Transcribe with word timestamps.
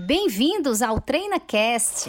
Bem-vindos 0.00 0.80
ao 0.80 1.00
TreinaCast. 1.00 2.08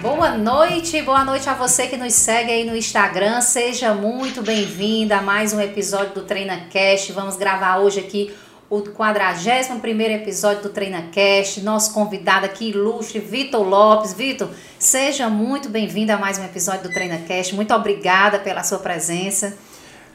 Boa 0.00 0.38
noite, 0.38 1.02
boa 1.02 1.24
noite 1.24 1.48
a 1.50 1.54
você 1.54 1.88
que 1.88 1.96
nos 1.96 2.12
segue 2.12 2.52
aí 2.52 2.64
no 2.64 2.76
Instagram. 2.76 3.40
Seja 3.40 3.92
muito 3.94 4.42
bem-vinda 4.42 5.16
a 5.16 5.22
mais 5.22 5.52
um 5.52 5.60
episódio 5.60 6.14
do 6.14 6.22
TreinaCast. 6.22 7.10
Vamos 7.10 7.36
gravar 7.36 7.78
hoje 7.78 7.98
aqui 7.98 8.32
o 8.76 8.82
41 8.82 10.00
episódio 10.16 10.64
do 10.64 10.68
TreinaCast. 10.68 11.60
Nosso 11.60 11.94
convidado 11.94 12.44
aqui, 12.44 12.70
ilustre, 12.70 13.20
Vitor 13.20 13.62
Lopes. 13.62 14.12
Vitor, 14.12 14.48
seja 14.80 15.28
muito 15.28 15.68
bem-vindo 15.68 16.10
a 16.10 16.16
mais 16.16 16.38
um 16.38 16.44
episódio 16.44 16.82
do 16.82 16.92
TreinaCast. 16.92 17.54
Muito 17.54 17.72
obrigada 17.72 18.40
pela 18.40 18.64
sua 18.64 18.78
presença. 18.78 19.56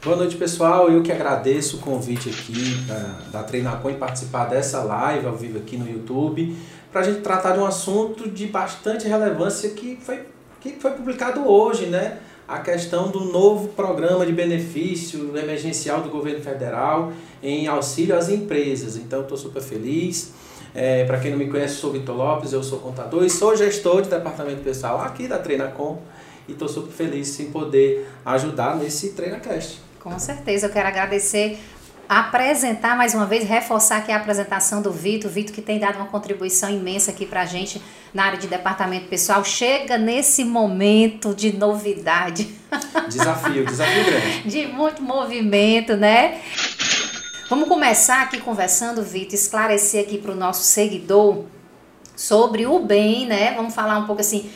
Boa 0.04 0.14
noite, 0.14 0.36
pessoal. 0.36 0.90
Eu 0.90 1.02
que 1.02 1.10
agradeço 1.10 1.78
o 1.78 1.80
convite 1.80 2.28
aqui 2.28 2.74
da, 2.86 3.38
da 3.40 3.42
Treinacom 3.42 3.90
e 3.90 3.94
participar 3.94 4.44
dessa 4.44 4.82
live 4.82 5.26
ao 5.26 5.36
vivo 5.36 5.56
aqui 5.56 5.78
no 5.78 5.90
YouTube 5.90 6.54
para 6.92 7.00
a 7.00 7.04
gente 7.04 7.20
tratar 7.20 7.52
de 7.52 7.60
um 7.60 7.64
assunto 7.64 8.28
de 8.28 8.46
bastante 8.46 9.08
relevância 9.08 9.70
que 9.70 9.98
foi, 10.02 10.26
que 10.60 10.72
foi 10.72 10.90
publicado 10.90 11.48
hoje, 11.48 11.86
né? 11.86 12.18
a 12.50 12.58
questão 12.58 13.12
do 13.12 13.20
novo 13.20 13.68
programa 13.68 14.26
de 14.26 14.32
benefício 14.32 15.38
emergencial 15.38 16.00
do 16.00 16.08
governo 16.08 16.42
federal 16.42 17.12
em 17.42 17.66
auxílio 17.66 18.16
às 18.16 18.28
empresas. 18.28 18.96
Então, 18.96 19.22
estou 19.22 19.36
super 19.36 19.62
feliz. 19.62 20.32
É, 20.74 21.04
Para 21.04 21.18
quem 21.18 21.30
não 21.30 21.38
me 21.38 21.48
conhece, 21.48 21.74
sou 21.76 21.92
Vitor 21.92 22.16
Lopes, 22.16 22.52
eu 22.52 22.62
sou 22.62 22.78
contador 22.78 23.24
e 23.24 23.30
sou 23.30 23.56
gestor 23.56 24.02
de 24.02 24.08
departamento 24.08 24.62
pessoal 24.62 25.00
aqui 25.00 25.26
da 25.26 25.38
Treinacom 25.38 26.00
e 26.46 26.52
estou 26.52 26.68
super 26.68 26.92
feliz 26.92 27.38
em 27.40 27.50
poder 27.50 28.08
ajudar 28.24 28.76
nesse 28.76 29.10
TreinaCast. 29.10 29.80
Com 29.98 30.18
certeza, 30.18 30.66
eu 30.66 30.70
quero 30.70 30.88
agradecer 30.88 31.58
apresentar 32.08 32.96
mais 32.96 33.14
uma 33.14 33.24
vez, 33.24 33.44
reforçar 33.44 33.98
aqui 33.98 34.10
a 34.10 34.16
apresentação 34.16 34.82
do 34.82 34.90
Vitor, 34.90 35.30
Vitor 35.30 35.54
que 35.54 35.62
tem 35.62 35.78
dado 35.78 35.94
uma 35.94 36.06
contribuição 36.06 36.68
imensa 36.68 37.12
aqui 37.12 37.24
para 37.24 37.42
a 37.42 37.46
gente 37.46 37.80
na 38.12 38.24
área 38.24 38.38
de 38.38 38.48
departamento 38.48 39.06
pessoal. 39.06 39.44
Chega 39.44 39.96
nesse 39.96 40.42
momento 40.42 41.32
de 41.32 41.56
novidade. 41.56 42.48
Desafio, 43.08 43.64
desafio 43.64 44.04
grande. 44.04 44.42
De 44.50 44.66
muito 44.66 45.02
movimento, 45.02 45.96
né? 45.96 46.40
Vamos 47.50 47.68
começar 47.68 48.22
aqui 48.22 48.38
conversando, 48.38 49.02
Vitor, 49.02 49.34
esclarecer 49.34 50.04
aqui 50.04 50.18
para 50.18 50.30
o 50.30 50.36
nosso 50.36 50.62
seguidor 50.62 51.46
sobre 52.14 52.64
o 52.64 52.78
bem, 52.78 53.26
né? 53.26 53.52
Vamos 53.56 53.74
falar 53.74 53.98
um 53.98 54.06
pouco 54.06 54.20
assim, 54.20 54.48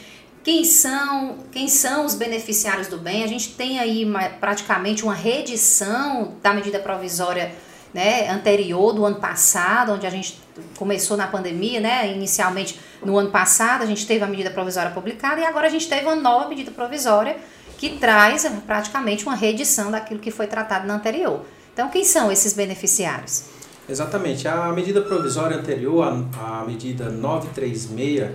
quem 0.45 0.63
são, 0.63 1.39
quem 1.51 1.67
são 1.67 2.07
os 2.07 2.15
beneficiários 2.15 2.87
do 2.87 2.97
bem? 2.97 3.25
A 3.25 3.27
gente 3.27 3.57
tem 3.57 3.81
aí 3.81 4.05
uma, 4.05 4.29
praticamente 4.29 5.03
uma 5.03 5.13
reedição 5.13 6.37
da 6.41 6.55
medida 6.55 6.79
provisória 6.79 7.53
né, 7.93 8.31
anterior 8.31 8.93
do 8.93 9.05
ano 9.05 9.17
passado, 9.17 9.91
onde 9.91 10.07
a 10.07 10.11
gente 10.11 10.41
começou 10.77 11.17
na 11.17 11.27
pandemia, 11.27 11.81
né? 11.81 12.13
Inicialmente 12.13 12.79
no 13.05 13.19
ano 13.19 13.33
passado 13.33 13.83
a 13.83 13.87
gente 13.87 14.07
teve 14.07 14.23
a 14.23 14.29
medida 14.29 14.53
provisória 14.53 14.93
publicada 14.93 15.41
e 15.41 15.45
agora 15.45 15.67
a 15.67 15.71
gente 15.71 15.89
teve 15.89 16.07
uma 16.07 16.15
nova 16.15 16.49
medida 16.49 16.71
provisória 16.71 17.39
que 17.77 17.99
traz 17.99 18.47
praticamente 18.65 19.27
uma 19.27 19.35
reedição 19.35 19.91
daquilo 19.91 20.21
que 20.21 20.31
foi 20.31 20.47
tratado 20.47 20.87
na 20.87 20.95
anterior. 20.95 21.45
Então, 21.75 21.89
quem 21.91 22.05
são 22.05 22.31
esses 22.31 22.53
beneficiários? 22.53 23.47
Exatamente. 23.89 24.47
A 24.47 24.73
medida 24.73 25.03
provisória 25.03 25.57
anterior, 25.57 26.05
a, 26.05 26.61
a 26.61 26.65
medida 26.65 27.11
936, 27.11 28.31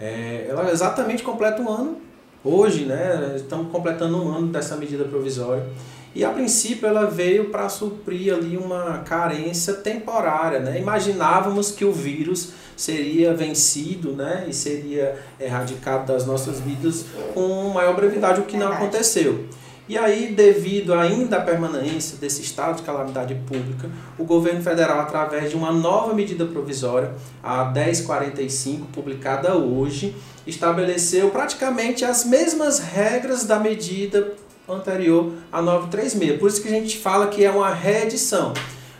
é, 0.00 0.46
ela 0.48 0.72
exatamente 0.72 1.22
completa 1.22 1.60
um 1.60 1.68
ano, 1.68 1.98
hoje, 2.42 2.86
né? 2.86 3.34
Estamos 3.36 3.70
completando 3.70 4.16
um 4.16 4.34
ano 4.34 4.46
dessa 4.46 4.74
medida 4.74 5.04
provisória. 5.04 5.66
E 6.14 6.24
a 6.24 6.30
princípio 6.30 6.88
ela 6.88 7.04
veio 7.04 7.50
para 7.50 7.68
suprir 7.68 8.32
ali 8.32 8.56
uma 8.56 9.00
carência 9.00 9.74
temporária, 9.74 10.58
né? 10.58 10.80
Imaginávamos 10.80 11.70
que 11.70 11.84
o 11.84 11.92
vírus 11.92 12.52
seria 12.74 13.34
vencido, 13.34 14.12
né? 14.12 14.46
E 14.48 14.54
seria 14.54 15.14
erradicado 15.38 16.10
das 16.10 16.24
nossas 16.24 16.58
vidas 16.58 17.04
com 17.34 17.68
maior 17.68 17.94
brevidade, 17.94 18.40
o 18.40 18.44
que 18.44 18.56
não 18.56 18.72
aconteceu. 18.72 19.46
E 19.88 19.96
aí, 19.96 20.32
devido 20.32 20.92
ainda 20.92 21.38
à 21.38 21.40
permanência 21.40 22.18
desse 22.18 22.42
estado 22.42 22.76
de 22.76 22.82
calamidade 22.82 23.34
pública, 23.46 23.88
o 24.18 24.24
governo 24.24 24.62
federal, 24.62 25.00
através 25.00 25.48
de 25.48 25.56
uma 25.56 25.72
nova 25.72 26.12
medida 26.12 26.44
provisória, 26.44 27.12
a 27.42 27.64
1045, 27.64 28.86
publicada 28.88 29.56
hoje, 29.56 30.14
estabeleceu 30.46 31.30
praticamente 31.30 32.04
as 32.04 32.24
mesmas 32.26 32.78
regras 32.80 33.44
da 33.44 33.58
medida 33.58 34.34
anterior 34.68 35.32
a 35.50 35.62
936. 35.62 36.38
Por 36.38 36.48
isso 36.50 36.60
que 36.60 36.68
a 36.68 36.72
gente 36.72 36.98
fala 36.98 37.28
que 37.28 37.42
é 37.42 37.50
uma 37.50 37.72
reedição. 37.72 38.52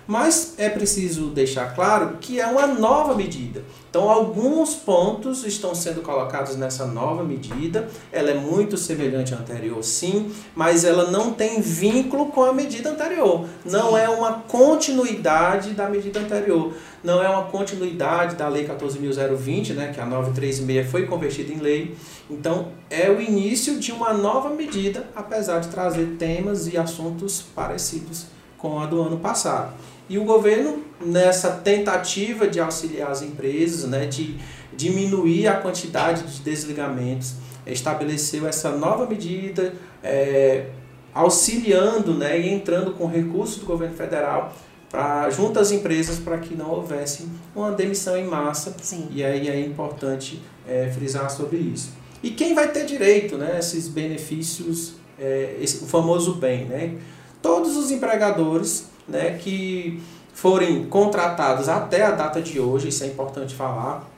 Mas 0.09 0.55
é 0.57 0.71
preciso 0.71 1.27
deixar 1.27 1.75
claro 1.75 2.17
que 2.19 2.41
é 2.41 2.47
uma 2.47 2.67
nova 2.67 3.15
medida. 3.15 3.63
Então, 3.91 4.09
alguns 4.09 4.75
pontos 4.75 5.45
estão 5.45 5.75
sendo 5.75 6.01
colocados 6.01 6.57
nessa 6.57 6.87
nova 6.87 7.23
medida. 7.23 7.91
Ela 8.11 8.31
é 8.31 8.35
muito 8.35 8.79
semelhante 8.79 9.35
à 9.35 9.37
anterior, 9.37 9.85
sim, 9.85 10.33
mas 10.57 10.83
ela 10.83 11.11
não 11.11 11.35
tem 11.35 11.61
vínculo 11.61 12.33
com 12.33 12.43
a 12.43 12.55
medida 12.55 12.89
anterior. 12.89 13.47
Não 13.67 13.99
é 13.99 14.09
uma 14.09 14.33
continuidade 14.49 15.73
da 15.73 15.91
medida 15.91 16.21
anterior. 16.21 16.73
Não 17.05 17.23
é 17.23 17.29
uma 17.29 17.45
continuidade 17.45 18.35
da 18.35 18.49
Lei 18.49 18.67
14.020, 18.67 19.75
né, 19.75 19.93
que 19.95 20.01
a 20.01 20.07
936 20.07 20.91
foi 20.91 21.05
convertida 21.05 21.53
em 21.53 21.59
lei. 21.59 21.95
Então, 22.31 22.69
é 22.89 23.11
o 23.11 23.21
início 23.21 23.79
de 23.79 23.93
uma 23.93 24.15
nova 24.15 24.49
medida, 24.49 25.07
apesar 25.15 25.59
de 25.59 25.69
trazer 25.69 26.17
temas 26.19 26.67
e 26.67 26.79
assuntos 26.79 27.43
parecidos 27.55 28.25
com 28.57 28.81
a 28.81 28.87
do 28.87 29.03
ano 29.03 29.19
passado. 29.19 29.73
E 30.09 30.19
o 30.19 30.25
governo, 30.25 30.83
nessa 31.01 31.51
tentativa 31.51 32.49
de 32.49 32.59
auxiliar 32.59 33.11
as 33.11 33.23
empresas, 33.23 33.89
né, 33.89 34.07
de 34.07 34.37
diminuir 34.75 35.47
a 35.49 35.57
quantidade 35.57 36.23
de 36.23 36.41
desligamentos, 36.41 37.35
estabeleceu 37.67 38.47
essa 38.47 38.71
nova 38.71 39.07
medida, 39.07 39.75
é, 40.03 40.67
auxiliando 41.13 42.15
né, 42.15 42.41
e 42.41 42.49
entrando 42.49 42.93
com 42.93 43.07
recursos 43.07 43.59
do 43.59 43.67
governo 43.67 43.95
federal 43.95 44.55
para 44.91 45.29
junto 45.29 45.59
às 45.59 45.71
empresas 45.71 46.19
para 46.19 46.39
que 46.39 46.55
não 46.55 46.71
houvesse 46.71 47.29
uma 47.55 47.73
demissão 47.73 48.17
em 48.17 48.25
massa. 48.25 48.75
Sim. 48.81 49.09
E 49.11 49.23
aí 49.23 49.49
é 49.49 49.61
importante 49.61 50.41
é, 50.67 50.91
frisar 50.91 51.31
sobre 51.31 51.59
isso. 51.59 51.93
E 52.23 52.31
quem 52.31 52.55
vai 52.55 52.69
ter 52.69 52.85
direito 52.85 53.37
né, 53.37 53.53
a 53.57 53.59
esses 53.59 53.89
benefícios, 53.89 54.95
é, 55.19 55.57
esse, 55.61 55.85
o 55.85 55.87
famoso 55.87 56.35
bem? 56.37 56.65
Né? 56.65 56.97
Todos 57.43 57.77
os 57.77 57.91
empregadores 57.91 58.88
né, 59.09 59.39
que 59.39 60.03
forem 60.33 60.85
contratados 60.85 61.69
até 61.69 62.05
a 62.05 62.13
data 62.13 62.41
de 62.41 62.61
hoje, 62.61 62.89
isso 62.89 63.03
é 63.03 63.07
importante 63.09 63.55
falar, 63.55 64.09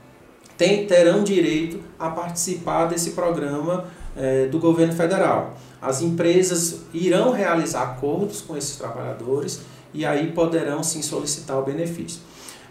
tem, 0.59 0.87
terão 0.87 1.25
direito 1.25 1.81
a 1.99 2.11
participar 2.11 2.87
desse 2.87 3.13
programa 3.13 3.87
é, 4.15 4.47
do 4.47 4.59
governo 4.59 4.93
federal. 4.93 5.55
As 5.81 6.03
empresas 6.03 6.81
irão 6.93 7.31
realizar 7.31 7.83
acordos 7.83 8.43
com 8.43 8.55
esses 8.55 8.77
trabalhadores 8.77 9.61
e 9.95 10.05
aí 10.05 10.33
poderão 10.33 10.83
sim 10.83 11.01
solicitar 11.01 11.59
o 11.59 11.63
benefício. 11.63 12.21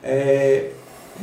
É, 0.03 0.71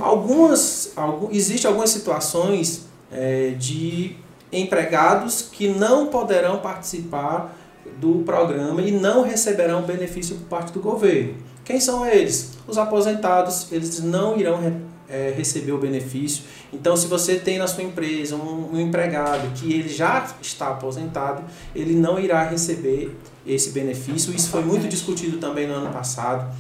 algumas, 0.01 0.93
algum, 0.97 1.31
Existem 1.31 1.69
algumas 1.69 1.91
situações 1.91 2.87
é, 3.13 3.51
de 3.51 4.17
empregados 4.53 5.43
que 5.43 5.69
não 5.69 6.07
poderão 6.07 6.59
participar 6.59 7.57
do 7.99 8.23
programa 8.25 8.83
e 8.83 8.91
não 8.91 9.23
receberão 9.23 9.83
benefício 9.83 10.37
por 10.37 10.49
parte 10.49 10.73
do 10.73 10.81
governo. 10.81 11.35
Quem 11.65 11.81
são 11.81 12.07
eles? 12.07 12.53
Os 12.67 12.79
aposentados, 12.79 13.73
eles 13.73 14.01
não 14.01 14.39
irão 14.39 14.61
é, 15.09 15.33
receber 15.37 15.73
o 15.73 15.79
benefício. 15.79 16.45
Então, 16.73 16.97
se 16.97 17.07
você 17.07 17.37
tem 17.37 17.59
na 17.59 17.67
sua 17.67 17.83
empresa 17.83 18.37
um, 18.37 18.75
um, 18.75 18.81
empregado 18.81 19.53
que 19.55 19.73
ele 19.73 19.89
já 19.89 20.27
está 20.41 20.69
aposentado, 20.69 21.43
ele 21.75 21.95
não 21.95 22.19
irá 22.19 22.45
receber 22.45 23.17
esse 23.47 23.71
benefício. 23.71 24.35
Isso 24.35 24.49
foi 24.49 24.63
muito 24.63 24.89
discutido 24.89 25.39
também 25.39 25.67
no 25.67 25.75
ano 25.75 25.91
passado. 25.91 26.55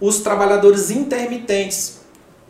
Os 0.00 0.20
trabalhadores 0.20 0.90
intermitentes, 0.90 2.00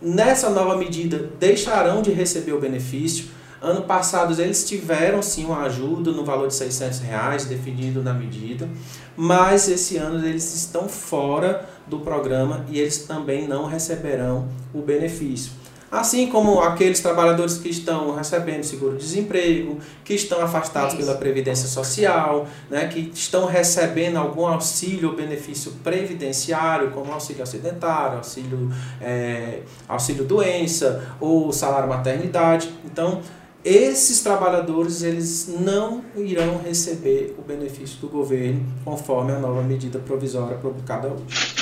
nessa 0.00 0.48
nova 0.48 0.76
medida, 0.76 1.30
deixarão 1.38 2.02
de 2.02 2.10
receber 2.10 2.52
o 2.52 2.60
benefício 2.60 3.26
Ano 3.62 3.82
passado 3.82 4.38
eles 4.42 4.64
tiveram 4.64 5.22
sim 5.22 5.44
uma 5.44 5.62
ajuda 5.62 6.10
no 6.10 6.24
valor 6.24 6.48
de 6.48 6.54
600 6.54 6.98
reais 6.98 7.44
definido 7.44 8.02
na 8.02 8.12
medida, 8.12 8.68
mas 9.16 9.68
esse 9.68 9.96
ano 9.96 10.26
eles 10.26 10.52
estão 10.52 10.88
fora 10.88 11.64
do 11.86 12.00
programa 12.00 12.66
e 12.68 12.80
eles 12.80 12.98
também 13.04 13.46
não 13.46 13.66
receberão 13.66 14.48
o 14.74 14.82
benefício. 14.82 15.52
Assim 15.92 16.26
como 16.28 16.60
aqueles 16.60 17.00
trabalhadores 17.00 17.58
que 17.58 17.68
estão 17.68 18.16
recebendo 18.16 18.64
seguro-desemprego, 18.64 19.78
que 20.02 20.14
estão 20.14 20.40
afastados 20.40 20.94
Isso. 20.94 21.04
pela 21.04 21.18
Previdência 21.18 21.68
Social, 21.68 22.48
né, 22.70 22.88
que 22.88 23.12
estão 23.14 23.44
recebendo 23.44 24.16
algum 24.16 24.46
auxílio 24.46 25.10
ou 25.10 25.14
benefício 25.14 25.70
previdenciário, 25.84 26.90
como 26.92 27.12
auxílio 27.12 27.42
acidentário, 27.42 28.16
auxílio, 28.16 28.72
é, 29.00 29.60
auxílio 29.86 30.24
doença 30.24 31.14
ou 31.20 31.52
salário 31.52 31.90
maternidade. 31.90 32.72
Então, 32.86 33.20
esses 33.64 34.20
trabalhadores 34.20 35.02
eles 35.02 35.48
não 35.60 36.04
irão 36.16 36.58
receber 36.58 37.34
o 37.38 37.42
benefício 37.42 37.98
do 38.00 38.08
governo 38.08 38.64
conforme 38.84 39.32
a 39.32 39.38
nova 39.38 39.62
medida 39.62 39.98
provisória 39.98 40.56
publicada 40.58 41.08
hoje. 41.08 41.52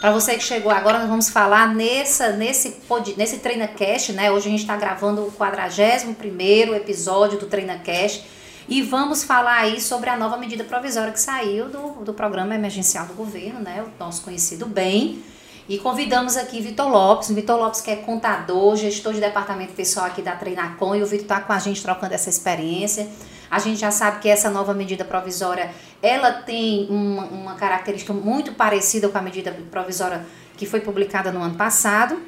Para 0.00 0.12
você 0.12 0.34
que 0.34 0.42
chegou 0.42 0.72
agora, 0.72 0.98
nós 0.98 1.08
vamos 1.08 1.28
falar 1.28 1.74
nessa, 1.74 2.32
nesse, 2.32 2.76
nesse 3.18 3.38
TreinaCast, 3.38 4.12
né? 4.12 4.30
Hoje 4.30 4.48
a 4.48 4.50
gente 4.50 4.60
está 4.60 4.74
gravando 4.74 5.26
o 5.26 5.32
41 5.32 6.74
episódio 6.74 7.38
do 7.38 7.46
TreinaCast 7.46 8.24
e 8.66 8.80
vamos 8.80 9.22
falar 9.22 9.58
aí 9.58 9.80
sobre 9.80 10.08
a 10.08 10.16
nova 10.16 10.38
medida 10.38 10.64
provisória 10.64 11.12
que 11.12 11.20
saiu 11.20 11.68
do, 11.68 12.04
do 12.04 12.14
programa 12.14 12.54
emergencial 12.54 13.04
do 13.06 13.14
governo, 13.14 13.60
né? 13.60 13.82
O 13.82 14.02
nosso 14.02 14.22
conhecido 14.22 14.64
bem. 14.64 15.22
E 15.70 15.78
convidamos 15.78 16.36
aqui 16.36 16.60
Vitor 16.60 16.88
Lopes, 16.88 17.30
Vitor 17.30 17.56
Lopes 17.56 17.80
que 17.80 17.92
é 17.92 17.94
contador, 17.94 18.74
gestor 18.74 19.12
de 19.12 19.20
departamento 19.20 19.72
pessoal 19.72 20.06
aqui 20.06 20.20
da 20.20 20.34
Treinacom, 20.34 20.96
e 20.96 21.02
o 21.04 21.06
Vitor 21.06 21.22
está 21.22 21.40
com 21.40 21.52
a 21.52 21.60
gente 21.60 21.80
trocando 21.80 22.12
essa 22.12 22.28
experiência. 22.28 23.08
A 23.48 23.60
gente 23.60 23.78
já 23.78 23.92
sabe 23.92 24.18
que 24.18 24.28
essa 24.28 24.50
nova 24.50 24.74
medida 24.74 25.04
provisória, 25.04 25.70
ela 26.02 26.32
tem 26.32 26.88
uma, 26.90 27.22
uma 27.26 27.54
característica 27.54 28.12
muito 28.12 28.52
parecida 28.54 29.08
com 29.08 29.16
a 29.16 29.22
medida 29.22 29.56
provisória 29.70 30.26
que 30.56 30.66
foi 30.66 30.80
publicada 30.80 31.30
no 31.30 31.40
ano 31.40 31.54
passado, 31.54 32.20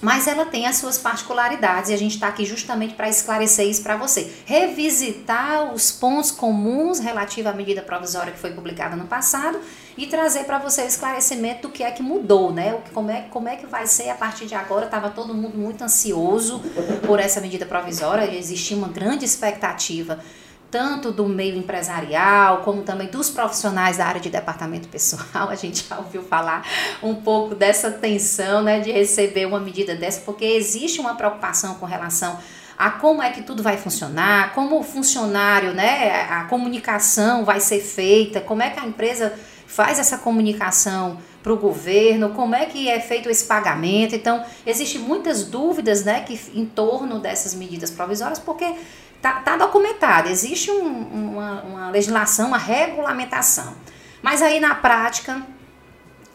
mas 0.00 0.26
ela 0.26 0.44
tem 0.44 0.66
as 0.66 0.76
suas 0.76 0.98
particularidades 0.98 1.90
e 1.90 1.94
a 1.94 1.98
gente 1.98 2.14
está 2.14 2.28
aqui 2.28 2.44
justamente 2.44 2.94
para 2.94 3.08
esclarecer 3.08 3.66
isso 3.66 3.82
para 3.82 3.96
você. 3.96 4.32
Revisitar 4.44 5.72
os 5.72 5.90
pontos 5.90 6.30
comuns 6.30 6.98
relativos 6.98 7.50
à 7.50 7.54
medida 7.54 7.80
provisória 7.82 8.32
que 8.32 8.38
foi 8.38 8.52
publicada 8.52 8.94
no 8.94 9.06
passado 9.06 9.58
e 9.96 10.06
trazer 10.06 10.44
para 10.44 10.58
você 10.58 10.82
o 10.82 10.86
esclarecimento 10.86 11.68
do 11.68 11.72
que 11.72 11.82
é 11.82 11.90
que 11.90 12.02
mudou, 12.02 12.52
né? 12.52 12.78
Como 12.92 13.10
é, 13.10 13.22
como 13.22 13.48
é 13.48 13.56
que 13.56 13.66
vai 13.66 13.86
ser 13.86 14.10
a 14.10 14.14
partir 14.14 14.46
de 14.46 14.54
agora. 14.54 14.84
Estava 14.84 15.10
todo 15.10 15.32
mundo 15.32 15.56
muito 15.56 15.82
ansioso 15.82 16.60
por 17.06 17.18
essa 17.18 17.40
medida 17.40 17.64
provisória, 17.64 18.30
existia 18.34 18.76
uma 18.76 18.88
grande 18.88 19.24
expectativa 19.24 20.20
tanto 20.76 21.10
do 21.10 21.26
meio 21.26 21.56
empresarial, 21.56 22.58
como 22.58 22.82
também 22.82 23.08
dos 23.08 23.30
profissionais 23.30 23.96
da 23.96 24.04
área 24.04 24.20
de 24.20 24.28
departamento 24.28 24.88
pessoal. 24.88 25.48
A 25.48 25.54
gente 25.54 25.86
já 25.88 25.96
ouviu 25.96 26.22
falar 26.22 26.68
um 27.02 27.14
pouco 27.14 27.54
dessa 27.54 27.90
tensão 27.90 28.62
né, 28.62 28.80
de 28.80 28.92
receber 28.92 29.46
uma 29.46 29.58
medida 29.58 29.94
dessa, 29.94 30.20
porque 30.20 30.44
existe 30.44 31.00
uma 31.00 31.14
preocupação 31.14 31.76
com 31.76 31.86
relação 31.86 32.38
a 32.76 32.90
como 32.90 33.22
é 33.22 33.30
que 33.30 33.40
tudo 33.40 33.62
vai 33.62 33.78
funcionar, 33.78 34.52
como 34.52 34.78
o 34.78 34.82
funcionário, 34.82 35.72
né, 35.72 36.26
a 36.28 36.44
comunicação 36.44 37.42
vai 37.42 37.58
ser 37.58 37.80
feita, 37.80 38.38
como 38.38 38.62
é 38.62 38.68
que 38.68 38.78
a 38.78 38.84
empresa 38.84 39.32
faz 39.66 39.98
essa 39.98 40.18
comunicação 40.18 41.16
para 41.42 41.54
o 41.54 41.56
governo, 41.56 42.30
como 42.30 42.54
é 42.54 42.66
que 42.66 42.88
é 42.88 43.00
feito 43.00 43.30
esse 43.30 43.44
pagamento. 43.44 44.14
Então, 44.14 44.44
existem 44.66 45.00
muitas 45.00 45.44
dúvidas 45.44 46.04
né, 46.04 46.20
que, 46.20 46.38
em 46.54 46.66
torno 46.66 47.18
dessas 47.18 47.54
medidas 47.54 47.90
provisórias, 47.90 48.38
porque 48.38 48.74
Está 49.16 49.40
tá 49.40 49.56
documentado, 49.56 50.28
existe 50.28 50.70
um, 50.70 50.86
uma, 50.86 51.62
uma 51.62 51.90
legislação, 51.90 52.48
uma 52.48 52.58
regulamentação. 52.58 53.74
Mas 54.22 54.42
aí 54.42 54.60
na 54.60 54.74
prática 54.74 55.42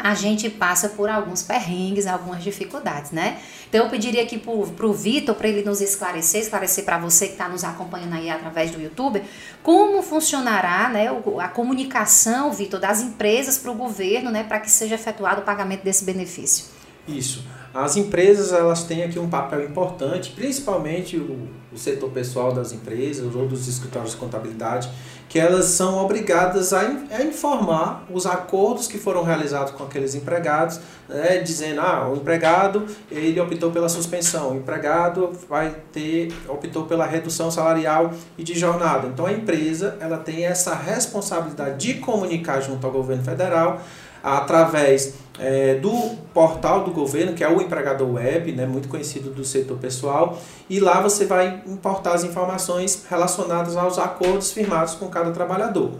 a 0.03 0.15
gente 0.15 0.49
passa 0.49 0.89
por 0.89 1.09
alguns 1.09 1.43
perrengues, 1.43 2.07
algumas 2.07 2.43
dificuldades, 2.43 3.11
né? 3.11 3.39
Então 3.69 3.83
eu 3.85 3.89
pediria 3.89 4.23
aqui 4.23 4.37
para 4.37 4.85
o 4.87 4.93
Vitor, 4.93 5.35
para 5.35 5.47
ele 5.47 5.63
nos 5.63 5.79
esclarecer, 5.79 6.41
esclarecer 6.41 6.83
para 6.83 6.97
você 6.97 7.27
que 7.27 7.33
está 7.33 7.47
nos 7.47 7.63
acompanhando 7.63 8.15
aí 8.15 8.29
através 8.29 8.71
do 8.71 8.81
YouTube, 8.81 9.21
como 9.61 10.01
funcionará 10.01 10.89
né, 10.89 11.07
a 11.39 11.47
comunicação, 11.47 12.51
Vitor, 12.51 12.79
das 12.79 13.01
empresas 13.01 13.57
para 13.57 13.71
o 13.71 13.75
governo, 13.75 14.31
né, 14.31 14.43
para 14.43 14.59
que 14.59 14.71
seja 14.71 14.95
efetuado 14.95 15.41
o 15.41 15.43
pagamento 15.43 15.83
desse 15.83 16.03
benefício. 16.03 16.65
Isso. 17.07 17.45
As 17.73 17.95
empresas 17.95 18.51
elas 18.51 18.83
têm 18.83 19.03
aqui 19.03 19.17
um 19.17 19.29
papel 19.29 19.63
importante, 19.63 20.31
principalmente 20.31 21.15
o, 21.15 21.47
o 21.71 21.77
setor 21.77 22.09
pessoal 22.09 22.51
das 22.51 22.73
empresas 22.73 23.33
ou 23.33 23.47
dos 23.47 23.67
escritórios 23.67 24.11
de 24.11 24.17
contabilidade, 24.17 24.89
que 25.29 25.39
elas 25.39 25.65
são 25.65 26.03
obrigadas 26.03 26.73
a, 26.73 26.81
a 26.81 27.23
informar 27.23 28.05
os 28.11 28.25
acordos 28.25 28.87
que 28.87 28.97
foram 28.97 29.23
realizados 29.23 29.71
com 29.71 29.85
aqueles 29.85 30.13
empregados, 30.13 30.81
né, 31.07 31.37
dizendo, 31.37 31.79
ah, 31.79 32.09
o 32.09 32.17
empregado 32.17 32.85
ele 33.09 33.39
optou 33.39 33.71
pela 33.71 33.87
suspensão, 33.87 34.51
o 34.51 34.57
empregado 34.57 35.31
vai 35.47 35.73
ter 35.93 36.33
optou 36.49 36.83
pela 36.83 37.05
redução 37.05 37.49
salarial 37.49 38.11
e 38.37 38.43
de 38.43 38.59
jornada. 38.59 39.07
Então 39.07 39.25
a 39.25 39.31
empresa 39.31 39.97
ela 40.01 40.17
tem 40.17 40.45
essa 40.45 40.75
responsabilidade 40.75 41.77
de 41.77 41.93
comunicar 41.99 42.59
junto 42.59 42.85
ao 42.85 42.91
governo 42.91 43.23
federal 43.23 43.79
através 44.21 45.15
é, 45.39 45.75
do 45.75 45.91
portal 46.33 46.83
do 46.83 46.91
governo, 46.91 47.33
que 47.33 47.43
é 47.43 47.49
o 47.49 47.61
empregador 47.61 48.11
web, 48.13 48.51
né, 48.51 48.65
muito 48.65 48.87
conhecido 48.87 49.29
do 49.29 49.43
setor 49.43 49.77
pessoal, 49.77 50.39
e 50.69 50.79
lá 50.79 51.01
você 51.01 51.25
vai 51.25 51.61
importar 51.65 52.13
as 52.13 52.23
informações 52.23 53.05
relacionadas 53.09 53.77
aos 53.77 53.97
acordos 53.97 54.51
firmados 54.51 54.95
com 54.95 55.07
cada 55.07 55.31
trabalhador. 55.31 55.91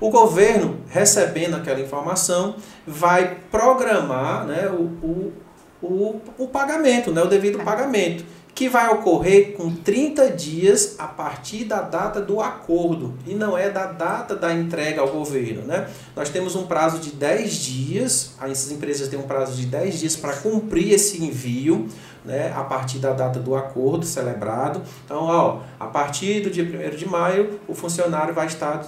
O 0.00 0.10
governo, 0.10 0.78
recebendo 0.88 1.54
aquela 1.54 1.80
informação, 1.80 2.56
vai 2.86 3.36
programar 3.50 4.44
né, 4.44 4.68
o, 4.68 4.82
o, 5.06 5.32
o, 5.80 6.20
o 6.38 6.48
pagamento, 6.48 7.12
né, 7.12 7.22
o 7.22 7.28
devido 7.28 7.58
pagamento 7.60 8.24
que 8.62 8.68
vai 8.68 8.88
ocorrer 8.90 9.54
com 9.56 9.74
30 9.74 10.30
dias 10.30 10.94
a 10.96 11.08
partir 11.08 11.64
da 11.64 11.80
data 11.80 12.20
do 12.20 12.40
acordo 12.40 13.12
e 13.26 13.34
não 13.34 13.58
é 13.58 13.68
da 13.68 13.86
data 13.86 14.36
da 14.36 14.54
entrega 14.54 15.00
ao 15.00 15.08
governo. 15.08 15.62
Né? 15.62 15.88
Nós 16.14 16.28
temos 16.28 16.54
um 16.54 16.64
prazo 16.64 17.00
de 17.00 17.10
10 17.10 17.54
dias, 17.54 18.36
essas 18.40 18.70
empresas 18.70 19.08
têm 19.08 19.18
um 19.18 19.24
prazo 19.24 19.56
de 19.56 19.66
10 19.66 19.98
dias 19.98 20.14
para 20.14 20.34
cumprir 20.34 20.92
esse 20.92 21.24
envio. 21.24 21.88
Né, 22.24 22.52
a 22.54 22.62
partir 22.62 22.98
da 22.98 23.12
data 23.12 23.40
do 23.40 23.56
acordo 23.56 24.06
celebrado. 24.06 24.80
Então, 25.04 25.24
ó, 25.24 25.58
a 25.80 25.88
partir 25.88 26.40
do 26.40 26.50
dia 26.50 26.62
1 26.62 26.96
de 26.96 27.04
maio, 27.04 27.58
o 27.66 27.74
funcionário 27.74 28.32
vai 28.32 28.46
estar 28.46 28.86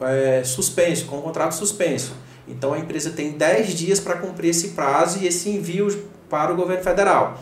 é, 0.00 0.42
suspenso, 0.42 1.04
com 1.04 1.18
o 1.18 1.22
contrato 1.22 1.52
suspenso. 1.52 2.14
Então, 2.48 2.72
a 2.72 2.78
empresa 2.78 3.10
tem 3.10 3.32
10 3.32 3.74
dias 3.74 4.00
para 4.00 4.16
cumprir 4.16 4.48
esse 4.48 4.68
prazo 4.68 5.18
e 5.18 5.26
esse 5.26 5.50
envio 5.50 6.08
para 6.30 6.54
o 6.54 6.56
governo 6.56 6.82
federal 6.82 7.38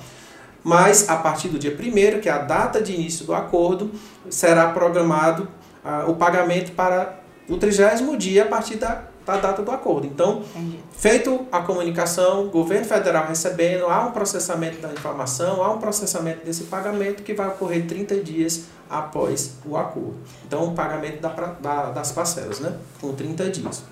mas 0.69 1.09
a 1.09 1.17
partir 1.17 1.49
do 1.49 1.59
dia 1.59 1.73
1 1.75 2.21
que 2.21 2.29
é 2.29 2.33
a 2.33 2.37
data 2.37 2.83
de 2.83 2.93
início 2.93 3.25
do 3.25 3.35
acordo, 3.35 3.91
será 4.29 4.69
programado 4.69 5.49
ah, 5.83 6.05
o 6.07 6.17
pagamento 6.17 6.73
para 6.73 7.21
o 7.49 7.57
trigésimo 7.57 8.19
dia 8.19 8.43
a 8.43 8.47
partir 8.47 8.77
da, 8.77 9.05
da 9.25 9.39
data 9.39 9.63
do 9.63 9.71
acordo. 9.71 10.07
Então, 10.07 10.43
Entendi. 10.55 10.79
feito 10.93 11.47
a 11.51 11.61
comunicação, 11.63 12.49
governo 12.49 12.85
federal 12.85 13.27
recebendo, 13.27 13.87
há 13.87 14.05
um 14.05 14.11
processamento 14.11 14.79
da 14.83 14.93
informação, 14.93 15.63
há 15.63 15.73
um 15.73 15.79
processamento 15.79 16.45
desse 16.45 16.65
pagamento 16.65 17.23
que 17.23 17.33
vai 17.33 17.49
ocorrer 17.49 17.87
30 17.87 18.17
dias 18.17 18.65
após 18.91 19.55
o 19.65 19.75
acordo. 19.75 20.19
Então, 20.47 20.65
o 20.65 20.75
pagamento 20.75 21.23
da, 21.23 21.31
da, 21.31 21.91
das 21.93 22.13
parcelas, 22.13 22.61
né? 22.61 22.77
com 23.01 23.15
30 23.15 23.49
dias. 23.49 23.85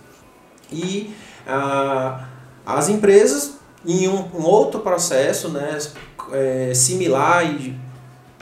E 0.70 1.16
ah, 1.46 2.28
as 2.66 2.90
empresas, 2.90 3.54
em 3.86 4.08
um, 4.08 4.28
um 4.34 4.44
outro 4.44 4.80
processo, 4.80 5.48
né, 5.48 5.78
é, 6.32 6.72
similar 6.74 7.44
e 7.44 7.86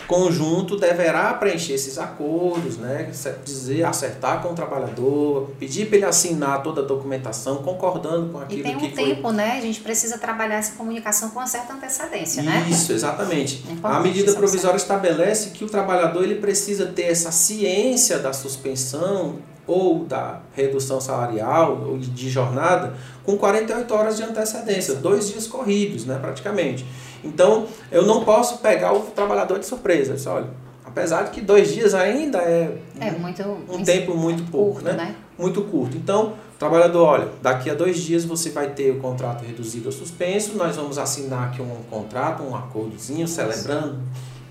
conjunto 0.06 0.76
deverá 0.76 1.32
preencher 1.34 1.72
esses 1.72 1.98
acordos, 1.98 2.76
né? 2.76 3.10
dizer, 3.44 3.84
acertar 3.84 4.42
com 4.42 4.50
o 4.50 4.54
trabalhador, 4.54 5.50
pedir 5.58 5.86
para 5.86 5.96
ele 5.96 6.04
assinar 6.04 6.62
toda 6.62 6.82
a 6.82 6.84
documentação, 6.84 7.56
concordando 7.62 8.30
com 8.30 8.38
aquilo 8.38 8.62
que 8.62 8.70
foi... 8.70 8.88
E 8.88 8.92
tem 8.92 9.12
um 9.12 9.14
tempo, 9.14 9.32
né? 9.32 9.58
A 9.58 9.60
gente 9.60 9.80
precisa 9.80 10.18
trabalhar 10.18 10.56
essa 10.56 10.74
comunicação 10.74 11.30
com 11.30 11.38
uma 11.38 11.46
certa 11.46 11.72
antecedência, 11.72 12.42
né? 12.42 12.66
Isso, 12.68 12.92
exatamente. 12.92 13.64
É 13.68 13.86
a 13.86 14.00
medida 14.00 14.32
provisória 14.34 14.76
estabelece 14.76 15.50
que 15.50 15.64
o 15.64 15.68
trabalhador 15.68 16.22
ele 16.22 16.36
precisa 16.36 16.86
ter 16.86 17.04
essa 17.04 17.32
ciência 17.32 18.18
da 18.18 18.32
suspensão 18.32 19.38
ou 19.66 20.04
da 20.04 20.40
redução 20.52 21.00
salarial 21.00 21.82
ou 21.86 21.98
de 21.98 22.28
jornada 22.28 22.94
com 23.24 23.36
48 23.36 23.94
horas 23.94 24.16
de 24.16 24.22
antecedência, 24.22 24.94
dois 24.94 25.28
dias 25.30 25.46
corridos, 25.46 26.04
né, 26.04 26.18
praticamente. 26.20 26.84
Então, 27.22 27.66
eu 27.90 28.04
não 28.04 28.24
posso 28.24 28.58
pegar 28.58 28.92
o 28.92 29.00
trabalhador 29.00 29.58
de 29.58 29.66
surpresa. 29.66 30.14
Disse, 30.14 30.28
olha, 30.28 30.48
apesar 30.84 31.24
de 31.24 31.30
que 31.30 31.40
dois 31.40 31.72
dias 31.72 31.94
ainda 31.94 32.38
é, 32.38 32.78
é 33.00 33.10
muito, 33.12 33.42
um 33.68 33.82
tempo 33.82 34.14
muito 34.14 34.42
pouco, 34.50 34.74
curto, 34.74 34.84
né? 34.84 34.92
né? 34.92 35.14
Muito 35.38 35.62
curto. 35.62 35.96
Então, 35.96 36.34
o 36.54 36.58
trabalhador, 36.58 37.04
olha, 37.04 37.28
daqui 37.42 37.70
a 37.70 37.74
dois 37.74 37.98
dias 37.98 38.24
você 38.24 38.50
vai 38.50 38.70
ter 38.70 38.90
o 38.90 39.00
contrato 39.00 39.42
reduzido 39.44 39.86
ou 39.86 39.92
suspenso, 39.92 40.54
nós 40.56 40.76
vamos 40.76 40.98
assinar 40.98 41.48
aqui 41.48 41.62
um 41.62 41.76
contrato, 41.90 42.42
um 42.42 42.54
acordozinho, 42.54 43.26
celebrando 43.26 43.98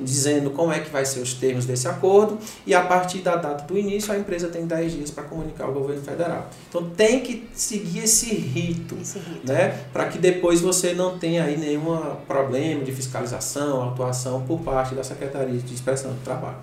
dizendo 0.04 0.52
como 0.52 0.72
é 0.72 0.80
que 0.80 0.90
vai 0.90 1.06
ser 1.06 1.20
os 1.20 1.34
termos 1.34 1.66
desse 1.66 1.88
acordo 1.88 2.38
e 2.66 2.74
a 2.74 2.82
partir 2.82 3.20
da 3.20 3.36
data 3.36 3.64
do 3.66 3.78
início 3.78 4.14
a 4.14 4.18
empresa 4.18 4.48
tem 4.48 4.66
10 4.66 4.92
dias 4.92 5.12
para 5.12 5.24
comunicar 5.24 5.66
ao 5.66 5.74
governo 5.74 6.04
federal. 6.04 6.50
Então 6.70 6.90
tem 6.90 7.22
que 7.22 7.48
seguir 7.54 8.04
esse 8.04 8.34
rito, 8.34 8.98
esse 9.02 9.20
rito. 9.20 9.48
né, 9.52 9.86
para 9.92 10.06
que 10.08 10.18
depois 10.18 10.62
você 10.62 10.94
não 10.94 11.18
tenha 11.18 11.44
aí 11.44 11.58
nenhum 11.58 11.98
problema 12.28 12.84
de 12.84 12.92
fiscalização, 12.92 13.90
atuação 13.90 14.42
por 14.42 14.60
parte 14.60 14.96
da 14.96 15.04
Secretaria 15.04 15.60
de 15.60 15.74
Inspeção 15.74 16.12
do 16.12 16.24
Trabalho. 16.24 16.58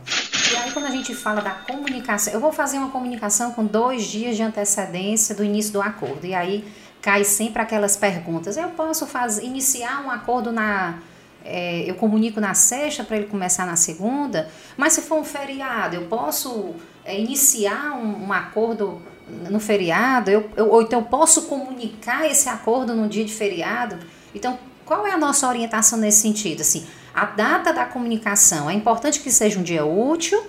E 0.53 0.57
aí 0.57 0.73
quando 0.73 0.87
a 0.87 0.91
gente 0.91 1.15
fala 1.15 1.41
da 1.41 1.51
comunicação, 1.51 2.33
eu 2.33 2.41
vou 2.41 2.53
fazer 2.53 2.79
uma 2.79 2.91
comunicação 2.91 3.53
com 3.53 3.65
dois 3.65 4.05
dias 4.05 4.37
de 4.37 4.43
antecedência 4.43 5.35
do 5.35 5.45
início 5.45 5.73
do 5.73 5.81
acordo 5.81 6.27
e 6.27 6.35
aí 6.35 6.65
cai 7.01 7.25
sempre 7.25 7.63
aquelas 7.63 7.97
perguntas. 7.97 8.57
Eu 8.57 8.69
posso 8.71 9.07
fazer, 9.07 9.45
iniciar 9.45 10.05
um 10.05 10.11
acordo 10.11 10.53
na 10.53 10.99
é, 11.45 11.89
eu 11.89 11.95
comunico 11.95 12.41
na 12.41 12.55
sexta 12.55 13.05
para 13.05 13.17
ele 13.17 13.27
começar 13.27 13.67
na 13.67 13.77
segunda, 13.77 14.49
mas 14.77 14.93
se 14.93 15.03
for 15.03 15.19
um 15.19 15.25
feriado, 15.25 15.97
eu 15.97 16.07
posso 16.07 16.75
é, 17.05 17.19
iniciar 17.19 17.93
um, 17.97 18.27
um, 18.27 18.33
acordo 18.33 19.01
no 19.49 19.61
feriado, 19.61 20.31
eu, 20.31 20.51
eu, 20.57 20.71
ou 20.71 20.83
então 20.83 21.01
eu 21.01 21.07
posso 21.07 21.43
comunicar 21.43 22.27
esse 22.29 22.49
acordo 22.49 22.95
no 22.95 23.09
dia 23.09 23.25
de 23.25 23.33
feriado. 23.33 23.99
Então, 24.35 24.59
qual 24.85 25.07
é 25.07 25.13
a 25.13 25.19
nossa 25.19 25.47
orientação 25.49 25.99
nesse 25.99 26.21
sentido? 26.21 26.63
Assim, 26.63 26.87
a 27.15 27.25
data 27.25 27.73
da 27.73 27.85
comunicação 27.85 28.69
é 28.69 28.75
importante 28.75 29.21
que 29.21 29.31
seja 29.31 29.59
um 29.59 29.63
dia 29.63 29.85
útil, 29.85 30.43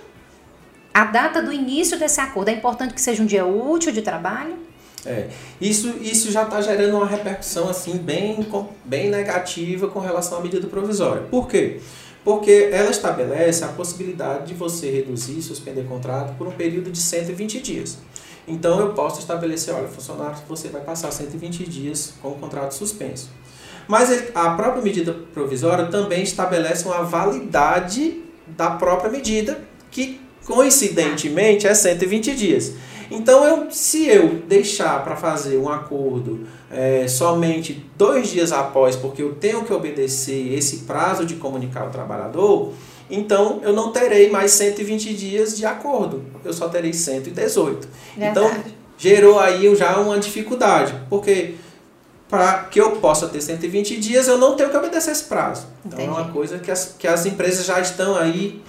a 0.92 1.04
data 1.04 1.40
do 1.40 1.52
início 1.52 1.98
desse 1.98 2.20
acordo 2.20 2.50
é 2.50 2.52
importante 2.52 2.92
que 2.92 3.00
seja 3.00 3.22
um 3.22 3.26
dia 3.26 3.46
útil 3.46 3.92
de 3.92 4.02
trabalho. 4.02 4.58
É, 5.04 5.28
isso, 5.60 5.96
isso 6.00 6.30
já 6.30 6.44
está 6.44 6.60
gerando 6.60 6.96
uma 6.96 7.06
repercussão 7.06 7.68
assim 7.68 7.96
bem, 7.96 8.46
bem 8.84 9.10
negativa 9.10 9.88
com 9.88 9.98
relação 9.98 10.38
à 10.38 10.40
medida 10.40 10.66
provisória. 10.68 11.22
Por 11.22 11.48
quê? 11.48 11.80
Porque 12.24 12.68
ela 12.72 12.90
estabelece 12.90 13.64
a 13.64 13.68
possibilidade 13.68 14.46
de 14.46 14.54
você 14.54 14.90
reduzir 14.90 15.42
suspender 15.42 15.84
contrato 15.84 16.36
por 16.36 16.46
um 16.46 16.52
período 16.52 16.90
de 16.90 16.98
120 16.98 17.60
dias. 17.60 17.98
Então 18.46 18.78
eu 18.80 18.92
posso 18.92 19.20
estabelecer, 19.20 19.74
olha, 19.74 19.88
funcionário, 19.88 20.36
você 20.48 20.68
vai 20.68 20.80
passar 20.80 21.10
120 21.10 21.64
dias 21.68 22.14
com 22.22 22.28
o 22.28 22.34
contrato 22.36 22.72
suspenso. 22.72 23.28
Mas 23.88 24.10
a 24.34 24.50
própria 24.50 24.82
medida 24.82 25.12
provisória 25.34 25.86
também 25.86 26.22
estabelece 26.22 26.84
uma 26.84 27.02
validade 27.02 28.22
da 28.46 28.70
própria 28.70 29.10
medida, 29.10 29.60
que 29.90 30.20
coincidentemente 30.44 31.66
é 31.66 31.74
120 31.74 32.34
dias. 32.34 32.72
Então, 33.12 33.44
eu, 33.44 33.70
se 33.70 34.06
eu 34.08 34.42
deixar 34.48 35.04
para 35.04 35.14
fazer 35.16 35.56
um 35.58 35.68
acordo 35.68 36.46
é, 36.70 37.06
somente 37.06 37.84
dois 37.96 38.28
dias 38.28 38.52
após, 38.52 38.96
porque 38.96 39.22
eu 39.22 39.34
tenho 39.34 39.64
que 39.64 39.72
obedecer 39.72 40.54
esse 40.54 40.78
prazo 40.78 41.24
de 41.24 41.36
comunicar 41.36 41.82
ao 41.82 41.90
trabalhador, 41.90 42.72
então 43.10 43.60
eu 43.62 43.72
não 43.72 43.92
terei 43.92 44.30
mais 44.30 44.52
120 44.52 45.14
dias 45.14 45.56
de 45.56 45.66
acordo, 45.66 46.24
eu 46.44 46.52
só 46.52 46.68
terei 46.68 46.92
118. 46.92 47.88
Verdade. 48.16 48.30
Então, 48.30 48.72
gerou 48.96 49.38
aí 49.38 49.74
já 49.74 49.98
uma 49.98 50.18
dificuldade, 50.18 50.94
porque 51.10 51.54
para 52.32 52.60
que 52.64 52.80
eu 52.80 52.92
possa 52.92 53.28
ter 53.28 53.42
120 53.42 53.98
dias, 53.98 54.26
eu 54.26 54.38
não 54.38 54.56
tenho 54.56 54.70
que 54.70 54.76
obedecer 54.78 55.10
esse 55.10 55.24
prazo. 55.24 55.66
Então 55.84 55.98
Entendi. 55.98 56.18
é 56.18 56.22
uma 56.22 56.32
coisa 56.32 56.58
que 56.58 56.70
as, 56.70 56.94
que 56.98 57.06
as 57.06 57.26
empresas 57.26 57.66
já 57.66 57.78
estão 57.78 58.16
aí. 58.16 58.62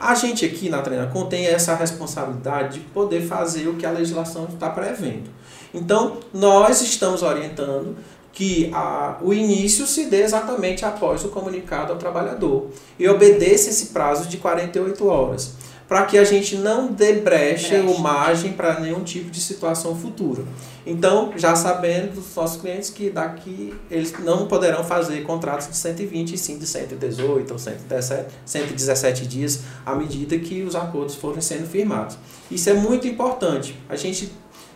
A 0.00 0.14
gente 0.14 0.46
aqui 0.46 0.70
na 0.70 0.80
Treinacom 0.80 1.26
tem 1.26 1.46
essa 1.46 1.74
responsabilidade 1.74 2.78
de 2.78 2.86
poder 2.86 3.20
fazer 3.20 3.68
o 3.68 3.74
que 3.74 3.84
a 3.84 3.90
legislação 3.90 4.46
está 4.46 4.70
prevendo. 4.70 5.28
Então, 5.74 6.16
nós 6.32 6.80
estamos 6.80 7.22
orientando 7.22 7.96
que 8.32 8.70
a, 8.72 9.18
o 9.20 9.34
início 9.34 9.86
se 9.86 10.06
dê 10.06 10.22
exatamente 10.22 10.86
após 10.86 11.22
o 11.22 11.28
comunicado 11.28 11.92
ao 11.92 11.98
trabalhador 11.98 12.70
e 12.98 13.06
obedeça 13.06 13.68
esse 13.68 13.86
prazo 13.86 14.26
de 14.26 14.38
48 14.38 15.06
horas 15.06 15.52
para 15.90 16.04
que 16.04 16.16
a 16.16 16.22
gente 16.22 16.56
não 16.56 16.86
dê 16.86 17.14
brecha 17.14 17.82
ou 17.82 17.98
margem 17.98 18.52
para 18.52 18.78
nenhum 18.78 19.02
tipo 19.02 19.28
de 19.28 19.40
situação 19.40 19.96
futura. 19.96 20.44
Então, 20.86 21.32
já 21.36 21.56
sabendo 21.56 22.14
dos 22.14 22.32
nossos 22.32 22.60
clientes 22.60 22.90
que 22.90 23.10
daqui 23.10 23.74
eles 23.90 24.14
não 24.20 24.46
poderão 24.46 24.84
fazer 24.84 25.20
contratos 25.24 25.66
de 25.66 25.76
120 25.76 26.32
e 26.32 26.38
sim 26.38 26.58
de 26.58 26.66
118 26.66 27.52
ou 27.52 27.58
117, 27.58 28.30
117 28.46 29.26
dias 29.26 29.62
à 29.84 29.96
medida 29.96 30.38
que 30.38 30.62
os 30.62 30.76
acordos 30.76 31.16
forem 31.16 31.40
sendo 31.40 31.66
firmados. 31.66 32.16
Isso 32.48 32.70
é 32.70 32.74
muito 32.74 33.08
importante. 33.08 33.76
A 33.88 33.96
gente 33.96 34.30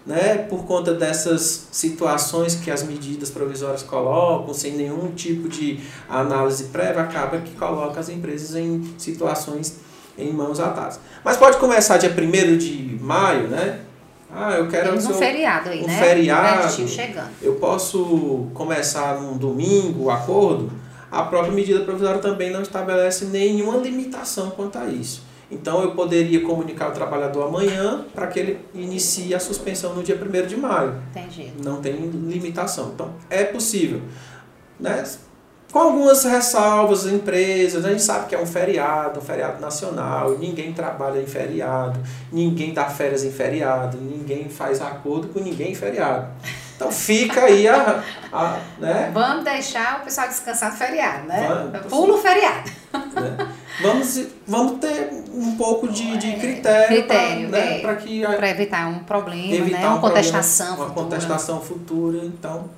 né, 0.04 0.38
por 0.38 0.64
conta 0.64 0.92
dessas 0.92 1.68
situações 1.70 2.56
que 2.56 2.72
as 2.72 2.82
medidas 2.82 3.30
provisórias 3.30 3.84
colocam, 3.84 4.52
sem 4.52 4.72
nenhum 4.72 5.12
tipo 5.12 5.48
de 5.48 5.78
análise 6.08 6.64
prévia, 6.64 7.02
acaba 7.02 7.38
que 7.38 7.52
coloca 7.52 8.00
as 8.00 8.08
empresas 8.08 8.56
em 8.56 8.82
situações 8.98 9.84
em 10.18 10.32
mãos 10.32 10.60
atadas. 10.60 11.00
Mas 11.24 11.36
pode 11.36 11.58
começar 11.58 11.96
dia 11.98 12.10
1 12.10 12.56
de 12.56 12.98
maio, 13.00 13.48
né? 13.48 13.80
Ah, 14.34 14.52
eu 14.54 14.68
quero 14.68 14.88
Temos 14.88 15.06
um 15.06 15.14
feriado 15.14 15.68
aí, 15.68 15.82
um 15.82 15.86
né? 15.86 15.98
feriado. 15.98 16.88
chegando. 16.88 17.30
Eu 17.40 17.54
posso 17.54 18.48
começar 18.52 19.20
num 19.20 19.36
domingo 19.36 20.04
o 20.04 20.10
acordo? 20.10 20.72
A 21.10 21.22
própria 21.22 21.52
medida 21.52 21.84
provisória 21.84 22.20
também 22.20 22.50
não 22.50 22.60
estabelece 22.60 23.26
nenhuma 23.26 23.76
limitação 23.76 24.50
quanto 24.50 24.76
a 24.76 24.86
isso. 24.86 25.22
Então 25.48 25.80
eu 25.82 25.92
poderia 25.92 26.40
comunicar 26.40 26.86
ao 26.86 26.92
trabalhador 26.92 27.46
amanhã 27.46 28.04
para 28.12 28.26
que 28.26 28.40
ele 28.40 28.58
inicie 28.74 29.32
a 29.32 29.38
suspensão 29.38 29.94
no 29.94 30.02
dia 30.02 30.16
1 30.16 30.46
de 30.48 30.56
maio. 30.56 31.00
Entendi. 31.10 31.52
Não 31.62 31.80
tem 31.80 31.94
limitação. 31.94 32.90
Então 32.92 33.14
é 33.30 33.44
possível. 33.44 34.02
Né? 34.80 35.04
Com 35.74 35.80
algumas 35.80 36.22
ressalvas, 36.22 37.04
empresas, 37.04 37.84
a 37.84 37.88
gente 37.88 38.02
sabe 38.04 38.28
que 38.28 38.34
é 38.36 38.38
um 38.38 38.46
feriado, 38.46 39.18
um 39.18 39.22
feriado 39.22 39.60
nacional, 39.60 40.38
ninguém 40.38 40.72
trabalha 40.72 41.20
em 41.20 41.26
feriado, 41.26 41.98
ninguém 42.30 42.72
dá 42.72 42.84
férias 42.84 43.24
em 43.24 43.32
feriado, 43.32 43.98
ninguém 44.00 44.48
faz 44.48 44.80
acordo 44.80 45.26
com 45.26 45.40
ninguém 45.40 45.72
em 45.72 45.74
feriado. 45.74 46.28
Então 46.76 46.92
fica 46.92 47.46
aí 47.46 47.66
a, 47.66 48.04
a 48.32 48.58
né? 48.78 49.10
Vamos 49.12 49.42
deixar 49.42 49.98
o 49.98 50.04
pessoal 50.04 50.28
descansar 50.28 50.70
no 50.70 50.78
feriado, 50.78 51.26
né? 51.26 51.48
Vamos, 51.72 51.88
Pula 51.88 52.14
o 52.14 52.18
feriado. 52.18 52.70
Né? 52.92 53.48
Vamos, 53.82 54.26
vamos 54.46 54.78
ter 54.78 55.10
um 55.34 55.56
pouco 55.56 55.88
de, 55.88 56.16
de 56.16 56.34
critério, 56.34 56.86
critério 56.86 57.48
para 57.48 57.58
né? 57.58 57.80
É, 57.80 57.96
que 57.96 58.22
para 58.24 58.48
evitar 58.48 58.86
um 58.86 59.00
problema, 59.00 59.52
evitar 59.52 59.80
né? 59.80 59.88
uma 59.88 59.96
um 59.96 60.00
contestação 60.00 60.76
problema, 60.76 60.92
uma 60.92 61.02
contestação 61.02 61.60
futura. 61.60 62.18
Então, 62.18 62.70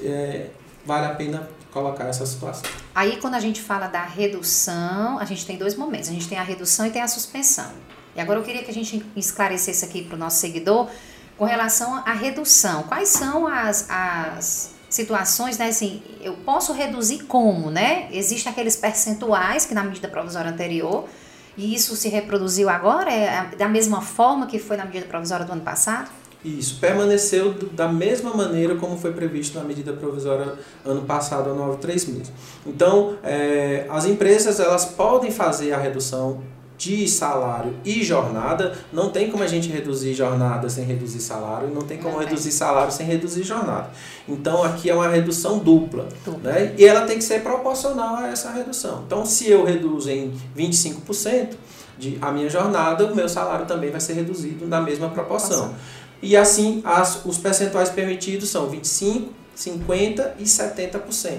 é, 0.00 0.46
vale 0.86 1.04
a 1.04 1.10
pena 1.10 1.57
colocar 1.72 2.04
essa 2.04 2.24
situação. 2.26 2.70
Aí 2.94 3.18
quando 3.18 3.34
a 3.34 3.40
gente 3.40 3.60
fala 3.60 3.86
da 3.86 4.02
redução, 4.02 5.18
a 5.18 5.24
gente 5.24 5.46
tem 5.46 5.56
dois 5.56 5.74
momentos. 5.74 6.08
A 6.08 6.12
gente 6.12 6.28
tem 6.28 6.38
a 6.38 6.42
redução 6.42 6.86
e 6.86 6.90
tem 6.90 7.02
a 7.02 7.08
suspensão. 7.08 7.70
E 8.16 8.20
agora 8.20 8.38
eu 8.38 8.44
queria 8.44 8.62
que 8.62 8.70
a 8.70 8.74
gente 8.74 9.04
esclarecesse 9.14 9.84
aqui 9.84 10.02
para 10.02 10.16
o 10.16 10.18
nosso 10.18 10.38
seguidor 10.38 10.88
com 11.36 11.44
relação 11.44 12.02
à 12.04 12.12
redução. 12.12 12.82
Quais 12.84 13.10
são 13.10 13.46
as, 13.46 13.88
as 13.88 14.74
situações, 14.88 15.56
né? 15.56 15.68
Assim, 15.68 16.02
eu 16.20 16.34
posso 16.38 16.72
reduzir 16.72 17.24
como, 17.24 17.70
né? 17.70 18.08
Existem 18.10 18.50
aqueles 18.50 18.76
percentuais 18.76 19.64
que 19.64 19.74
na 19.74 19.84
medida 19.84 20.08
provisória 20.08 20.50
anterior, 20.50 21.08
e 21.56 21.74
isso 21.74 21.94
se 21.96 22.08
reproduziu 22.08 22.68
agora? 22.68 23.12
É 23.12 23.56
da 23.56 23.68
mesma 23.68 24.00
forma 24.00 24.46
que 24.46 24.58
foi 24.58 24.76
na 24.76 24.84
medida 24.84 25.06
provisória 25.06 25.44
do 25.44 25.52
ano 25.52 25.62
passado? 25.62 26.10
Isso, 26.44 26.78
permaneceu 26.80 27.52
da 27.72 27.88
mesma 27.88 28.32
maneira 28.32 28.76
como 28.76 28.96
foi 28.96 29.12
previsto 29.12 29.58
na 29.58 29.64
medida 29.64 29.92
provisória 29.92 30.54
ano 30.84 31.02
passado, 31.02 31.50
a 31.50 31.54
936. 31.54 32.32
Então, 32.64 33.16
é, 33.24 33.86
as 33.90 34.04
empresas 34.04 34.60
elas 34.60 34.84
podem 34.84 35.32
fazer 35.32 35.72
a 35.72 35.78
redução 35.78 36.40
de 36.78 37.08
salário 37.08 37.74
e 37.84 38.04
jornada. 38.04 38.72
Não 38.92 39.10
tem 39.10 39.30
como 39.30 39.42
a 39.42 39.48
gente 39.48 39.68
reduzir 39.68 40.14
jornada 40.14 40.70
sem 40.70 40.84
reduzir 40.84 41.20
salário, 41.20 41.68
não 41.68 41.82
tem 41.82 41.98
como 41.98 42.16
reduzir 42.18 42.52
salário 42.52 42.92
sem 42.92 43.04
reduzir 43.04 43.42
jornada. 43.42 43.90
Então 44.28 44.62
aqui 44.62 44.88
é 44.88 44.94
uma 44.94 45.08
redução 45.08 45.58
dupla, 45.58 46.08
dupla. 46.24 46.52
Né? 46.52 46.74
E 46.78 46.86
ela 46.86 47.00
tem 47.00 47.18
que 47.18 47.24
ser 47.24 47.42
proporcional 47.42 48.16
a 48.18 48.28
essa 48.28 48.52
redução. 48.52 49.02
Então, 49.04 49.26
se 49.26 49.50
eu 49.50 49.64
reduzo 49.64 50.08
em 50.08 50.32
25% 50.56 51.56
de 51.98 52.16
a 52.22 52.30
minha 52.30 52.48
jornada, 52.48 53.06
o 53.06 53.14
meu 53.14 53.28
salário 53.28 53.66
também 53.66 53.90
vai 53.90 54.00
ser 54.00 54.12
reduzido 54.12 54.64
na 54.66 54.80
mesma 54.80 55.08
proporção. 55.08 55.74
E 56.20 56.36
assim, 56.36 56.82
as, 56.84 57.24
os 57.24 57.38
percentuais 57.38 57.90
permitidos 57.90 58.48
são 58.48 58.70
25%, 58.70 59.28
50% 59.56 60.32
e 60.38 60.44
70%. 60.44 61.38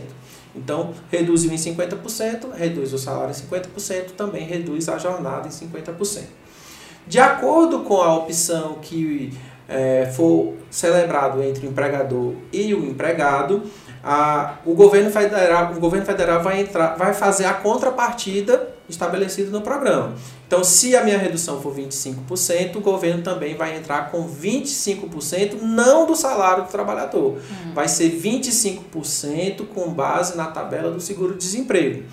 Então, 0.55 0.93
reduziu 1.11 1.51
em 1.51 1.55
50%, 1.55 2.53
reduz 2.53 2.91
o 2.93 2.97
salário 2.97 3.31
em 3.31 3.59
50%, 3.59 4.11
também 4.17 4.45
reduz 4.45 4.89
a 4.89 4.97
jornada 4.97 5.47
em 5.47 5.51
50%. 5.51 6.23
De 7.07 7.19
acordo 7.19 7.79
com 7.79 8.01
a 8.01 8.15
opção 8.15 8.79
que 8.81 9.33
é, 9.67 10.11
for 10.15 10.55
celebrado 10.69 11.41
entre 11.43 11.65
o 11.65 11.69
empregador 11.69 12.33
e 12.51 12.73
o 12.73 12.85
empregado, 12.85 13.63
a, 14.03 14.55
o, 14.65 14.73
governo 14.73 15.11
federal, 15.11 15.73
o 15.73 15.79
governo 15.79 16.05
federal 16.05 16.41
vai, 16.41 16.61
entrar, 16.61 16.95
vai 16.95 17.13
fazer 17.13 17.45
a 17.45 17.53
contrapartida 17.53 18.69
estabelecida 18.87 19.51
no 19.51 19.61
programa. 19.61 20.13
Então, 20.49 20.63
se 20.63 20.95
a 20.95 21.03
minha 21.03 21.19
redução 21.19 21.61
for 21.61 21.71
25%, 21.75 22.77
o 22.77 22.81
governo 22.81 23.21
também 23.21 23.53
vai 23.53 23.77
entrar 23.77 24.09
com 24.09 24.27
25%, 24.27 25.61
não 25.61 26.07
do 26.07 26.15
salário 26.15 26.63
do 26.63 26.71
trabalhador. 26.71 27.33
Uhum. 27.33 27.73
Vai 27.75 27.87
ser 27.87 28.19
25% 28.19 29.67
com 29.67 29.91
base 29.91 30.35
na 30.35 30.47
tabela 30.47 30.89
do 30.89 30.99
seguro-desemprego. 30.99 32.03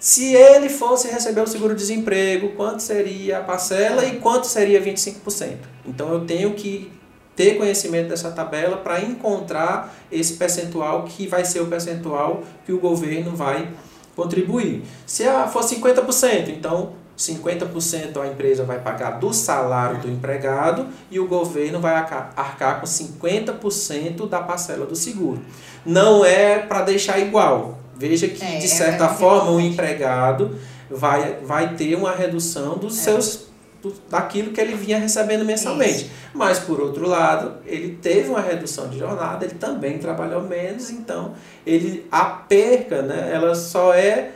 Se 0.00 0.34
ele 0.34 0.70
fosse 0.70 1.08
receber 1.08 1.42
o 1.42 1.46
seguro-desemprego, 1.46 2.52
quanto 2.56 2.80
seria 2.80 3.40
a 3.40 3.42
parcela 3.42 4.02
e 4.06 4.16
quanto 4.16 4.46
seria 4.46 4.80
25%? 4.80 5.56
Então, 5.84 6.10
eu 6.10 6.24
tenho 6.24 6.54
que 6.54 6.90
ter 7.36 7.58
conhecimento 7.58 8.08
dessa 8.08 8.30
tabela 8.30 8.78
para 8.78 9.02
encontrar 9.02 9.94
esse 10.10 10.32
percentual 10.34 11.02
que 11.02 11.26
vai 11.26 11.44
ser 11.44 11.60
o 11.60 11.66
percentual 11.66 12.44
que 12.64 12.72
o 12.72 12.78
governo 12.78 13.36
vai 13.36 13.68
contribuir. 14.16 14.84
Se 15.04 15.24
for 15.52 15.62
50%, 15.62 16.48
então 16.48 17.03
50% 17.16 18.20
a 18.20 18.26
empresa 18.26 18.64
vai 18.64 18.78
pagar 18.80 19.12
do 19.20 19.32
salário 19.32 19.98
do 20.00 20.10
empregado 20.10 20.86
e 21.10 21.18
o 21.20 21.26
governo 21.26 21.80
vai 21.80 21.94
arcar 21.94 22.80
com 22.80 22.86
50% 22.86 24.28
da 24.28 24.40
parcela 24.40 24.86
do 24.86 24.96
seguro. 24.96 25.40
Não 25.84 26.24
é 26.24 26.58
para 26.58 26.82
deixar 26.82 27.18
igual, 27.18 27.78
Veja 27.96 28.26
que, 28.26 28.44
É, 28.44 28.58
de 28.58 28.64
é- 28.64 28.68
certa 28.68 29.04
é 29.04 29.08
forma, 29.14 29.52
o 29.52 29.60
empregado 29.60 30.58
vai, 30.90 31.38
vai 31.44 31.76
ter 31.76 31.94
uma 31.94 32.10
redução 32.12 32.76
dos 32.76 32.98
É. 32.98 33.02
seus 33.02 33.46
do- 33.80 33.94
daquilo 34.10 34.50
que 34.50 34.60
ele 34.60 34.74
vinha 34.74 34.98
recebendo 34.98 35.44
mensalmente. 35.44 36.10
Mas, 36.34 36.58
por 36.58 36.80
outro 36.80 37.06
lado, 37.08 37.58
ele 37.64 37.96
teve 38.02 38.30
uma 38.30 38.40
redução 38.40 38.88
de 38.88 38.98
jornada, 38.98 39.44
ele 39.44 39.54
também 39.54 39.98
trabalhou 39.98 40.42
menos, 40.42 40.90
então 40.90 41.34
ele 41.64 42.04
a 42.10 42.24
perca, 42.24 43.00
né, 43.02 43.30
ela 43.32 43.54
só 43.54 43.94
é 43.94 44.30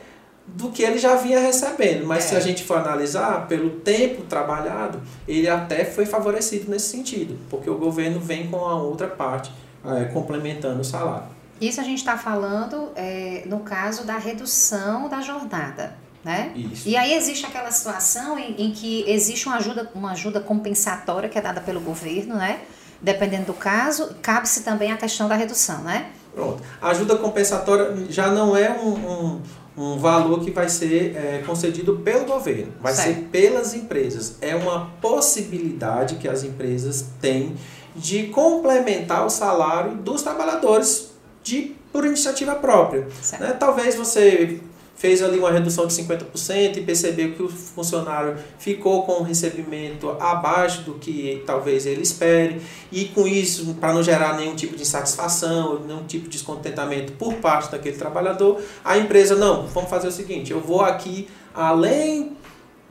do 0.54 0.70
que 0.70 0.82
ele 0.82 0.98
já 0.98 1.14
vinha 1.16 1.38
recebendo. 1.40 2.06
Mas 2.06 2.24
É. 2.24 2.28
se 2.28 2.36
a 2.36 2.40
gente 2.40 2.64
for 2.64 2.78
analisar, 2.78 3.46
pelo 3.46 3.70
tempo 3.70 4.22
trabalhado, 4.22 5.00
ele 5.26 5.48
até 5.48 5.84
foi 5.84 6.06
favorecido 6.06 6.70
nesse 6.70 6.88
sentido, 6.88 7.38
porque 7.48 7.68
o 7.70 7.76
governo 7.76 8.18
vem 8.20 8.48
com 8.48 8.64
a 8.64 8.74
outra 8.74 9.06
parte, 9.06 9.52
eh, 9.84 10.04
complementando 10.12 10.80
o 10.80 10.84
salário. 10.84 11.26
Isso 11.60 11.80
a 11.80 11.84
gente 11.84 11.98
está 11.98 12.16
falando 12.16 12.90
é, 12.94 13.42
no 13.46 13.60
caso 13.60 14.04
da 14.04 14.16
redução 14.16 15.08
da 15.08 15.20
jornada, 15.20 15.96
né? 16.24 16.52
Isso. 16.54 16.88
E 16.88 16.96
aí 16.96 17.14
existe 17.14 17.44
aquela 17.46 17.70
situação 17.72 18.38
em, 18.38 18.54
em 18.58 18.70
que 18.70 19.04
existe 19.08 19.46
uma 19.48 19.56
ajuda, 19.56 19.90
uma 19.94 20.12
ajuda 20.12 20.40
compensatória 20.40 21.28
que 21.28 21.36
é 21.36 21.40
dada 21.42 21.60
pelo 21.60 21.80
governo, 21.80 22.36
né? 22.36 22.60
Dependendo 23.02 23.46
do 23.46 23.54
caso, 23.54 24.14
cabe-se 24.22 24.62
também 24.62 24.92
a 24.92 24.96
questão 24.96 25.28
da 25.28 25.34
redução, 25.34 25.82
né? 25.82 26.10
Pronto. 26.34 26.62
A 26.80 26.90
ajuda 26.90 27.16
compensatória 27.16 28.06
já 28.08 28.28
não 28.28 28.56
é 28.56 28.70
um, 28.70 28.90
um, 28.90 29.42
um 29.78 29.96
valor 29.96 30.40
que 30.40 30.50
vai 30.50 30.68
ser 30.68 31.16
é, 31.16 31.42
concedido 31.46 31.98
pelo 31.98 32.24
governo, 32.24 32.72
vai 32.80 32.92
Certo. 32.92 33.06
ser 33.06 33.14
pelas 33.30 33.74
empresas. 33.74 34.36
É 34.40 34.56
uma 34.56 34.86
possibilidade 35.00 36.16
que 36.16 36.28
as 36.28 36.42
empresas 36.42 37.06
têm 37.20 37.54
de 37.94 38.24
complementar 38.24 39.24
o 39.24 39.30
salário 39.30 39.94
dos 39.94 40.22
trabalhadores 40.22 41.12
de, 41.42 41.76
por 41.92 42.04
iniciativa 42.04 42.54
própria. 42.56 43.06
Né? 43.38 43.52
Talvez 43.58 43.94
você 43.94 44.60
fez 44.98 45.22
ali 45.22 45.38
uma 45.38 45.50
redução 45.52 45.86
de 45.86 45.94
50% 45.94 46.76
e 46.76 46.80
percebeu 46.82 47.32
que 47.32 47.42
o 47.42 47.48
funcionário 47.48 48.34
ficou 48.58 49.04
com 49.04 49.20
um 49.20 49.22
recebimento 49.22 50.10
abaixo 50.18 50.82
do 50.82 50.94
que 50.94 51.42
talvez 51.46 51.86
ele 51.86 52.02
espere, 52.02 52.60
e 52.90 53.04
com 53.06 53.26
isso, 53.26 53.74
para 53.80 53.94
não 53.94 54.02
gerar 54.02 54.36
nenhum 54.36 54.56
tipo 54.56 54.74
de 54.74 54.82
insatisfação, 54.82 55.80
nenhum 55.86 56.02
tipo 56.02 56.24
de 56.24 56.30
descontentamento 56.30 57.12
por 57.12 57.34
parte 57.34 57.70
daquele 57.70 57.96
trabalhador, 57.96 58.60
a 58.84 58.98
empresa, 58.98 59.36
não, 59.36 59.66
vamos 59.68 59.88
fazer 59.88 60.08
o 60.08 60.12
seguinte, 60.12 60.50
eu 60.50 60.60
vou 60.60 60.80
aqui 60.80 61.28
além 61.54 62.32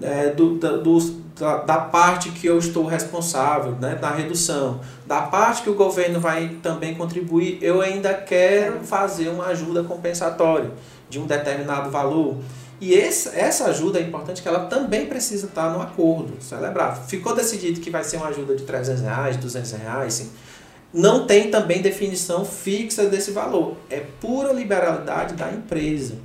é, 0.02 0.30
do, 0.30 0.56
da, 0.56 0.78
dos- 0.78 1.12
da, 1.38 1.58
da 1.58 1.78
parte 1.78 2.30
que 2.32 2.48
eu 2.48 2.58
estou 2.58 2.86
responsável, 2.86 3.74
né, 3.74 3.96
da 3.96 4.12
redução, 4.12 4.80
da 5.06 5.22
parte 5.24 5.62
que 5.62 5.70
o 5.70 5.74
governo 5.76 6.20
vai 6.20 6.58
também 6.64 6.96
contribuir, 6.96 7.60
eu 7.62 7.82
ainda 7.82 8.14
quero 8.14 8.80
fazer 8.84 9.28
uma 9.30 9.48
ajuda 9.48 9.84
compensatória 9.84 10.72
de 11.10 11.20
um 11.20 11.26
determinado 11.26 11.90
valor. 11.90 12.38
E 12.80 12.94
esse, 12.94 13.30
essa 13.30 13.66
ajuda 13.66 14.00
é 14.00 14.04
importante 14.04 14.42
que 14.42 14.48
ela 14.48 14.66
também 14.66 15.08
precisa 15.08 15.48
estar 15.48 15.72
no 15.72 15.82
acordo 15.82 16.42
celebrado. 16.42 17.08
Ficou 17.08 17.36
decidido 17.36 17.80
que 17.80 17.90
vai 17.90 18.04
ser 18.04 18.18
uma 18.18 18.28
ajuda 18.28 18.56
de 18.56 18.64
300 18.64 19.02
reais, 19.02 19.38
200 19.38 19.72
reais, 19.72 20.14
sim. 20.14 20.32
não 20.94 21.26
tem 21.26 21.50
também 21.50 21.82
definição 21.82 22.46
fixa 22.46 23.06
desse 23.08 23.32
valor. 23.32 23.76
É 23.90 24.02
pura 24.22 24.54
liberalidade 24.54 25.34
da 25.34 25.52
empresa. 25.52 26.16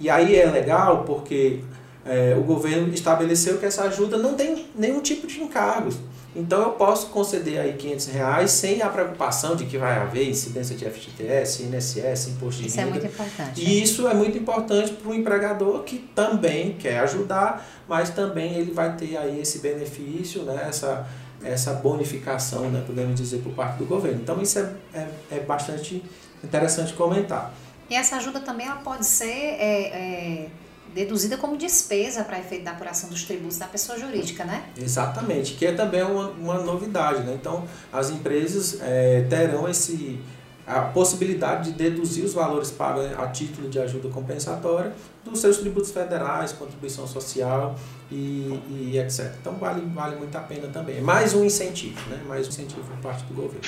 E 0.00 0.08
aí 0.08 0.36
é 0.36 0.46
legal 0.46 1.04
porque 1.04 1.60
é, 2.06 2.34
o 2.38 2.42
governo 2.42 2.92
estabeleceu 2.94 3.58
que 3.58 3.66
essa 3.66 3.82
ajuda 3.84 4.16
não 4.16 4.34
tem 4.34 4.66
nenhum 4.74 5.00
tipo 5.00 5.26
de 5.26 5.42
encargos. 5.42 5.96
Então 6.36 6.60
eu 6.62 6.70
posso 6.72 7.08
conceder 7.08 7.58
aí 7.58 7.72
500 7.72 8.06
reais 8.06 8.50
sem 8.50 8.82
a 8.82 8.88
preocupação 8.88 9.56
de 9.56 9.64
que 9.64 9.78
vai 9.78 9.96
haver 9.96 10.28
incidência 10.28 10.76
de 10.76 10.84
FGTS, 10.84 11.62
INSS, 11.64 12.28
imposto 12.28 12.60
de 12.62 12.68
Isso 12.68 12.78
é 12.78 12.84
renda. 12.84 12.92
muito 12.92 13.06
importante. 13.06 13.60
E 13.60 13.82
isso 13.82 14.06
é 14.06 14.14
muito 14.14 14.38
importante 14.38 14.92
para 14.92 15.10
o 15.10 15.14
empregador 15.14 15.82
que 15.84 15.98
também 16.14 16.74
quer 16.74 17.00
ajudar, 17.00 17.66
mas 17.88 18.10
também 18.10 18.54
ele 18.54 18.72
vai 18.72 18.94
ter 18.94 19.16
aí 19.16 19.40
esse 19.40 19.60
benefício, 19.60 20.42
né, 20.42 20.66
essa, 20.68 21.08
essa 21.42 21.72
bonificação, 21.72 22.70
né, 22.70 22.84
podemos 22.86 23.14
dizer, 23.14 23.38
por 23.38 23.52
parte 23.54 23.78
do 23.78 23.86
governo. 23.86 24.20
Então 24.22 24.40
isso 24.40 24.58
é, 24.58 24.70
é, 24.94 25.08
é 25.32 25.40
bastante 25.40 26.04
interessante 26.44 26.92
comentar. 26.92 27.52
E 27.90 27.94
essa 27.94 28.16
ajuda 28.16 28.40
também 28.40 28.66
ela 28.66 28.76
pode 28.76 29.06
ser 29.06 29.26
é, 29.26 29.82
é, 29.88 30.48
deduzida 30.98 31.36
como 31.36 31.56
despesa 31.56 32.24
para 32.24 32.40
efeito 32.40 32.64
da 32.64 32.72
apuração 32.72 33.08
dos 33.08 33.22
tributos 33.22 33.56
da 33.56 33.66
pessoa 33.66 33.96
jurídica, 33.96 34.44
né? 34.44 34.64
Exatamente, 34.76 35.54
que 35.54 35.64
é 35.64 35.72
também 35.72 36.02
uma, 36.02 36.30
uma 36.30 36.58
novidade. 36.58 37.22
Né? 37.22 37.34
Então, 37.40 37.64
as 37.92 38.10
empresas 38.10 38.78
eh, 38.82 39.24
terão 39.30 39.68
esse, 39.68 40.18
a 40.66 40.80
possibilidade 40.80 41.70
de 41.70 41.78
deduzir 41.78 42.24
os 42.24 42.34
valores 42.34 42.72
pagos 42.72 43.06
a 43.16 43.28
título 43.28 43.68
de 43.68 43.78
ajuda 43.78 44.08
compensatória 44.08 44.92
dos 45.24 45.38
seus 45.40 45.58
tributos 45.58 45.92
federais, 45.92 46.50
contribuição 46.50 47.06
social 47.06 47.76
e, 48.10 48.60
e 48.68 48.98
etc. 48.98 49.34
Então, 49.40 49.54
vale, 49.54 49.80
vale 49.94 50.16
muito 50.16 50.36
a 50.36 50.40
pena 50.40 50.66
também. 50.66 50.98
É 50.98 51.00
mais 51.00 51.32
um 51.32 51.44
incentivo, 51.44 52.00
né? 52.10 52.20
mais 52.26 52.46
um 52.46 52.48
incentivo 52.48 52.82
por 52.82 52.96
parte 52.96 53.22
do 53.22 53.34
governo. 53.34 53.60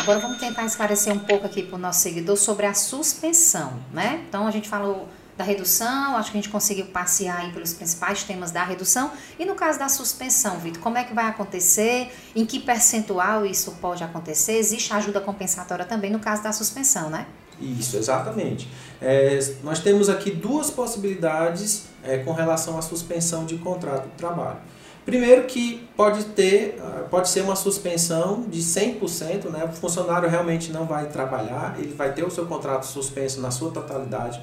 Agora 0.00 0.18
vamos 0.18 0.38
tentar 0.38 0.66
esclarecer 0.66 1.14
um 1.14 1.20
pouco 1.20 1.46
aqui 1.46 1.62
para 1.62 1.76
o 1.76 1.78
nosso 1.78 2.00
seguidor 2.00 2.36
sobre 2.36 2.66
a 2.66 2.74
suspensão, 2.74 3.72
né? 3.90 4.22
Então 4.28 4.46
a 4.46 4.50
gente 4.50 4.68
falou 4.68 5.08
da 5.36 5.42
redução, 5.42 6.16
acho 6.16 6.30
que 6.30 6.38
a 6.38 6.40
gente 6.40 6.50
conseguiu 6.50 6.86
passear 6.86 7.40
aí 7.40 7.52
pelos 7.52 7.72
principais 7.72 8.22
temas 8.22 8.50
da 8.50 8.62
redução. 8.62 9.10
E 9.38 9.44
no 9.44 9.54
caso 9.54 9.78
da 9.78 9.88
suspensão, 9.88 10.58
Vitor, 10.58 10.80
como 10.80 10.96
é 10.96 11.04
que 11.04 11.12
vai 11.12 11.26
acontecer? 11.26 12.12
Em 12.36 12.46
que 12.46 12.60
percentual 12.60 13.44
isso 13.44 13.72
pode 13.80 14.04
acontecer? 14.04 14.52
Existe 14.52 14.92
ajuda 14.92 15.20
compensatória 15.20 15.84
também 15.84 16.10
no 16.10 16.20
caso 16.20 16.42
da 16.42 16.52
suspensão, 16.52 17.10
né? 17.10 17.26
Isso, 17.60 17.96
exatamente. 17.96 18.68
É, 19.00 19.38
nós 19.62 19.78
temos 19.78 20.08
aqui 20.08 20.30
duas 20.30 20.70
possibilidades 20.70 21.84
é, 22.02 22.18
com 22.18 22.32
relação 22.32 22.78
à 22.78 22.82
suspensão 22.82 23.44
de 23.44 23.56
contrato 23.58 24.04
de 24.04 24.14
trabalho. 24.16 24.58
Primeiro 25.04 25.44
que 25.44 25.86
pode 25.94 26.24
ter, 26.24 26.80
ah, 26.80 27.04
pode 27.10 27.28
ser 27.28 27.42
uma 27.42 27.54
suspensão 27.54 28.46
de 28.48 28.60
100%, 28.62 29.50
né? 29.50 29.64
O 29.64 29.72
funcionário 29.72 30.28
realmente 30.28 30.72
não 30.72 30.86
vai 30.86 31.08
trabalhar, 31.08 31.76
ele 31.78 31.92
vai 31.92 32.14
ter 32.14 32.24
o 32.24 32.30
seu 32.30 32.46
contrato 32.46 32.86
suspenso 32.86 33.38
na 33.38 33.50
sua 33.50 33.70
totalidade. 33.70 34.40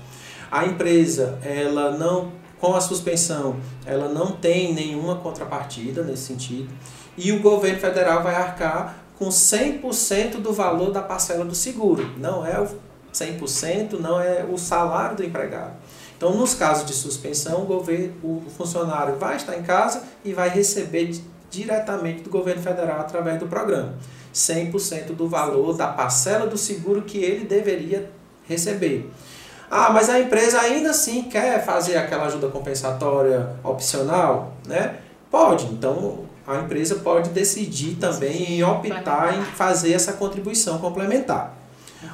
A 0.51 0.65
empresa, 0.65 1.39
ela 1.43 1.91
não 1.91 2.33
com 2.59 2.75
a 2.75 2.81
suspensão, 2.81 3.55
ela 3.85 4.07
não 4.09 4.33
tem 4.33 4.73
nenhuma 4.73 5.15
contrapartida 5.15 6.03
nesse 6.03 6.23
sentido. 6.23 6.69
E 7.17 7.31
o 7.31 7.39
governo 7.41 7.79
federal 7.79 8.21
vai 8.21 8.35
arcar 8.35 8.97
com 9.17 9.29
100% 9.29 10.37
do 10.41 10.53
valor 10.53 10.91
da 10.91 11.01
parcela 11.01 11.43
do 11.43 11.55
seguro. 11.55 12.07
Não 12.17 12.45
é 12.45 12.59
o 12.59 12.67
100%, 13.13 13.99
não 13.99 14.19
é 14.21 14.45
o 14.49 14.57
salário 14.57 15.17
do 15.17 15.23
empregado. 15.23 15.73
Então, 16.15 16.35
nos 16.35 16.53
casos 16.53 16.85
de 16.85 16.93
suspensão, 16.93 17.63
o, 17.63 17.65
governo, 17.65 18.13
o 18.23 18.43
funcionário 18.55 19.15
vai 19.15 19.37
estar 19.37 19.57
em 19.57 19.63
casa 19.63 20.03
e 20.23 20.33
vai 20.33 20.49
receber 20.49 21.07
di- 21.07 21.23
diretamente 21.49 22.21
do 22.21 22.29
governo 22.29 22.61
federal 22.61 22.99
através 22.99 23.39
do 23.39 23.47
programa. 23.47 23.95
100% 24.33 25.13
do 25.15 25.27
valor 25.27 25.73
da 25.75 25.87
parcela 25.87 26.45
do 26.45 26.57
seguro 26.57 27.01
que 27.01 27.17
ele 27.17 27.45
deveria 27.45 28.09
receber. 28.47 29.09
Ah, 29.73 29.89
mas 29.89 30.09
a 30.09 30.19
empresa 30.19 30.59
ainda 30.59 30.89
assim 30.89 31.23
quer 31.23 31.63
fazer 31.63 31.95
aquela 31.95 32.25
ajuda 32.25 32.49
compensatória 32.49 33.55
opcional, 33.63 34.51
né? 34.67 34.97
Pode. 35.31 35.65
Então, 35.67 36.25
a 36.45 36.57
empresa 36.57 36.95
pode 36.95 37.29
decidir 37.29 37.95
também 37.95 38.57
em 38.57 38.63
optar 38.65 39.33
em 39.33 39.41
fazer 39.41 39.93
essa 39.93 40.11
contribuição 40.11 40.77
complementar. 40.79 41.55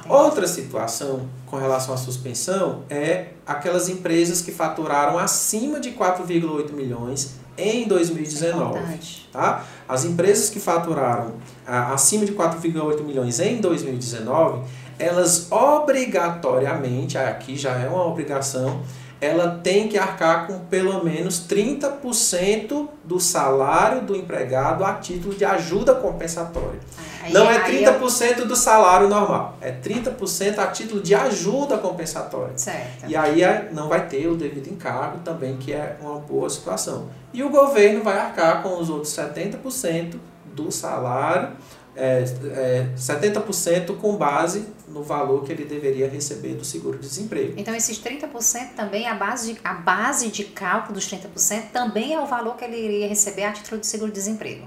Outra 0.08 0.46
situação 0.46 1.28
com 1.46 1.56
relação 1.56 1.94
à 1.94 1.96
suspensão 1.96 2.84
é 2.88 3.30
aquelas 3.44 3.88
empresas 3.88 4.40
que 4.40 4.52
faturaram 4.52 5.18
acima 5.18 5.80
de 5.80 5.90
4,8 5.90 6.72
milhões 6.72 7.38
em 7.56 7.88
2019. 7.88 8.78
Importante. 8.78 9.28
Tá? 9.32 9.64
As 9.88 10.04
empresas 10.04 10.48
que 10.48 10.60
faturaram 10.60 11.34
ah, 11.66 11.92
acima 11.92 12.24
de 12.24 12.32
4,8 12.32 13.02
milhões 13.02 13.40
em 13.40 13.60
2019, 13.60 14.62
elas 14.98 15.50
obrigatoriamente, 15.50 17.16
aqui 17.18 17.56
já 17.56 17.72
é 17.78 17.88
uma 17.88 18.04
obrigação, 18.06 18.80
ela 19.20 19.58
tem 19.64 19.88
que 19.88 19.98
arcar 19.98 20.46
com 20.46 20.60
pelo 20.60 21.04
menos 21.04 21.40
30% 21.48 22.88
do 23.04 23.18
salário 23.18 24.02
do 24.02 24.14
empregado 24.14 24.84
a 24.84 24.92
título 24.94 25.34
de 25.34 25.44
ajuda 25.44 25.94
compensatória. 25.94 26.78
Aí- 27.22 27.32
Não 27.32 27.50
é 27.50 27.56
aí 27.58 27.82
eu- 27.84 27.92
30% 27.94 28.44
do 28.46 28.54
salário 28.54 29.08
normal, 29.08 29.56
é 29.60 29.72
30% 29.72 30.60
a 30.60 30.68
título 30.68 31.00
de 31.00 31.14
ajuda 31.16 31.76
compensatória. 31.78 32.52
Certo. 32.56 33.06
E 33.08 33.16
aí 33.16 33.42
é- 33.42 33.68
não 33.72 33.88
vai 33.88 34.06
ter 34.06 34.28
o 34.28 34.36
devido 34.36 34.68
encargo 34.68 35.18
também, 35.24 35.56
que 35.56 35.72
é 35.72 35.96
uma 36.00 36.20
boa 36.20 36.48
situação. 36.48 37.08
E 37.32 37.42
o 37.42 37.50
governo 37.50 38.04
vai 38.04 38.18
arcar 38.18 38.62
com 38.62 38.78
os 38.80 38.88
outros 38.88 39.12
70% 39.12 40.20
do 40.54 40.70
salário, 40.70 41.50
é, 41.98 42.24
é, 42.54 42.86
70% 42.96 43.96
com 43.96 44.16
base 44.16 44.66
no 44.88 45.02
valor 45.02 45.44
que 45.44 45.50
ele 45.50 45.64
deveria 45.64 46.08
receber 46.08 46.54
do 46.54 46.64
seguro-desemprego. 46.64 47.54
Então, 47.56 47.74
esses 47.74 47.98
30% 47.98 48.74
também, 48.76 49.08
a 49.08 49.14
base, 49.14 49.52
de, 49.52 49.60
a 49.64 49.74
base 49.74 50.28
de 50.28 50.44
cálculo 50.44 50.94
dos 50.94 51.10
30% 51.10 51.70
também 51.72 52.14
é 52.14 52.20
o 52.20 52.26
valor 52.26 52.56
que 52.56 52.64
ele 52.64 52.76
iria 52.76 53.08
receber 53.08 53.44
a 53.44 53.52
título 53.52 53.80
de 53.80 53.86
seguro-desemprego. 53.86 54.64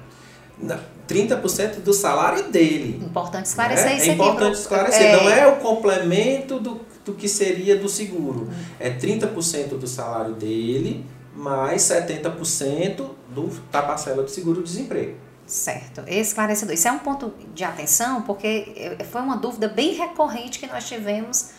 Na- 0.59 0.79
30% 1.07 1.81
do 1.81 1.93
salário 1.93 2.49
dele. 2.49 3.03
Importante 3.03 3.45
esclarecer 3.45 3.85
né? 3.85 3.97
isso 3.97 4.09
é 4.11 4.13
importante 4.13 4.55
esclarecer. 4.59 5.01
é, 5.01 5.23
Não 5.23 5.29
é 5.29 5.47
o 5.47 5.55
complemento 5.57 6.59
do, 6.59 6.81
do 7.03 7.13
que 7.13 7.27
seria 7.27 7.77
do 7.77 7.89
seguro. 7.89 8.49
É 8.79 8.89
30% 8.91 9.77
do 9.77 9.87
salário 9.87 10.35
dele 10.35 11.05
mais 11.35 11.81
70% 11.83 13.05
do, 13.29 13.49
da 13.71 13.81
parcela 13.81 14.21
do 14.23 14.29
seguro-desemprego. 14.29 15.15
Certo, 15.51 16.01
esclarecedor. 16.07 16.73
Isso 16.73 16.87
é 16.87 16.91
um 16.93 16.99
ponto 16.99 17.33
de 17.53 17.65
atenção, 17.65 18.21
porque 18.21 18.71
é, 18.73 19.03
foi 19.03 19.19
uma 19.19 19.35
dúvida 19.35 19.67
bem 19.67 19.93
recorrente 19.95 20.57
que 20.57 20.65
nós 20.65 20.87
tivemos 20.87 21.49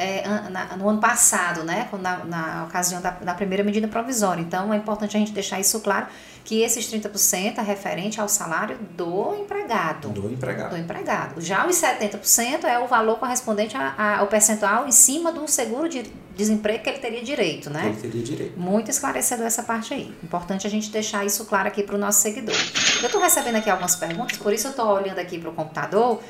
é, 0.00 0.26
na, 0.48 0.76
no 0.78 0.88
ano 0.88 0.98
passado, 0.98 1.62
né, 1.62 1.86
na, 2.00 2.24
na 2.24 2.64
ocasião 2.64 3.02
da, 3.02 3.10
da, 3.10 3.34
primeira 3.34 3.62
medida 3.62 3.86
provisória. 3.86 4.40
Então, 4.40 4.72
é 4.72 4.76
importante 4.78 5.14
a 5.14 5.20
gente 5.20 5.30
deixar 5.30 5.60
isso 5.60 5.78
claro, 5.80 6.06
que 6.42 6.62
esses 6.62 6.90
30% 6.90 7.58
é 7.58 7.60
referente 7.60 8.18
ao 8.18 8.26
salário 8.26 8.78
do 8.96 9.34
empregado. 9.34 10.08
Do 10.08 10.32
empregado. 10.32 10.70
Do 10.70 10.78
empregado. 10.78 11.40
Já 11.42 11.66
os 11.66 11.76
70% 11.76 12.64
é 12.64 12.78
o 12.78 12.86
valor 12.86 13.18
correspondente 13.18 13.76
a, 13.76 13.94
a, 13.98 14.18
ao 14.20 14.26
percentual 14.26 14.88
em 14.88 14.92
cima 14.92 15.30
do 15.30 15.46
seguro 15.46 15.86
de 15.86 16.10
desemprego 16.34 16.82
que 16.82 16.88
ele 16.88 16.98
teria 16.98 17.22
direito, 17.22 17.68
né? 17.68 17.88
Ele 17.88 18.00
teria 18.00 18.22
direito. 18.22 18.58
Muito 18.58 18.90
esclarecedor 18.90 19.44
essa 19.44 19.62
parte 19.62 19.92
aí. 19.92 20.14
Importante 20.24 20.66
a 20.66 20.70
gente 20.70 20.90
deixar 20.90 21.26
isso 21.26 21.44
claro 21.44 21.68
aqui 21.68 21.82
para 21.82 21.94
o 21.94 21.98
nosso 21.98 22.22
seguidor. 22.22 22.56
Eu 23.02 23.06
estou 23.06 23.20
recebendo 23.20 23.56
aqui 23.56 23.68
algumas 23.68 23.96
perguntas, 23.96 24.38
por 24.38 24.50
isso 24.50 24.68
eu 24.68 24.70
estou 24.70 24.86
olhando 24.86 25.18
aqui 25.18 25.38
para 25.38 25.50
o 25.50 25.52
computador 25.52 26.22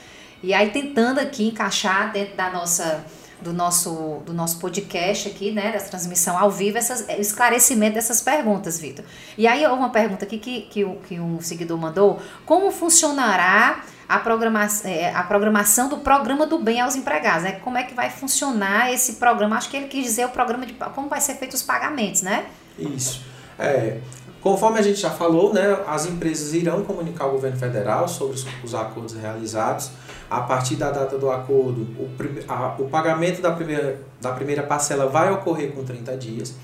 e 0.42 0.52
aí 0.52 0.70
tentando 0.70 1.20
aqui 1.20 1.46
encaixar 1.46 2.12
dentro 2.12 2.34
da 2.34 2.50
nossa 2.50 3.04
do 3.42 3.52
nosso, 3.52 4.22
do 4.24 4.32
nosso 4.32 4.58
podcast 4.58 5.28
aqui, 5.28 5.52
né, 5.52 5.72
da 5.72 5.80
transmissão 5.80 6.38
ao 6.38 6.50
vivo, 6.50 6.78
essas, 6.78 7.06
o 7.06 7.20
esclarecimento 7.20 7.94
dessas 7.94 8.20
perguntas, 8.20 8.78
Vitor. 8.78 9.04
E 9.36 9.46
aí, 9.46 9.66
uma 9.66 9.90
pergunta 9.90 10.24
aqui 10.24 10.38
que, 10.38 10.62
que, 10.62 10.84
que 11.08 11.20
um 11.20 11.40
seguidor 11.40 11.78
mandou: 11.78 12.20
como 12.44 12.70
funcionará 12.70 13.82
a, 14.08 14.18
programa, 14.18 14.66
é, 14.84 15.14
a 15.14 15.22
programação 15.22 15.88
do 15.88 15.98
programa 15.98 16.46
do 16.46 16.58
bem 16.58 16.80
aos 16.80 16.96
empregados? 16.96 17.44
Né? 17.44 17.52
Como 17.52 17.78
é 17.78 17.82
que 17.82 17.94
vai 17.94 18.10
funcionar 18.10 18.92
esse 18.92 19.14
programa? 19.14 19.56
Acho 19.56 19.70
que 19.70 19.76
ele 19.76 19.88
quis 19.88 20.04
dizer 20.04 20.26
o 20.26 20.30
programa 20.30 20.66
de 20.66 20.72
como 20.72 21.08
vai 21.08 21.20
ser 21.20 21.34
feito 21.34 21.54
os 21.54 21.62
pagamentos, 21.62 22.22
né? 22.22 22.46
Isso. 22.78 23.22
É, 23.58 23.98
Conforme 24.40 24.78
a 24.78 24.82
gente 24.82 24.98
já 24.98 25.10
falou, 25.10 25.52
né, 25.52 25.78
as 25.86 26.06
empresas 26.06 26.54
irão 26.54 26.82
comunicar 26.82 27.24
ao 27.24 27.32
governo 27.32 27.58
federal 27.58 28.08
sobre 28.08 28.36
os, 28.36 28.46
os 28.64 28.74
acordos 28.74 29.14
realizados. 29.14 29.90
A 30.30 30.42
partir 30.42 30.76
da 30.76 30.90
data 30.90 31.18
do 31.18 31.30
acordo, 31.30 31.82
o, 31.98 32.08
a, 32.48 32.76
o 32.78 32.88
pagamento 32.88 33.42
da 33.42 33.50
primeira, 33.50 34.00
da 34.20 34.30
primeira 34.30 34.62
parcela 34.62 35.06
vai 35.06 35.32
ocorrer 35.32 35.72
com 35.72 35.84
30 35.84 36.16
dias. 36.16 36.54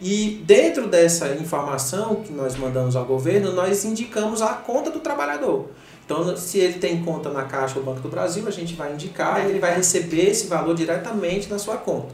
E 0.00 0.42
dentro 0.44 0.88
dessa 0.88 1.28
informação 1.34 2.16
que 2.16 2.32
nós 2.32 2.56
mandamos 2.56 2.96
ao 2.96 3.04
governo, 3.04 3.52
nós 3.52 3.84
indicamos 3.84 4.42
a 4.42 4.54
conta 4.54 4.90
do 4.90 4.98
trabalhador. 4.98 5.68
Então, 6.04 6.36
se 6.36 6.58
ele 6.58 6.80
tem 6.80 7.04
conta 7.04 7.30
na 7.30 7.44
Caixa 7.44 7.78
ou 7.78 7.84
Banco 7.84 8.00
do 8.00 8.08
Brasil, 8.08 8.46
a 8.48 8.50
gente 8.50 8.74
vai 8.74 8.92
indicar 8.92 9.46
e 9.46 9.50
ele 9.50 9.60
vai 9.60 9.76
receber 9.76 10.30
esse 10.30 10.48
valor 10.48 10.74
diretamente 10.74 11.48
na 11.48 11.58
sua 11.58 11.76
conta. 11.76 12.12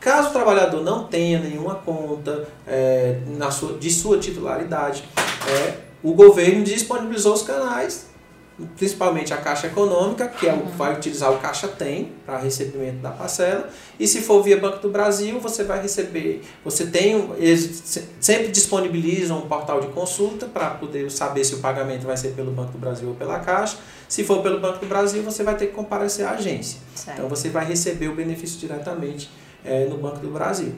Caso 0.00 0.30
o 0.30 0.32
trabalhador 0.32 0.82
não 0.82 1.04
tenha 1.04 1.38
nenhuma 1.38 1.76
conta 1.76 2.48
é, 2.66 3.20
na 3.36 3.50
sua, 3.50 3.78
de 3.78 3.90
sua 3.90 4.18
titularidade, 4.18 5.04
é, 5.48 5.74
o 6.02 6.12
governo 6.14 6.62
disponibilizou 6.62 7.34
os 7.34 7.42
canais, 7.42 8.06
principalmente 8.76 9.32
a 9.32 9.36
Caixa 9.36 9.68
Econômica, 9.68 10.26
que 10.28 10.48
é 10.48 10.52
o, 10.52 10.66
vai 10.66 10.94
utilizar 10.94 11.32
o 11.32 11.38
Caixa 11.38 11.68
Tem 11.68 12.12
para 12.26 12.38
recebimento 12.38 12.98
da 12.98 13.10
parcela, 13.10 13.68
e 13.98 14.06
se 14.06 14.20
for 14.20 14.42
via 14.42 14.56
Banco 14.56 14.78
do 14.78 14.88
Brasil, 14.88 15.38
você 15.40 15.64
vai 15.64 15.80
receber, 15.80 16.42
você 16.64 16.86
tem, 16.86 17.30
eles 17.38 18.00
sempre 18.20 18.48
disponibilizam 18.48 19.38
um 19.38 19.48
portal 19.48 19.80
de 19.80 19.88
consulta 19.88 20.46
para 20.46 20.70
poder 20.70 21.10
saber 21.10 21.44
se 21.44 21.54
o 21.54 21.58
pagamento 21.58 22.06
vai 22.06 22.16
ser 22.16 22.30
pelo 22.30 22.50
Banco 22.50 22.72
do 22.72 22.78
Brasil 22.78 23.08
ou 23.08 23.14
pela 23.14 23.38
Caixa. 23.38 23.76
Se 24.08 24.24
for 24.24 24.42
pelo 24.42 24.58
Banco 24.58 24.78
do 24.78 24.86
Brasil, 24.86 25.22
você 25.22 25.42
vai 25.42 25.56
ter 25.56 25.66
que 25.66 25.72
comparecer 25.72 26.26
à 26.26 26.30
agência. 26.30 26.80
Certo. 26.94 27.18
Então 27.18 27.28
você 27.28 27.50
vai 27.50 27.64
receber 27.64 28.08
o 28.08 28.14
benefício 28.14 28.58
diretamente 28.58 29.30
é, 29.64 29.84
no 29.84 29.98
Banco 29.98 30.18
do 30.18 30.30
Brasil. 30.30 30.74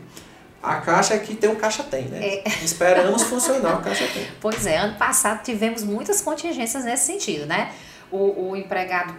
A 0.62 0.76
Caixa 0.76 1.14
é 1.14 1.18
que 1.18 1.34
tem 1.34 1.50
o 1.50 1.56
Caixa 1.56 1.82
Tem, 1.82 2.04
né? 2.06 2.22
É. 2.22 2.48
Esperamos 2.62 3.22
funcionar 3.22 3.78
o 3.78 3.82
Caixa 3.82 4.06
Tem. 4.08 4.26
Pois 4.40 4.66
é, 4.66 4.76
ano 4.76 4.96
passado 4.96 5.42
tivemos 5.42 5.82
muitas 5.82 6.20
contingências 6.20 6.84
nesse 6.84 7.06
sentido, 7.06 7.46
né? 7.46 7.72
O, 8.10 8.50
o 8.50 8.56
empregado, 8.56 9.14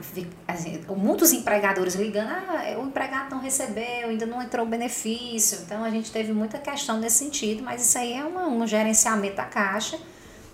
assim, 0.48 0.82
muitos 0.90 1.32
empregadores 1.32 1.96
ligando, 1.96 2.30
ah, 2.30 2.78
o 2.78 2.86
empregado 2.86 3.32
não 3.32 3.40
recebeu, 3.40 4.10
ainda 4.10 4.26
não 4.26 4.42
entrou 4.42 4.66
o 4.66 4.70
benefício. 4.70 5.60
Então 5.66 5.84
a 5.84 5.90
gente 5.90 6.12
teve 6.12 6.34
muita 6.34 6.60
questão 6.60 7.00
nesse 7.00 7.20
sentido, 7.20 7.64
mas 7.64 7.82
isso 7.82 7.98
aí 7.98 8.14
é 8.14 8.24
uma, 8.24 8.48
um 8.48 8.68
gerenciamento 8.68 9.38
da 9.38 9.46
Caixa, 9.46 9.98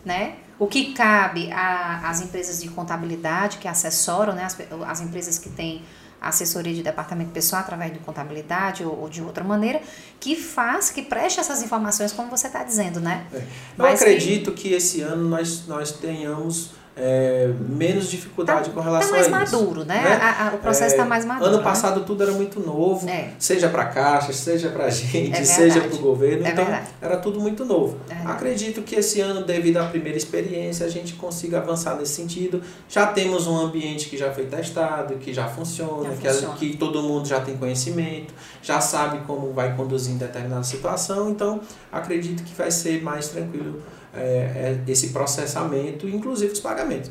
né? 0.06 0.36
O 0.60 0.68
que 0.68 0.94
cabe 0.94 1.50
às 1.52 2.22
empresas 2.22 2.62
de 2.62 2.70
contabilidade 2.70 3.58
que 3.58 3.68
assessoram, 3.68 4.34
né? 4.34 4.46
As, 4.46 4.56
as 4.88 5.02
empresas 5.02 5.38
que 5.38 5.50
têm 5.50 5.84
assessoria 6.22 6.74
de 6.74 6.82
departamento 6.82 7.32
pessoal 7.32 7.62
através 7.62 7.94
de 7.94 8.00
contabilidade 8.00 8.84
ou, 8.84 9.02
ou, 9.02 9.10
de 9.10 9.22
outra 9.22 9.44
maneira, 9.44 9.82
que 10.20 10.36
faz, 10.36 10.90
que 10.90 11.02
preste 11.02 11.40
essas 11.40 11.62
informações 11.62 12.12
como 12.12 12.30
você 12.30 12.48
está 12.48 12.64
dizendo, 12.64 13.00
né? 13.00 13.26
É. 13.34 13.44
Eu 13.78 13.86
acredito 13.86 14.52
que... 14.52 14.70
que... 14.70 14.74
esse 14.74 15.02
ano 15.02 15.30
nós, 15.30 15.68
nós 15.68 15.92
tenhamos 15.92 16.72
é, 16.98 17.50
menos 17.70 18.10
dificuldade 18.10 18.70
tá, 18.70 18.76
com 18.76 18.82
relação 18.82 19.12
tá 19.12 19.16
mais 19.16 19.34
a 19.34 19.44
isso. 19.44 19.56
maduro, 19.56 19.86
né? 19.86 20.02
né? 20.02 20.20
A, 20.22 20.48
a, 20.48 20.56
o 20.56 20.58
processo 20.58 20.96
está 20.96 21.04
é, 21.04 21.08
mais 21.08 21.24
maduro. 21.26 21.48
Ano 21.48 21.58
né? 21.58 21.64
passado 21.64 22.04
tudo 22.04 22.24
era 22.24 22.32
muito 22.32 22.60
novo, 22.60 23.08
é. 23.08 23.30
seja 23.38 23.70
para 23.70 23.84
a 23.84 23.86
Caixa, 23.86 24.34
seja 24.34 24.70
para 24.70 24.86
a 24.86 24.90
gente, 24.90 25.38
é 25.38 25.44
seja 25.44 25.82
para 25.82 25.96
o 25.96 26.00
governo, 26.00 26.46
é 26.46 26.52
então 26.52 26.66
verdade. 26.66 26.88
era 27.02 27.18
tudo 27.18 27.40
muito 27.40 27.64
novo. 27.64 27.98
Acredito 28.26 28.82
que 28.82 28.96
esse 28.96 29.22
ano, 29.22 29.46
devido 29.46 29.78
à 29.78 29.86
primeira 29.86 30.18
experiência, 30.18 30.86
a 30.86 30.90
gente 30.90 31.14
consiga 31.14 31.60
avançar 31.60 31.96
nesse 31.96 32.14
sentido. 32.14 32.62
Já 32.90 33.08
temos 33.08 33.48
um 33.48 33.58
ambiente 33.58 34.10
que 34.10 34.18
já 34.18 34.32
foi 34.32 34.46
testado, 34.46 35.16
que 35.16 35.34
já 35.34 35.48
funciona, 35.48 36.10
já 36.10 36.16
que, 36.16 36.28
funciona. 36.28 36.56
Que 36.56 36.78
todo 36.78 37.04
mundo 37.04 37.28
já 37.28 37.40
tem 37.40 37.56
conhecimento, 37.58 38.34
já 38.62 38.82
sabe 38.82 39.20
como 39.26 39.54
vai 39.54 39.76
conduzir 39.76 40.14
em 40.14 40.18
determinada 40.18 40.64
situação, 40.64 41.30
então 41.30 41.62
acredito 41.92 42.44
que 42.44 42.56
vai 42.56 42.72
ser 42.72 43.02
mais 43.04 43.30
tranquilo 43.30 43.82
é, 44.18 44.78
é, 44.86 44.92
esse 44.92 45.10
processamento, 45.10 46.08
inclusive 46.08 46.52
os 46.52 46.60
pagamentos. 46.60 47.10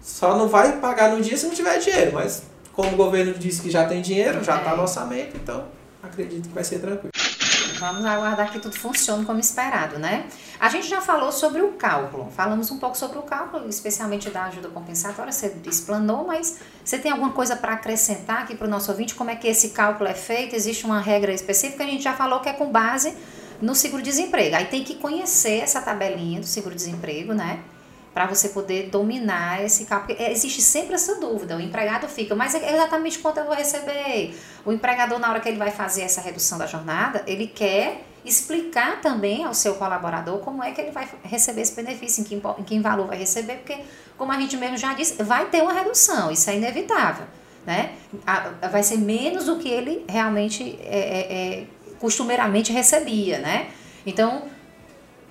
Só 0.00 0.36
não 0.36 0.48
vai 0.48 0.78
pagar 0.78 1.10
no 1.10 1.22
dia 1.22 1.36
se 1.36 1.46
não 1.46 1.54
tiver 1.54 1.78
dinheiro, 1.78 2.12
mas 2.14 2.42
como 2.72 2.92
o 2.92 2.96
governo 2.96 3.34
disse 3.34 3.60
que 3.60 3.70
já 3.70 3.84
tem 3.86 4.02
dinheiro, 4.02 4.42
já 4.42 4.56
está 4.56 4.74
no 4.74 4.82
orçamento, 4.82 5.36
então 5.36 5.64
acredito 6.02 6.48
que 6.48 6.54
vai 6.54 6.64
ser 6.64 6.80
tranquilo. 6.80 7.12
Vamos 7.78 8.04
aguardar 8.04 8.52
que 8.52 8.60
tudo 8.60 8.76
funcione 8.76 9.24
como 9.24 9.40
esperado, 9.40 9.98
né? 9.98 10.26
A 10.60 10.68
gente 10.68 10.88
já 10.88 11.00
falou 11.00 11.32
sobre 11.32 11.62
o 11.62 11.72
cálculo, 11.72 12.30
falamos 12.30 12.70
um 12.70 12.78
pouco 12.78 12.96
sobre 12.96 13.18
o 13.18 13.22
cálculo, 13.22 13.68
especialmente 13.68 14.30
da 14.30 14.44
ajuda 14.44 14.68
compensatória, 14.68 15.32
você 15.32 15.52
explanou, 15.66 16.24
mas 16.24 16.58
você 16.84 16.96
tem 16.96 17.10
alguma 17.10 17.32
coisa 17.32 17.56
para 17.56 17.72
acrescentar 17.72 18.42
aqui 18.42 18.54
para 18.54 18.68
o 18.68 18.70
nosso 18.70 18.90
ouvinte? 18.92 19.16
Como 19.16 19.30
é 19.30 19.34
que 19.36 19.48
esse 19.48 19.70
cálculo 19.70 20.08
é 20.08 20.14
feito? 20.14 20.54
Existe 20.54 20.84
uma 20.84 21.00
regra 21.00 21.32
específica? 21.32 21.82
A 21.82 21.86
gente 21.86 22.04
já 22.04 22.12
falou 22.12 22.38
que 22.38 22.48
é 22.48 22.52
com 22.52 22.70
base 22.70 23.16
no 23.62 23.76
seguro-desemprego. 23.76 24.56
Aí 24.56 24.66
tem 24.66 24.82
que 24.82 24.96
conhecer 24.96 25.60
essa 25.60 25.80
tabelinha 25.80 26.40
do 26.40 26.46
seguro-desemprego, 26.46 27.32
né? 27.32 27.60
Para 28.12 28.26
você 28.26 28.50
poder 28.50 28.90
dominar 28.90 29.64
esse 29.64 29.86
cálculo. 29.86 30.18
Existe 30.20 30.60
sempre 30.60 30.94
essa 30.94 31.14
dúvida. 31.14 31.56
O 31.56 31.60
empregado 31.60 32.08
fica, 32.08 32.34
mas 32.34 32.54
exatamente 32.54 33.20
quanto 33.20 33.38
eu 33.38 33.46
vou 33.46 33.54
receber? 33.54 34.36
O 34.66 34.72
empregador, 34.72 35.18
na 35.18 35.30
hora 35.30 35.40
que 35.40 35.48
ele 35.48 35.56
vai 35.56 35.70
fazer 35.70 36.02
essa 36.02 36.20
redução 36.20 36.58
da 36.58 36.66
jornada, 36.66 37.22
ele 37.26 37.46
quer 37.46 38.04
explicar 38.24 39.00
também 39.00 39.44
ao 39.44 39.54
seu 39.54 39.74
colaborador 39.76 40.38
como 40.40 40.62
é 40.62 40.72
que 40.72 40.80
ele 40.80 40.90
vai 40.90 41.08
receber 41.24 41.62
esse 41.62 41.74
benefício, 41.74 42.20
em 42.20 42.24
que, 42.24 42.34
em 42.34 42.62
que 42.64 42.78
valor 42.80 43.06
vai 43.06 43.16
receber, 43.16 43.56
porque, 43.56 43.78
como 44.18 44.30
a 44.30 44.38
gente 44.38 44.56
mesmo 44.56 44.76
já 44.76 44.92
disse, 44.92 45.20
vai 45.22 45.46
ter 45.46 45.62
uma 45.62 45.72
redução, 45.72 46.30
isso 46.30 46.50
é 46.50 46.56
inevitável. 46.56 47.26
Né? 47.64 47.92
vai 48.72 48.82
ser 48.82 48.98
menos 48.98 49.44
do 49.46 49.56
que 49.56 49.68
ele 49.68 50.04
realmente 50.08 50.76
é, 50.82 50.98
é, 50.98 51.32
é 51.60 51.66
costumeiramente 52.02 52.72
recebia, 52.72 53.38
né? 53.38 53.68
Então, 54.04 54.42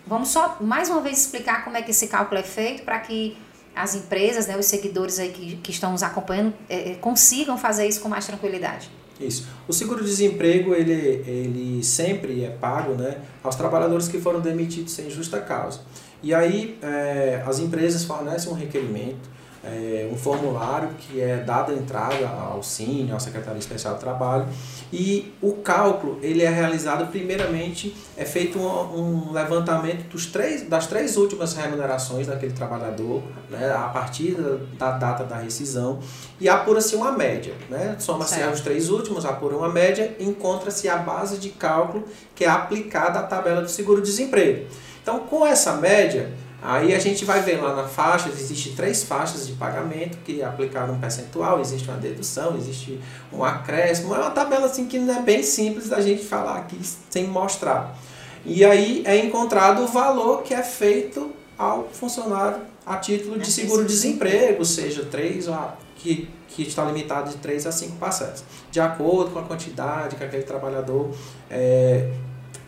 vamos 0.08 0.30
só 0.30 0.56
mais 0.62 0.90
uma 0.90 1.02
vez 1.02 1.20
explicar 1.20 1.66
como 1.66 1.76
é 1.76 1.82
que 1.82 1.92
esse 1.92 2.08
cálculo 2.08 2.40
é 2.40 2.44
feito 2.44 2.84
para 2.84 2.98
que 3.00 3.38
as 3.76 3.94
empresas, 3.94 4.48
né, 4.48 4.58
os 4.58 4.68
seguidores 4.68 5.20
aí 5.20 5.30
que, 5.30 5.58
que 5.58 5.72
estão 5.72 5.92
nos 5.92 6.02
acompanhando, 6.02 6.54
é, 6.70 6.92
é, 6.92 6.96
consigam 6.96 7.58
fazer 7.58 7.88
isso 7.88 8.00
com 8.00 8.08
mais 8.08 8.26
tranquilidade. 8.26 8.90
Isso. 9.20 9.48
O 9.68 9.74
seguro-desemprego, 9.74 10.74
ele, 10.74 10.94
ele 11.28 11.84
sempre 11.84 12.46
é 12.46 12.50
pago 12.50 12.94
né, 12.94 13.18
aos 13.44 13.56
trabalhadores 13.56 14.08
que 14.08 14.20
foram 14.20 14.40
demitidos 14.40 14.94
sem 14.94 15.10
justa 15.10 15.42
causa. 15.42 15.82
E 16.24 16.34
aí, 16.34 16.80
é, 16.82 17.44
as 17.46 17.60
empresas 17.60 18.06
fornecem 18.06 18.50
um 18.50 18.56
requerimento 18.56 19.30
é, 19.64 20.10
um 20.12 20.18
formulário 20.18 20.90
que 20.98 21.22
é 21.22 21.38
dado 21.38 21.72
a 21.72 21.76
entrada 21.76 22.28
ao 22.28 22.64
Cine, 22.64 23.12
à 23.12 23.20
Secretaria 23.20 23.60
Especial 23.60 23.96
do 23.96 24.00
Trabalho, 24.00 24.48
e 24.92 25.34
o 25.42 25.54
cálculo 25.54 26.20
ele 26.22 26.42
é 26.42 26.50
realizado 26.50 27.10
primeiramente, 27.12 27.96
é 28.18 28.26
feito 28.26 28.60
um, 28.60 28.68
um 28.68 29.32
levantamento 29.32 30.08
dos 30.10 30.26
três, 30.26 30.68
das 30.68 30.88
três 30.88 31.16
últimas 31.16 31.54
remunerações 31.54 32.28
daquele 32.28 32.54
trabalhador, 32.54 33.22
né, 33.50 33.72
a 33.72 33.90
partir 33.90 34.36
da, 34.36 34.92
da 34.92 34.98
data 34.98 35.24
da 35.24 35.38
rescisão, 35.38 36.00
e 36.40 36.50
apura-se 36.50 36.96
uma 36.96 37.12
média. 37.12 37.54
Né, 37.70 37.96
Soma-se 38.00 38.42
os 38.44 38.62
três 38.62 38.90
últimos, 38.90 39.26
apura 39.26 39.56
uma 39.56 39.70
média, 39.70 40.16
encontra-se 40.20 40.90
a 40.90 40.98
base 40.98 41.38
de 41.38 41.50
cálculo 41.50 42.04
que 42.36 42.44
é 42.44 42.50
aplicada 42.50 43.20
à 43.20 43.24
tabela 43.24 43.62
do 43.62 43.70
seguro-desemprego. 43.70 44.68
Então, 45.02 45.20
com 45.20 45.46
essa 45.46 45.74
média, 45.74 46.32
Aí 46.62 46.94
a 46.94 47.00
gente 47.00 47.26
vai 47.26 47.42
ver 47.42 47.60
lá 47.60 47.76
na 47.76 47.88
faixa, 47.88 48.30
existem 48.30 48.74
três 48.74 49.04
faixas 49.04 49.48
de 49.48 49.54
pagamento 49.54 50.20
que 50.24 50.42
é 50.42 50.46
aplicado 50.46 50.94
um 50.94 51.00
percentual, 51.00 51.60
existe 51.60 51.90
uma 51.90 51.98
dedução, 51.98 52.56
existe 52.56 53.00
um 53.34 53.44
acréscimo. 53.44 54.14
É 54.14 54.20
uma 54.20 54.30
tabela 54.30 54.68
assim 54.68 54.86
que 54.86 55.00
não 55.00 55.18
é 55.18 55.22
bem 55.22 55.42
simples 55.42 55.90
da 55.90 56.00
gente 56.00 56.24
falar 56.24 56.58
aqui 56.58 56.80
sem 57.10 57.26
mostrar. 57.26 57.98
E 58.46 58.64
aí 58.64 59.02
é 59.06 59.18
encontrado 59.18 59.84
o 59.84 59.88
valor 59.88 60.44
que 60.44 60.54
é 60.54 60.62
feito 60.62 61.32
ao 61.58 61.90
funcionário 61.90 62.62
a 62.86 62.98
título 62.98 63.40
de 63.40 63.52
seguro-desemprego, 63.52 64.64
seja 64.64 65.04
três 65.06 65.48
ou 65.48 65.56
que, 65.96 66.30
que 66.48 66.64
está 66.64 66.84
limitado 66.86 67.30
de 67.30 67.38
três 67.38 67.66
a 67.66 67.72
cinco 67.72 67.98
parcelas, 67.98 68.44
de 68.70 68.80
acordo 68.80 69.32
com 69.32 69.40
a 69.40 69.44
quantidade 69.44 70.16
que 70.16 70.24
aquele 70.24 70.44
trabalhador 70.44 71.12
é, 71.50 72.12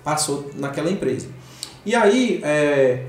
passou 0.03 0.51
naquela 0.55 0.89
empresa. 0.89 1.27
E 1.85 1.95
aí, 1.95 2.39
é, 2.43 3.07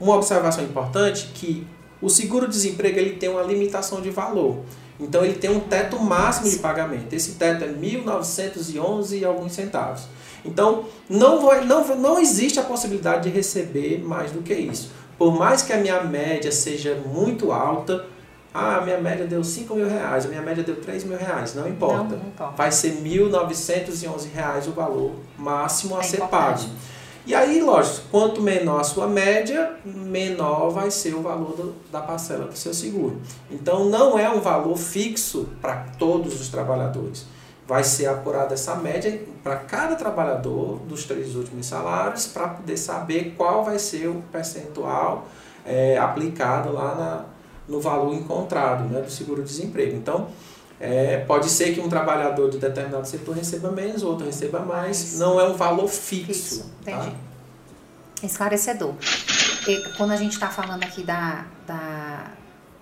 uma 0.00 0.14
observação 0.14 0.64
importante 0.64 1.30
que 1.34 1.66
o 2.00 2.08
seguro-desemprego 2.08 2.98
ele 2.98 3.16
tem 3.16 3.28
uma 3.28 3.42
limitação 3.42 4.00
de 4.00 4.10
valor. 4.10 4.58
Então 4.98 5.24
ele 5.24 5.34
tem 5.34 5.50
um 5.50 5.60
teto 5.60 5.98
máximo 5.98 6.50
de 6.50 6.58
pagamento. 6.58 7.12
Esse 7.12 7.32
teto 7.32 7.64
é 7.64 7.68
1.911 7.68 9.18
e 9.18 9.24
alguns 9.24 9.52
centavos. 9.52 10.04
Então 10.44 10.84
não, 11.08 11.44
vai, 11.44 11.64
não, 11.64 11.84
não 11.96 12.18
existe 12.18 12.58
a 12.58 12.62
possibilidade 12.62 13.24
de 13.24 13.34
receber 13.34 14.02
mais 14.02 14.30
do 14.30 14.42
que 14.42 14.54
isso. 14.54 14.90
Por 15.18 15.36
mais 15.36 15.62
que 15.62 15.72
a 15.72 15.78
minha 15.78 16.02
média 16.02 16.52
seja 16.52 16.94
muito 16.94 17.50
alta, 17.52 18.04
ah, 18.52 18.76
a 18.76 18.80
minha 18.80 18.98
média 18.98 19.26
deu 19.26 19.44
5 19.44 19.74
mil 19.74 19.88
reais, 19.88 20.24
a 20.24 20.28
minha 20.28 20.40
média 20.40 20.62
deu 20.62 20.76
3 20.76 21.04
mil 21.04 21.18
reais, 21.18 21.54
não 21.54 21.68
importa. 21.68 22.04
Não, 22.04 22.18
não 22.18 22.28
importa. 22.28 22.56
Vai 22.56 22.72
ser 22.72 22.92
1.911 23.02 24.32
reais 24.34 24.66
o 24.66 24.72
valor 24.72 25.12
máximo 25.36 25.96
a 25.96 26.00
é 26.00 26.02
ser 26.02 26.16
importante. 26.16 26.66
pago. 26.66 26.70
E 27.26 27.34
aí, 27.34 27.60
lógico, 27.60 28.06
quanto 28.08 28.40
menor 28.40 28.80
a 28.80 28.84
sua 28.84 29.08
média, 29.08 29.72
menor 29.84 30.70
vai 30.70 30.92
ser 30.92 31.12
o 31.12 31.22
valor 31.22 31.56
do, 31.56 31.74
da 31.90 32.00
parcela 32.00 32.44
do 32.44 32.56
seu 32.56 32.72
seguro. 32.72 33.20
Então, 33.50 33.86
não 33.86 34.16
é 34.16 34.30
um 34.30 34.40
valor 34.40 34.76
fixo 34.76 35.48
para 35.60 35.86
todos 35.98 36.40
os 36.40 36.48
trabalhadores. 36.48 37.26
Vai 37.66 37.82
ser 37.82 38.06
apurada 38.06 38.54
essa 38.54 38.76
média 38.76 39.20
para 39.42 39.56
cada 39.56 39.96
trabalhador 39.96 40.78
dos 40.88 41.02
três 41.02 41.34
últimos 41.34 41.66
salários 41.66 42.26
para 42.26 42.46
poder 42.46 42.76
saber 42.76 43.34
qual 43.36 43.64
vai 43.64 43.80
ser 43.80 44.06
o 44.06 44.22
percentual 44.30 45.26
é, 45.64 45.98
aplicado 45.98 46.72
lá 46.72 46.94
na, 46.94 47.24
no 47.68 47.80
valor 47.80 48.14
encontrado 48.14 48.84
né, 48.84 49.00
do 49.00 49.10
seguro-desemprego. 49.10 49.96
Então, 49.96 50.28
é, 50.78 51.18
pode 51.18 51.48
ser 51.48 51.74
que 51.74 51.80
um 51.80 51.88
trabalhador 51.88 52.50
de 52.50 52.58
determinado 52.58 53.06
setor 53.06 53.34
receba 53.34 53.70
menos, 53.70 54.02
outro 54.02 54.26
receba 54.26 54.60
mais. 54.60 55.18
Não 55.18 55.40
é 55.40 55.48
um 55.48 55.54
valor 55.54 55.88
fixo. 55.88 56.26
fixo. 56.26 56.70
Tá? 56.84 56.92
Entendi. 56.92 57.10
Tá? 57.10 58.26
Esclarecedor. 58.26 58.94
E 59.66 59.96
quando 59.96 60.12
a 60.12 60.16
gente 60.16 60.32
está 60.32 60.48
falando 60.48 60.82
aqui 60.84 61.02
da, 61.02 61.44
da 61.66 62.30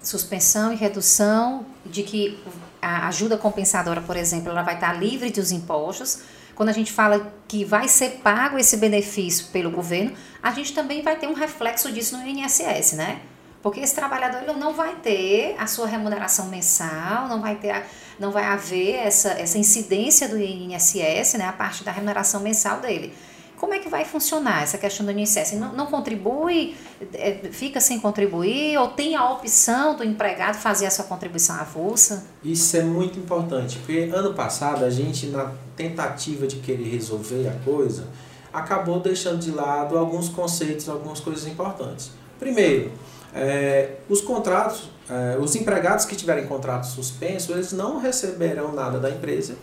suspensão 0.03 0.73
e 0.73 0.77
redução, 0.77 1.65
de 1.87 2.03
que 2.03 2.39
a 2.83 3.09
ajuda 3.09 3.37
compensadora, 3.37 4.01
por 4.01 4.17
exemplo, 4.17 4.51
ela 4.51 4.63
vai 4.63 4.75
estar 4.75 4.93
tá 4.93 4.99
livre 4.99 5.31
dos 5.31 5.53
impostos. 5.53 6.21
Quando 6.55 6.69
a 6.69 6.73
gente 6.73 6.93
fala 6.93 7.33
que 7.49 7.65
vai 7.65 7.89
ser 7.89 8.21
pago 8.23 8.59
esse 8.59 8.77
benefício 8.77 9.47
pelo 9.47 9.71
governo, 9.71 10.13
a 10.43 10.51
gente 10.53 10.73
também 10.73 11.03
vai 11.03 11.17
ter 11.17 11.27
um 11.27 11.35
reflexo 11.35 11.91
disso 11.91 12.17
no 12.17 12.27
INSS, 12.27 12.93
né? 12.93 13.21
Porque 13.65 13.81
esse 13.81 13.95
trabalhador 13.95 14.43
ele 14.43 14.53
não 14.59 14.75
vai 14.75 14.95
ter 14.97 15.57
a 15.59 15.67
sua 15.67 15.87
remuneração 15.87 16.49
mensal, 16.49 17.27
não 17.29 17.41
vai 17.41 17.57
ter 17.57 17.71
a, 17.71 17.83
não 18.21 18.31
vai 18.31 18.45
haver 18.45 18.97
essa, 18.97 19.31
essa 19.31 19.57
incidência 19.57 20.29
do 20.29 20.39
INSS, 20.39 21.39
né, 21.39 21.47
a 21.49 21.53
parte 21.53 21.83
da 21.83 21.91
remuneração 21.91 22.43
mensal 22.43 22.81
dele. 22.81 23.15
Como 23.57 23.73
é 23.73 23.79
que 23.79 23.89
vai 23.89 24.05
funcionar 24.05 24.63
essa 24.63 24.77
questão 24.77 25.07
do 25.07 25.13
INSS? 25.13 25.53
Não, 25.53 25.73
não 25.73 25.87
contribui, 25.87 26.77
é, 27.15 27.49
fica 27.53 27.81
sem 27.81 27.99
contribuir, 27.99 28.77
ou 28.77 28.89
tem 28.89 29.17
a 29.17 29.31
opção 29.31 29.97
do 29.97 30.05
empregado 30.05 30.59
fazer 30.59 30.85
a 30.85 30.91
sua 30.91 31.07
contribuição 31.07 31.57
avulsa? 31.57 32.27
Isso 32.45 32.77
é 32.77 32.83
muito 32.83 33.19
importante, 33.19 33.79
porque 33.79 34.11
ano 34.15 34.35
passado 34.35 34.85
a 34.85 34.91
gente, 34.91 35.29
na 35.29 35.51
tentativa 35.75 36.47
de 36.47 36.57
querer 36.57 36.91
resolver 36.91 37.49
a 37.49 37.65
coisa, 37.65 38.09
acabou 38.53 39.01
deixando 39.01 39.39
de 39.39 39.53
lado 39.53 39.97
alguns 39.97 40.29
conceitos, 40.29 40.87
algumas 40.87 41.19
coisas 41.19 41.47
importantes. 41.47 42.11
Primeiro, 42.39 42.93
é, 43.35 43.97
os 44.09 44.21
contratos, 44.21 44.91
é, 45.11 45.37
os 45.39 45.55
empregados 45.57 46.05
que 46.05 46.15
tiverem 46.15 46.47
contrato 46.47 46.87
suspenso, 46.87 47.53
eles 47.53 47.73
não 47.73 47.99
receberão 47.99 48.73
nada 48.73 48.99
da 48.99 49.11
empresa, 49.11 49.57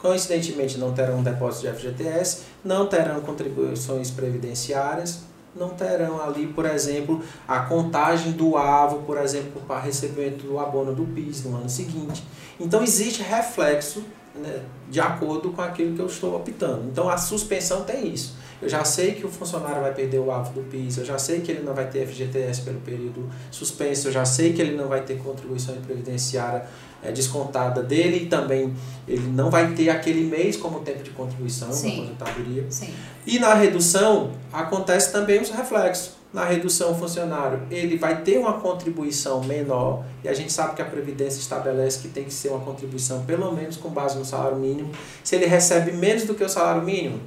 coincidentemente 0.00 0.76
não 0.78 0.92
terão 0.92 1.22
depósito 1.22 1.68
de 1.68 1.78
FGTS, 1.78 2.42
não 2.64 2.86
terão 2.86 3.20
contribuições 3.20 4.10
previdenciárias, 4.10 5.20
não 5.54 5.68
terão 5.68 6.20
ali, 6.20 6.46
por 6.46 6.64
exemplo, 6.64 7.22
a 7.46 7.60
contagem 7.60 8.32
do 8.32 8.56
AVO, 8.56 9.02
por 9.02 9.18
exemplo, 9.18 9.62
para 9.68 9.80
recebimento 9.80 10.46
do 10.46 10.58
abono 10.58 10.94
do 10.94 11.04
PIS 11.04 11.44
no 11.44 11.56
ano 11.56 11.68
seguinte. 11.68 12.24
Então 12.58 12.82
existe 12.82 13.22
reflexo 13.22 14.02
né, 14.34 14.62
de 14.88 15.00
acordo 15.00 15.50
com 15.50 15.62
aquilo 15.62 15.94
que 15.94 16.00
eu 16.00 16.06
estou 16.06 16.36
optando. 16.36 16.84
Então 16.90 17.08
a 17.08 17.16
suspensão 17.16 17.84
tem 17.84 18.12
isso 18.12 18.42
eu 18.62 18.68
já 18.68 18.84
sei 18.84 19.12
que 19.12 19.26
o 19.26 19.28
funcionário 19.28 19.82
vai 19.82 19.92
perder 19.92 20.20
o 20.20 20.30
alvo 20.30 20.52
do 20.52 20.62
PIS, 20.70 20.98
eu 20.98 21.04
já 21.04 21.18
sei 21.18 21.40
que 21.40 21.50
ele 21.50 21.64
não 21.64 21.74
vai 21.74 21.90
ter 21.90 22.06
FGTS 22.06 22.62
pelo 22.62 22.78
período 22.80 23.28
suspenso, 23.50 24.06
eu 24.06 24.12
já 24.12 24.24
sei 24.24 24.52
que 24.52 24.62
ele 24.62 24.76
não 24.76 24.86
vai 24.86 25.00
ter 25.02 25.18
contribuição 25.18 25.74
previdenciária 25.84 26.64
é, 27.02 27.10
descontada 27.10 27.82
dele 27.82 28.18
e 28.18 28.26
também 28.26 28.72
ele 29.08 29.26
não 29.26 29.50
vai 29.50 29.74
ter 29.74 29.90
aquele 29.90 30.22
mês 30.24 30.56
como 30.56 30.78
tempo 30.80 31.02
de 31.02 31.10
contribuição 31.10 31.72
Sim. 31.72 31.88
na 31.88 32.12
aposentadoria. 32.12 32.66
Sim. 32.70 32.94
E 33.26 33.40
na 33.40 33.52
redução 33.52 34.30
acontece 34.52 35.10
também 35.10 35.42
os 35.42 35.50
reflexos. 35.50 36.21
Na 36.32 36.46
redução, 36.46 36.94
funcionário 36.98 37.60
ele 37.70 37.98
vai 37.98 38.22
ter 38.22 38.38
uma 38.38 38.54
contribuição 38.54 39.44
menor 39.44 40.02
e 40.24 40.28
a 40.28 40.32
gente 40.32 40.50
sabe 40.50 40.74
que 40.74 40.80
a 40.80 40.84
Previdência 40.84 41.38
estabelece 41.38 42.00
que 42.00 42.08
tem 42.08 42.24
que 42.24 42.32
ser 42.32 42.48
uma 42.48 42.60
contribuição 42.60 43.22
pelo 43.24 43.52
menos 43.52 43.76
com 43.76 43.90
base 43.90 44.16
no 44.16 44.24
salário 44.24 44.56
mínimo. 44.56 44.90
Se 45.22 45.36
ele 45.36 45.44
recebe 45.44 45.92
menos 45.92 46.24
do 46.24 46.34
que 46.34 46.42
o 46.42 46.48
salário 46.48 46.82
mínimo, 46.82 47.20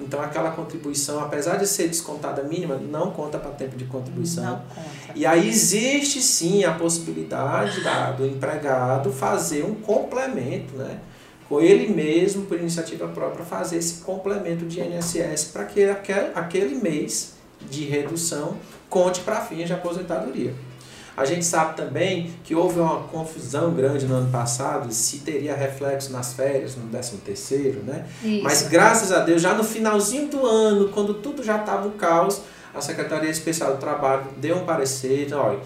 então 0.00 0.22
aquela 0.22 0.52
contribuição, 0.52 1.20
apesar 1.20 1.56
de 1.56 1.66
ser 1.66 1.88
descontada 1.88 2.42
mínima, 2.42 2.76
não 2.76 3.10
conta 3.10 3.36
para 3.36 3.50
tempo 3.50 3.76
de 3.76 3.84
contribuição. 3.84 4.44
Não 4.44 4.58
conta. 4.60 5.12
E 5.14 5.26
aí 5.26 5.48
existe 5.48 6.22
sim 6.22 6.64
a 6.64 6.72
possibilidade 6.72 7.82
da, 7.82 8.12
do 8.12 8.24
empregado 8.24 9.12
fazer 9.12 9.64
um 9.64 9.74
complemento, 9.74 10.74
né? 10.76 11.00
Com 11.48 11.60
ele 11.60 11.92
mesmo, 11.92 12.44
por 12.44 12.58
iniciativa 12.58 13.08
própria, 13.08 13.44
fazer 13.44 13.78
esse 13.78 14.02
complemento 14.02 14.66
de 14.66 14.80
INSS 14.80 15.46
para 15.52 15.64
que 15.64 15.84
aquele, 15.84 16.30
aquele 16.34 16.74
mês 16.76 17.37
de 17.70 17.84
redução 17.84 18.56
conte 18.88 19.20
para 19.20 19.40
fins 19.40 19.66
de 19.66 19.72
aposentadoria. 19.72 20.54
A 21.16 21.24
gente 21.24 21.44
sabe 21.44 21.76
também 21.76 22.30
que 22.44 22.54
houve 22.54 22.78
uma 22.78 23.00
confusão 23.00 23.74
grande 23.74 24.06
no 24.06 24.14
ano 24.14 24.30
passado 24.30 24.92
se 24.92 25.18
teria 25.18 25.56
reflexo 25.56 26.12
nas 26.12 26.32
férias, 26.32 26.76
no 26.76 26.88
13 26.88 27.16
terceiro, 27.16 27.82
né? 27.82 28.06
Isso. 28.22 28.44
Mas 28.44 28.62
graças 28.68 29.10
a 29.10 29.18
Deus, 29.18 29.42
já 29.42 29.52
no 29.52 29.64
finalzinho 29.64 30.28
do 30.28 30.46
ano, 30.46 30.90
quando 30.90 31.14
tudo 31.14 31.42
já 31.42 31.56
estava 31.58 31.88
um 31.88 31.90
caos, 31.90 32.40
a 32.72 32.80
Secretaria 32.80 33.28
Especial 33.28 33.72
do 33.72 33.78
Trabalho 33.78 34.26
deu 34.36 34.58
um 34.58 34.64
parecer, 34.64 35.34
olha, 35.34 35.58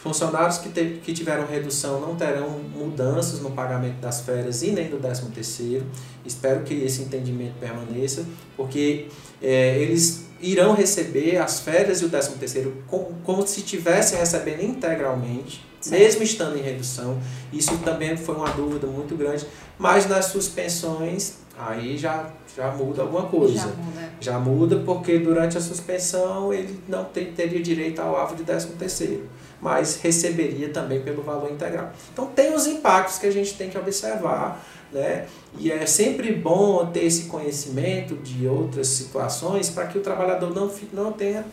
funcionários 0.00 0.58
que, 0.58 0.68
te, 0.68 1.00
que 1.02 1.12
tiveram 1.12 1.46
redução 1.46 2.00
não 2.00 2.14
terão 2.14 2.50
mudanças 2.58 3.40
no 3.40 3.50
pagamento 3.50 4.00
das 4.00 4.20
férias 4.20 4.62
e 4.62 4.70
nem 4.70 4.88
do 4.88 4.98
13 4.98 5.26
terceiro. 5.30 5.86
Espero 6.24 6.62
que 6.62 6.74
esse 6.74 7.02
entendimento 7.02 7.54
permaneça, 7.58 8.24
porque 8.56 9.06
é, 9.42 9.78
eles 9.78 10.26
irão 10.40 10.72
receber 10.74 11.36
as 11.38 11.60
férias 11.60 12.00
e 12.00 12.04
o 12.04 12.08
13 12.08 12.32
terceiro 12.32 12.82
como, 12.86 13.16
como 13.24 13.46
se 13.46 13.60
estivessem 13.60 14.18
recebendo 14.18 14.62
integralmente, 14.62 15.66
mesmo 15.86 16.22
estando 16.22 16.56
em 16.56 16.62
redução. 16.62 17.18
Isso 17.52 17.76
também 17.78 18.16
foi 18.16 18.36
uma 18.36 18.50
dúvida 18.50 18.86
muito 18.86 19.16
grande, 19.16 19.46
mas 19.78 20.08
nas 20.08 20.26
suspensões 20.26 21.38
aí 21.58 21.98
já, 21.98 22.30
já 22.56 22.70
muda 22.70 23.02
alguma 23.02 23.24
coisa. 23.24 23.58
Já 23.58 23.66
muda. 23.66 24.12
Já 24.20 24.38
muda 24.38 24.76
porque 24.84 25.18
durante 25.18 25.58
a 25.58 25.60
suspensão 25.60 26.52
ele 26.52 26.78
não 26.88 27.04
tem, 27.04 27.32
teria 27.32 27.60
direito 27.60 28.00
ao 28.00 28.16
alvo 28.16 28.36
de 28.36 28.44
13 28.44 28.68
terceiro, 28.68 29.28
mas 29.60 30.00
receberia 30.00 30.68
também 30.70 31.02
pelo 31.02 31.22
valor 31.22 31.50
integral. 31.50 31.92
Então 32.12 32.26
tem 32.26 32.54
os 32.54 32.66
impactos 32.66 33.18
que 33.18 33.26
a 33.26 33.30
gente 33.32 33.54
tem 33.54 33.68
que 33.70 33.78
observar 33.78 34.64
né? 34.92 35.26
E 35.58 35.70
é 35.70 35.84
sempre 35.86 36.32
bom 36.32 36.86
ter 36.86 37.04
esse 37.04 37.24
conhecimento 37.24 38.14
de 38.16 38.46
outras 38.46 38.88
situações 38.88 39.68
para 39.68 39.86
que 39.86 39.98
o 39.98 40.00
trabalhador 40.00 40.54
não, 40.54 40.70
não 40.92 41.12
tenha, 41.12 41.44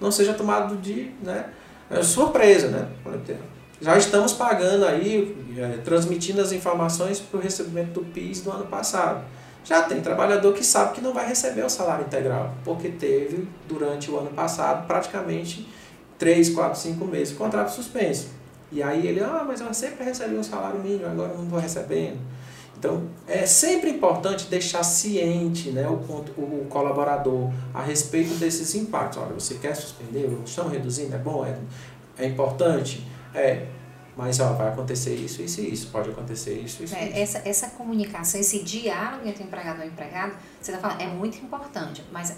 não 0.00 0.10
seja 0.12 0.34
tomado 0.34 0.76
de 0.76 1.10
né, 1.22 1.46
é 1.90 2.02
surpresa. 2.02 2.68
Né? 2.68 2.88
Já 3.80 3.96
estamos 3.96 4.32
pagando 4.32 4.84
aí, 4.84 5.36
é, 5.56 5.78
transmitindo 5.78 6.40
as 6.40 6.52
informações 6.52 7.18
para 7.18 7.38
o 7.38 7.42
recebimento 7.42 8.00
do 8.00 8.06
PIS 8.06 8.42
do 8.42 8.50
ano 8.50 8.66
passado. 8.66 9.24
Já 9.64 9.82
tem 9.82 10.00
trabalhador 10.00 10.52
que 10.54 10.64
sabe 10.64 10.94
que 10.94 11.00
não 11.00 11.12
vai 11.12 11.26
receber 11.26 11.64
o 11.64 11.70
salário 11.70 12.04
integral, 12.04 12.52
porque 12.64 12.88
teve, 12.88 13.46
durante 13.68 14.10
o 14.10 14.18
ano 14.18 14.30
passado, 14.30 14.86
praticamente 14.86 15.68
3, 16.18 16.50
4, 16.50 16.78
5 16.78 17.04
meses 17.04 17.36
contrato 17.36 17.70
suspenso. 17.70 18.28
E 18.70 18.82
aí 18.82 19.06
ele, 19.06 19.20
ah, 19.20 19.44
mas 19.46 19.60
eu 19.60 19.72
sempre 19.74 20.04
recebi 20.04 20.36
um 20.36 20.42
salário 20.42 20.80
mínimo, 20.80 21.06
agora 21.06 21.34
não 21.34 21.44
estou 21.44 21.58
recebendo. 21.58 22.18
Então, 22.78 23.06
é 23.28 23.46
sempre 23.46 23.90
importante 23.90 24.46
deixar 24.46 24.82
ciente 24.82 25.70
né, 25.70 25.86
o, 25.86 25.92
o 25.92 26.66
colaborador 26.68 27.52
a 27.72 27.80
respeito 27.80 28.34
desses 28.34 28.74
impactos. 28.74 29.18
Olha, 29.18 29.34
você 29.34 29.54
quer 29.54 29.74
suspender? 29.76 30.36
Estão 30.44 30.68
reduzindo? 30.68 31.14
É 31.14 31.18
bom? 31.18 31.46
É, 31.46 31.56
é 32.18 32.26
importante? 32.26 33.06
É. 33.34 33.66
Mas 34.16 34.40
ó, 34.40 34.52
vai 34.54 34.68
acontecer 34.68 35.14
isso, 35.14 35.40
isso 35.42 35.60
e 35.60 35.72
isso. 35.72 35.88
Pode 35.92 36.10
acontecer 36.10 36.54
isso, 36.54 36.82
isso, 36.82 36.94
é, 36.94 37.06
isso. 37.06 37.18
Essa, 37.18 37.48
essa 37.48 37.68
comunicação, 37.68 38.40
esse 38.40 38.62
diálogo 38.62 39.28
entre 39.28 39.44
o 39.44 39.46
empregador 39.46 39.84
e 39.84 39.88
o 39.88 39.90
empregado, 39.90 40.34
você 40.60 40.72
está 40.72 40.82
falando, 40.82 41.00
é 41.00 41.06
muito 41.06 41.38
importante. 41.38 42.04
Mas 42.10 42.36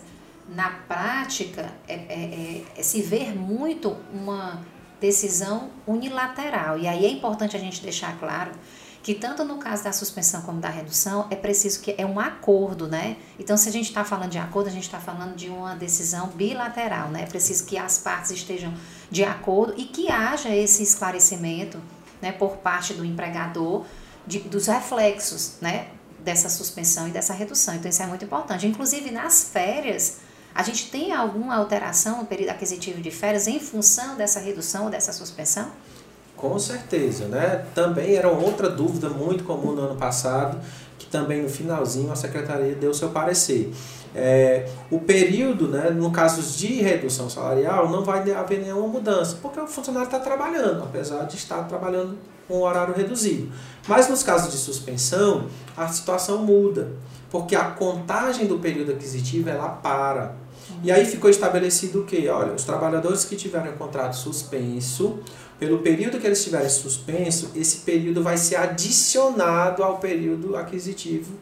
na 0.48 0.70
prática, 0.70 1.72
é, 1.88 1.94
é, 1.94 1.98
é, 1.98 2.64
é 2.76 2.82
se 2.82 3.00
ver 3.02 3.34
muito 3.34 3.96
uma 4.12 4.60
decisão 5.00 5.70
unilateral. 5.86 6.78
E 6.78 6.86
aí 6.86 7.04
é 7.04 7.10
importante 7.10 7.56
a 7.56 7.60
gente 7.60 7.82
deixar 7.82 8.18
claro 8.18 8.52
que 9.02 9.14
tanto 9.14 9.44
no 9.44 9.58
caso 9.58 9.84
da 9.84 9.92
suspensão 9.92 10.40
como 10.40 10.60
da 10.60 10.70
redução 10.70 11.26
é 11.30 11.36
preciso 11.36 11.82
que 11.82 11.94
é 11.98 12.06
um 12.06 12.18
acordo, 12.18 12.88
né? 12.88 13.18
Então, 13.38 13.54
se 13.54 13.68
a 13.68 13.72
gente 13.72 13.88
está 13.88 14.02
falando 14.02 14.30
de 14.30 14.38
acordo, 14.38 14.68
a 14.68 14.72
gente 14.72 14.84
está 14.84 14.98
falando 14.98 15.36
de 15.36 15.50
uma 15.50 15.74
decisão 15.74 16.28
bilateral, 16.28 17.10
né? 17.10 17.22
É 17.22 17.26
preciso 17.26 17.66
que 17.66 17.76
as 17.76 17.98
partes 17.98 18.30
estejam 18.30 18.72
de 19.10 19.22
acordo 19.22 19.74
e 19.76 19.84
que 19.84 20.10
haja 20.10 20.48
esse 20.48 20.82
esclarecimento, 20.82 21.78
né, 22.22 22.32
por 22.32 22.56
parte 22.56 22.94
do 22.94 23.04
empregador 23.04 23.84
de, 24.26 24.38
dos 24.40 24.68
reflexos, 24.68 25.56
né, 25.60 25.88
dessa 26.20 26.48
suspensão 26.48 27.06
e 27.06 27.10
dessa 27.10 27.34
redução. 27.34 27.74
Então, 27.74 27.90
isso 27.90 28.02
é 28.02 28.06
muito 28.06 28.24
importante. 28.24 28.66
Inclusive, 28.66 29.10
nas 29.10 29.50
férias, 29.50 30.20
a 30.54 30.62
gente 30.62 30.90
tem 30.90 31.12
alguma 31.12 31.56
alteração 31.56 32.18
no 32.18 32.26
período 32.26 32.50
aquisitivo 32.50 33.00
de 33.00 33.10
férias 33.10 33.48
em 33.48 33.58
função 33.58 34.16
dessa 34.16 34.38
redução 34.38 34.84
ou 34.84 34.90
dessa 34.90 35.12
suspensão? 35.12 35.68
Com 36.36 36.58
certeza, 36.58 37.26
né? 37.26 37.64
Também 37.74 38.14
era 38.14 38.28
outra 38.28 38.68
dúvida 38.68 39.08
muito 39.08 39.44
comum 39.44 39.72
no 39.72 39.82
ano 39.82 39.96
passado, 39.96 40.60
que 40.98 41.06
também 41.06 41.42
no 41.42 41.48
finalzinho 41.48 42.12
a 42.12 42.16
secretaria 42.16 42.74
deu 42.74 42.92
seu 42.94 43.10
parecer. 43.10 43.72
É, 44.14 44.68
o 44.90 45.00
período, 45.00 45.66
né, 45.66 45.90
no 45.90 46.12
caso 46.12 46.40
de 46.56 46.80
redução 46.80 47.28
salarial, 47.28 47.88
não 47.90 48.04
vai 48.04 48.30
haver 48.32 48.60
nenhuma 48.60 48.86
mudança, 48.86 49.38
porque 49.42 49.58
o 49.58 49.66
funcionário 49.66 50.06
está 50.06 50.20
trabalhando, 50.20 50.84
apesar 50.84 51.24
de 51.24 51.34
estar 51.34 51.64
trabalhando 51.64 52.16
com 52.46 52.60
horário 52.60 52.94
reduzido. 52.94 53.50
Mas 53.88 54.08
nos 54.08 54.22
casos 54.22 54.52
de 54.52 54.58
suspensão, 54.58 55.46
a 55.76 55.88
situação 55.88 56.38
muda, 56.38 56.92
porque 57.30 57.56
a 57.56 57.64
contagem 57.64 58.46
do 58.46 58.58
período 58.58 58.92
aquisitivo 58.92 59.48
ela 59.48 59.68
para. 59.68 60.43
E 60.84 60.92
aí 60.92 61.06
ficou 61.06 61.30
estabelecido 61.30 62.02
o 62.02 62.04
que? 62.04 62.28
Olha, 62.28 62.52
os 62.52 62.62
trabalhadores 62.62 63.24
que 63.24 63.36
tiverem 63.36 63.72
contrato 63.72 64.16
suspenso, 64.16 65.18
pelo 65.58 65.78
período 65.78 66.20
que 66.20 66.26
eles 66.26 66.36
estiverem 66.36 66.68
suspenso, 66.68 67.50
esse 67.56 67.78
período 67.78 68.22
vai 68.22 68.36
ser 68.36 68.56
adicionado 68.56 69.82
ao 69.82 69.96
período 69.96 70.54
aquisitivo 70.54 71.32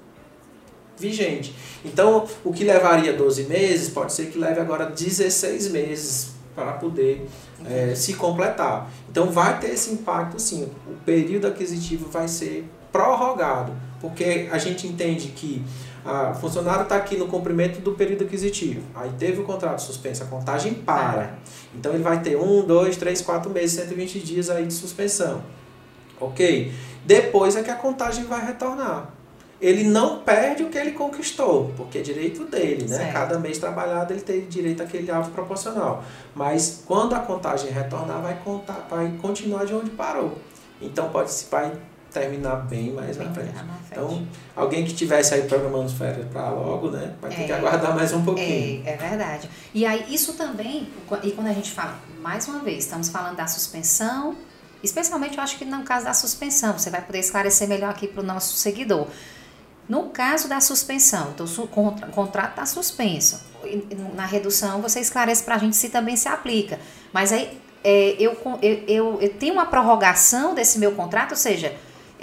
vigente. 0.97 1.53
Então, 1.85 2.29
o 2.45 2.53
que 2.53 2.63
levaria 2.63 3.13
12 3.13 3.43
meses, 3.45 3.91
pode 3.91 4.13
ser 4.13 4.27
que 4.27 4.39
leve 4.39 4.61
agora 4.61 4.87
16 4.87 5.73
meses 5.73 6.35
para 6.55 6.75
poder 6.75 7.27
é, 7.69 7.97
se 7.97 8.15
completar. 8.15 8.89
Então, 9.11 9.33
vai 9.33 9.59
ter 9.59 9.71
esse 9.73 9.91
impacto 9.91 10.39
sim. 10.39 10.71
O 10.87 10.95
período 11.05 11.49
aquisitivo 11.49 12.09
vai 12.09 12.29
ser 12.29 12.65
prorrogado, 12.93 13.73
porque 14.01 14.49
a 14.53 14.59
gente 14.59 14.87
entende 14.87 15.29
que 15.29 15.65
o 16.05 16.35
funcionário 16.35 16.83
está 16.83 16.97
aqui 16.97 17.17
no 17.17 17.29
cumprimento 17.29 17.81
do 17.81 17.93
período 17.93 18.25
aquisitivo. 18.25 18.83
Aí 18.95 19.11
teve 19.19 19.41
o 19.41 19.45
contrato 19.45 19.81
suspenso, 19.81 20.25
a 20.25 20.27
contagem 20.27 20.75
para. 20.75 21.39
Então 21.75 21.93
ele 21.95 22.03
vai 22.03 22.21
ter 22.21 22.37
um, 22.37 22.63
dois, 22.65 22.97
três, 22.97 23.21
quatro 23.21 23.51
meses, 23.51 23.77
120 23.81 24.19
dias 24.19 24.51
aí 24.51 24.67
de 24.67 24.75
suspensão. 24.75 25.43
Ok? 26.21 26.73
Depois 27.05 27.57
é 27.57 27.63
que 27.63 27.71
a 27.71 27.77
contagem 27.77 28.25
vai 28.25 28.45
retornar. 28.45 29.11
Ele 29.61 29.85
não 29.85 30.19
perde 30.19 30.65
o 30.65 30.69
que 30.69 30.77
ele 30.77 30.91
conquistou, 30.91 31.73
porque 31.77 31.99
é 31.99 32.03
direito 32.03 32.45
dele, 32.47 32.89
né? 32.89 32.97
Certo. 32.97 33.13
Cada 33.13 33.39
mês 33.39 33.59
trabalhado 33.59 34.13
ele 34.13 34.21
tem 34.21 34.41
direito 34.47 34.83
àquele 34.83 35.09
alvo 35.09 35.31
proporcional. 35.31 36.03
Mas 36.35 36.83
quando 36.85 37.15
a 37.15 37.21
contagem 37.21 37.71
retornar, 37.71 38.21
vai, 38.21 38.41
contar, 38.43 38.89
vai 38.91 39.13
continuar 39.23 39.65
de 39.65 39.73
onde 39.73 39.91
parou. 39.91 40.37
Então 40.81 41.11
pode 41.11 41.31
se 41.31 41.47
vai 41.49 41.73
terminar 42.13 42.57
bem 42.67 42.93
mais 42.93 43.17
bem 43.17 43.27
na 43.27 43.35
frente. 43.35 43.55
Então, 43.91 44.27
alguém 44.55 44.85
que 44.85 44.95
tivesse 44.95 45.35
aí 45.35 45.43
programando 45.43 45.91
férias 45.93 46.27
para 46.29 46.51
logo, 46.51 46.91
né, 46.91 47.15
vai 47.21 47.31
ter 47.31 47.43
é, 47.43 47.47
que 47.47 47.53
aguardar 47.53 47.95
mais 47.95 48.13
um 48.13 48.25
pouquinho. 48.25 48.83
É, 48.85 48.93
é 48.93 48.97
verdade. 48.97 49.49
E 49.75 49.85
aí, 49.85 50.07
isso 50.09 50.35
também, 50.35 50.89
e 51.23 51.31
quando 51.33 51.49
a 51.49 51.53
gente 51.53 51.71
fala, 51.71 51.99
mais 52.21 52.47
uma 52.47 52.61
vez, 52.61 52.85
estamos 52.85 53.09
falando 53.09 53.37
da 53.37 53.47
suspensão, 53.47 54.37
especialmente 54.83 55.37
eu 55.37 55.43
acho 55.43 55.59
que 55.59 55.65
no 55.65 55.83
caso 55.83 56.05
da 56.05 56.15
suspensão, 56.15 56.79
você 56.79 56.91
vai 56.91 57.03
poder 57.03 57.19
esclarecer 57.19 57.69
melhor 57.69 57.91
aqui 57.91 58.07
para 58.07 58.23
o 58.23 58.25
nosso 58.25 58.57
seguidor. 58.57 59.07
No 59.89 60.11
caso 60.11 60.49
da 60.49 60.61
suspensão, 60.61 61.33
então 61.35 61.45
o 61.45 62.13
contrato 62.13 62.51
está 62.51 62.67
suspenso. 62.67 63.43
Na 64.15 64.27
redução, 64.27 64.81
você 64.81 65.01
esclarece 65.01 65.43
para 65.43 65.57
a 65.57 65.59
gente 65.59 65.77
se 65.77 65.89
também 65.89 66.17
se 66.17 66.29
aplica. 66.29 66.79
Mas 67.13 67.33
aí, 67.33 67.61
é, 67.85 68.17
eu, 68.19 68.37
eu, 68.63 68.85
eu, 68.87 69.21
eu 69.21 69.35
tenho 69.35 69.55
uma 69.55 69.67
prorrogação 69.67 70.55
desse 70.55 70.79
meu 70.79 70.93
contrato, 70.93 71.33
ou 71.33 71.37
seja, 71.37 71.75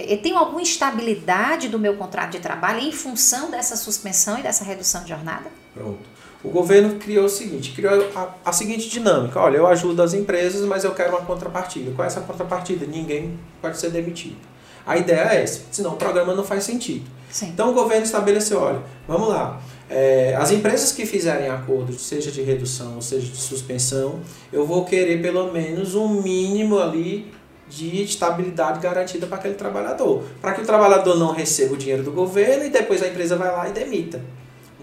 eu 0.08 0.22
tenho 0.22 0.38
alguma 0.38 0.62
instabilidade 0.62 1.68
do 1.70 1.80
meu 1.80 1.96
contrato 1.96 2.32
de 2.32 2.40
trabalho 2.40 2.80
em 2.80 2.92
função 2.92 3.50
dessa 3.50 3.76
suspensão 3.76 4.38
e 4.40 4.44
dessa 4.44 4.64
redução 4.64 5.04
de 5.04 5.10
jornada? 5.10 5.50
Pronto. 5.74 6.20
O 6.44 6.50
governo 6.50 6.96
criou 6.98 7.26
o 7.26 7.30
seguinte, 7.30 7.74
criou 7.74 8.10
a, 8.16 8.30
a, 8.46 8.54
seguinte 8.54 8.88
dinâmica. 8.88 9.40
Olha, 9.40 9.58
eu 9.58 9.68
ajudo 9.68 10.02
as 10.02 10.14
empresas, 10.14 10.66
mas 10.66 10.86
eu 10.86 10.94
quero 10.94 11.10
uma 11.10 11.22
contrapartida. 11.22 11.92
Qual 11.92 12.06
é 12.06 12.08
essa 12.08 12.22
contrapartida? 12.22 12.86
Ninguém 12.86 13.38
pode 13.62 13.78
ser 13.78 13.90
demitido. 13.90 14.38
A 14.86 14.98
ideia 14.98 15.34
é 15.34 15.44
essa, 15.44 15.62
senão 15.70 15.94
o 15.94 15.98
programa 15.98 16.34
não 16.34 16.44
faz 16.44 16.64
sentido. 16.64 17.06
Sim. 17.30 17.50
Então 17.50 17.72
o 17.72 17.74
governo 17.74 18.06
estabeleceu, 18.06 18.60
olha, 18.60 18.80
vamos 19.08 19.28
lá, 19.28 19.62
é, 19.90 20.36
as 20.36 20.52
empresas 20.52 20.92
que 20.92 21.06
fizerem 21.06 21.50
acordo, 21.50 21.94
seja 21.94 22.32
de 22.32 22.42
redução 22.42 22.96
ou 22.96 23.02
seja 23.02 23.28
de 23.28 23.38
suspensão, 23.38 24.20
eu 24.52 24.66
vou 24.66 24.86
querer 24.86 25.22
pelo 25.22 25.52
menos 25.52 25.96
um 25.96 26.22
mínimo 26.22 26.80
ali 26.80 27.32
de 27.70 28.04
estabilidade 28.04 28.80
garantida 28.80 29.28
para 29.28 29.38
aquele 29.38 29.56
trabalhador. 29.56 30.24
Para 30.42 30.54
que 30.54 30.62
o 30.62 30.66
trabalhador 30.66 31.18
não 31.18 31.32
receba 31.32 31.74
o 31.74 31.78
dinheiro 31.78 32.04
do 32.04 32.12
governo 32.12 32.66
e 32.66 32.70
depois 32.70 33.02
a 33.04 33.08
empresa 33.08 33.36
vai 33.36 33.52
lá 33.52 33.70
e 33.70 33.72
demita. 33.72 34.22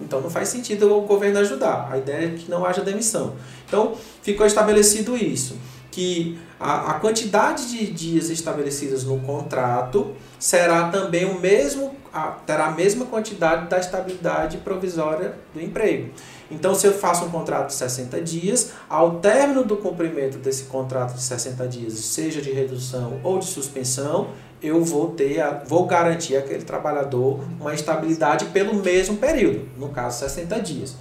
Então 0.00 0.20
não 0.20 0.30
faz 0.30 0.48
sentido 0.48 0.94
o 0.96 1.02
governo 1.02 1.38
ajudar. 1.40 1.88
A 1.90 1.98
ideia 1.98 2.26
é 2.26 2.30
que 2.36 2.50
não 2.50 2.64
haja 2.64 2.82
demissão. 2.82 3.34
Então 3.66 3.94
ficou 4.22 4.46
estabelecido 4.46 5.16
isso, 5.16 5.56
que 5.90 6.38
a, 6.60 6.92
a 6.92 6.94
quantidade 7.00 7.68
de 7.68 7.86
dias 7.86 8.30
estabelecidas 8.30 9.04
no 9.04 9.18
contrato 9.20 10.14
será 10.38 10.88
também 10.90 11.24
o 11.24 11.40
mesmo, 11.40 11.96
a, 12.12 12.32
terá 12.46 12.66
a 12.66 12.70
mesma 12.70 13.06
quantidade 13.06 13.68
da 13.68 13.78
estabilidade 13.78 14.58
provisória 14.58 15.34
do 15.54 15.60
emprego. 15.60 16.10
Então, 16.50 16.74
se 16.74 16.86
eu 16.86 16.92
faço 16.92 17.24
um 17.24 17.30
contrato 17.30 17.68
de 17.68 17.74
60 17.74 18.20
dias, 18.20 18.72
ao 18.88 19.18
término 19.18 19.64
do 19.64 19.76
cumprimento 19.76 20.38
desse 20.38 20.64
contrato 20.64 21.14
de 21.14 21.22
60 21.22 21.66
dias, 21.66 21.94
seja 21.94 22.40
de 22.40 22.52
redução 22.52 23.20
ou 23.24 23.38
de 23.38 23.46
suspensão, 23.46 24.28
eu 24.62 24.82
vou 24.84 25.10
ter, 25.10 25.40
a, 25.40 25.62
vou 25.66 25.86
garantir 25.86 26.36
àquele 26.36 26.64
trabalhador 26.64 27.40
uma 27.60 27.74
estabilidade 27.74 28.46
pelo 28.46 28.74
mesmo 28.74 29.16
período, 29.16 29.68
no 29.76 29.88
caso 29.88 30.20
60 30.20 30.60
dias. 30.60 30.96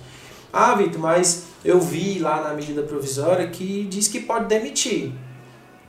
Ah, 0.52 0.74
Vitor, 0.76 1.00
mas 1.00 1.48
eu 1.64 1.80
vi 1.80 2.20
lá 2.20 2.42
na 2.42 2.54
medida 2.54 2.82
provisória 2.82 3.48
que 3.48 3.86
diz 3.90 4.08
que 4.08 4.22
pode 4.22 4.46
demitir. 4.46 5.12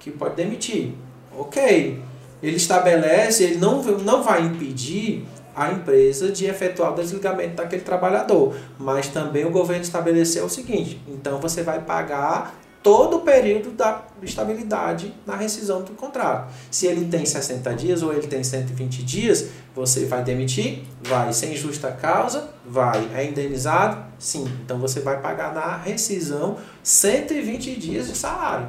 Que 0.00 0.10
pode 0.10 0.34
demitir. 0.34 0.92
Ok. 1.36 2.02
Ele 2.42 2.56
estabelece, 2.56 3.44
ele 3.44 3.56
não, 3.56 3.82
não 3.82 4.22
vai 4.22 4.42
impedir 4.42 5.24
a 5.56 5.72
empresa 5.72 6.30
de 6.30 6.44
efetuar 6.44 6.92
o 6.92 6.96
desligamento 6.96 7.56
daquele 7.56 7.82
trabalhador. 7.82 8.54
Mas 8.78 9.08
também 9.08 9.46
o 9.46 9.50
governo 9.50 9.82
estabeleceu 9.82 10.44
o 10.44 10.50
seguinte: 10.50 11.00
então 11.08 11.40
você 11.40 11.62
vai 11.62 11.80
pagar 11.80 12.54
todo 12.82 13.16
o 13.16 13.20
período 13.22 13.72
da 13.72 14.04
estabilidade 14.22 15.12
na 15.26 15.34
rescisão 15.34 15.82
do 15.82 15.90
contrato. 15.92 16.52
Se 16.70 16.86
ele 16.86 17.06
tem 17.06 17.26
60 17.26 17.74
dias 17.74 18.00
ou 18.00 18.12
ele 18.12 18.28
tem 18.28 18.44
120 18.44 19.02
dias, 19.02 19.48
você 19.74 20.04
vai 20.04 20.22
demitir? 20.22 20.84
Vai. 21.02 21.32
Sem 21.32 21.56
justa 21.56 21.90
causa? 21.90 22.50
Vai. 22.64 23.08
É 23.12 23.24
indenizado? 23.24 24.04
Sim. 24.20 24.46
Então 24.64 24.78
você 24.78 25.00
vai 25.00 25.20
pagar 25.20 25.52
na 25.52 25.76
rescisão 25.76 26.58
120 26.84 27.74
dias 27.74 28.06
de 28.06 28.16
salário. 28.16 28.68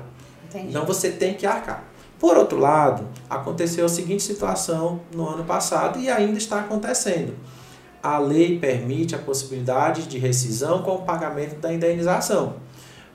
Entendi. 0.49 0.69
Então 0.69 0.83
você 0.83 1.11
tem 1.11 1.35
que 1.35 1.45
arcar. 1.45 1.83
Por 2.19 2.35
outro 2.35 2.57
lado, 2.57 3.07
aconteceu 3.29 3.85
a 3.85 3.89
seguinte 3.89 4.23
situação 4.23 5.01
no 5.13 5.27
ano 5.27 5.43
passado 5.43 5.99
e 5.99 6.09
ainda 6.09 6.37
está 6.37 6.59
acontecendo. 6.59 7.35
A 8.01 8.17
lei 8.17 8.57
permite 8.57 9.13
a 9.13 9.17
possibilidade 9.17 10.07
de 10.07 10.17
rescisão 10.17 10.81
com 10.81 10.95
o 10.95 11.01
pagamento 11.03 11.59
da 11.59 11.71
indenização. 11.71 12.55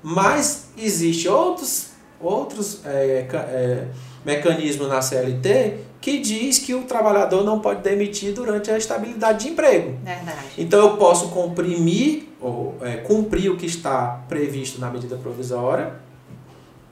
Mas 0.02 0.68
existe 0.76 1.28
outros, 1.28 1.90
outros 2.20 2.80
é, 2.84 3.26
é, 3.32 3.88
mecanismos 4.24 4.88
na 4.88 5.00
CLT 5.00 5.78
que 6.00 6.18
diz 6.18 6.58
que 6.58 6.74
o 6.74 6.82
trabalhador 6.82 7.44
não 7.44 7.60
pode 7.60 7.80
demitir 7.80 8.34
durante 8.34 8.70
a 8.70 8.76
estabilidade 8.76 9.44
de 9.44 9.52
emprego. 9.52 9.96
Verdade. 10.02 10.46
Então 10.58 10.80
eu 10.80 10.96
posso 10.96 11.28
comprimir 11.28 12.28
ou 12.40 12.76
é, 12.80 12.96
cumprir 12.96 13.50
o 13.50 13.56
que 13.56 13.66
está 13.66 14.24
previsto 14.28 14.80
na 14.80 14.90
medida 14.90 15.16
provisória 15.16 15.94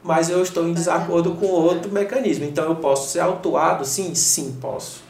mas 0.03 0.31
eu 0.31 0.43
estou 0.43 0.67
em 0.67 0.73
desacordo 0.73 1.33
com 1.33 1.47
outro 1.47 1.91
mecanismo. 1.91 2.45
Então 2.45 2.65
eu 2.65 2.77
posso 2.77 3.11
ser 3.11 3.21
autuado? 3.21 3.85
Sim, 3.85 4.15
sim, 4.15 4.57
posso. 4.61 5.03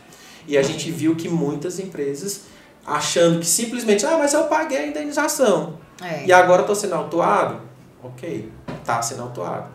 E 0.47 0.59
a 0.59 0.63
gente 0.63 0.91
viu 0.91 1.15
que 1.15 1.29
muitas 1.29 1.79
empresas 1.79 2.43
achando 2.85 3.39
que 3.39 3.47
simplesmente, 3.47 4.05
ah, 4.05 4.17
mas 4.19 4.33
eu 4.33 4.45
paguei 4.45 4.79
a 4.79 4.87
indenização. 4.87 5.79
É. 6.03 6.27
E 6.27 6.33
agora 6.33 6.63
estou 6.63 6.75
sendo 6.75 6.95
autuado? 6.95 7.61
Ok, 8.03 8.51
está 8.81 9.01
sendo 9.03 9.23
autuado. 9.23 9.69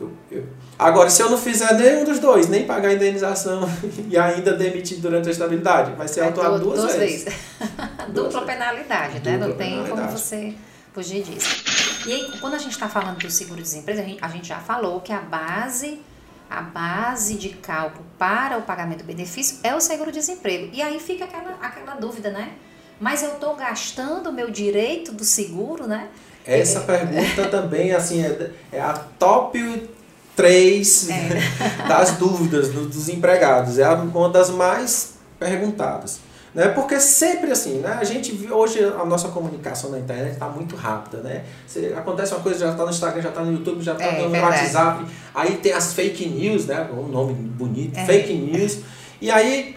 Eu, 0.00 0.12
eu. 0.30 0.44
Agora, 0.78 1.08
se 1.08 1.22
eu 1.22 1.30
não 1.30 1.38
fizer 1.38 1.72
nenhum 1.74 2.04
dos 2.04 2.18
dois, 2.18 2.48
nem 2.48 2.66
pagar 2.66 2.88
a 2.88 2.94
indenização 2.94 3.68
e 4.10 4.18
ainda 4.18 4.52
demitir 4.52 4.98
durante 4.98 5.28
a 5.28 5.30
estabilidade, 5.30 5.92
vai 5.92 6.08
ser 6.08 6.20
é 6.20 6.24
autuado 6.24 6.58
duas, 6.58 6.80
duas 6.80 6.96
vezes. 6.96 7.24
vezes. 7.24 7.40
Dupla 8.12 8.42
penalidade, 8.42 9.14
né? 9.20 9.38
Dupla 9.38 9.48
não 9.48 9.56
tem 9.56 9.86
como 9.86 10.08
você 10.08 10.54
fugir 10.96 11.22
disso. 11.22 11.62
E 12.06 12.12
aí, 12.12 12.32
quando 12.40 12.54
a 12.54 12.58
gente 12.58 12.72
está 12.72 12.88
falando 12.88 13.18
do 13.18 13.30
seguro-desemprego, 13.30 14.00
a 14.00 14.02
gente, 14.02 14.24
a 14.24 14.28
gente 14.28 14.48
já 14.48 14.58
falou 14.58 15.02
que 15.02 15.12
a 15.12 15.20
base 15.20 16.00
a 16.48 16.62
base 16.62 17.34
de 17.34 17.48
cálculo 17.50 18.04
para 18.16 18.56
o 18.56 18.62
pagamento 18.62 18.98
do 18.98 19.04
benefício 19.04 19.58
é 19.64 19.74
o 19.74 19.80
seguro-desemprego. 19.80 20.70
E 20.72 20.80
aí 20.80 21.00
fica 21.00 21.24
aquela, 21.24 21.58
aquela 21.60 21.94
dúvida, 21.96 22.30
né? 22.30 22.52
Mas 23.00 23.22
eu 23.22 23.32
estou 23.32 23.56
gastando 23.56 24.30
o 24.30 24.32
meu 24.32 24.48
direito 24.48 25.12
do 25.12 25.24
seguro, 25.24 25.88
né? 25.88 26.08
Essa 26.46 26.80
pergunta 26.80 27.48
também, 27.50 27.92
assim, 27.92 28.24
é, 28.24 28.52
é 28.70 28.80
a 28.80 28.92
top 29.18 29.90
3 30.36 31.10
é. 31.10 31.88
das 31.88 32.12
dúvidas 32.12 32.72
dos 32.72 33.08
empregados. 33.08 33.78
É 33.78 33.88
uma 33.88 34.28
das 34.28 34.48
mais 34.48 35.14
perguntadas. 35.40 36.20
Né? 36.56 36.68
Porque 36.68 36.98
sempre 36.98 37.52
assim, 37.52 37.80
né? 37.80 37.98
A 38.00 38.02
gente 38.02 38.50
hoje 38.50 38.82
a 38.82 39.04
nossa 39.04 39.28
comunicação 39.28 39.90
na 39.90 39.98
internet 39.98 40.32
está 40.32 40.48
muito 40.48 40.74
rápida, 40.74 41.18
né? 41.18 41.44
Você, 41.66 41.92
acontece 41.94 42.32
uma 42.32 42.40
coisa, 42.40 42.60
já 42.60 42.70
está 42.70 42.82
no 42.82 42.88
Instagram, 42.88 43.20
já 43.20 43.28
está 43.28 43.44
no 43.44 43.52
YouTube, 43.52 43.82
já 43.82 43.92
está 43.92 44.06
é, 44.06 44.22
no 44.22 44.30
verdade. 44.30 44.62
WhatsApp. 44.62 45.04
Aí 45.34 45.56
tem 45.58 45.74
as 45.74 45.92
fake 45.92 46.26
news, 46.26 46.64
né? 46.64 46.88
Um 46.90 47.08
nome 47.08 47.34
bonito, 47.34 47.98
é. 47.98 48.06
fake 48.06 48.32
news. 48.32 48.78
E 49.20 49.30
aí, 49.30 49.76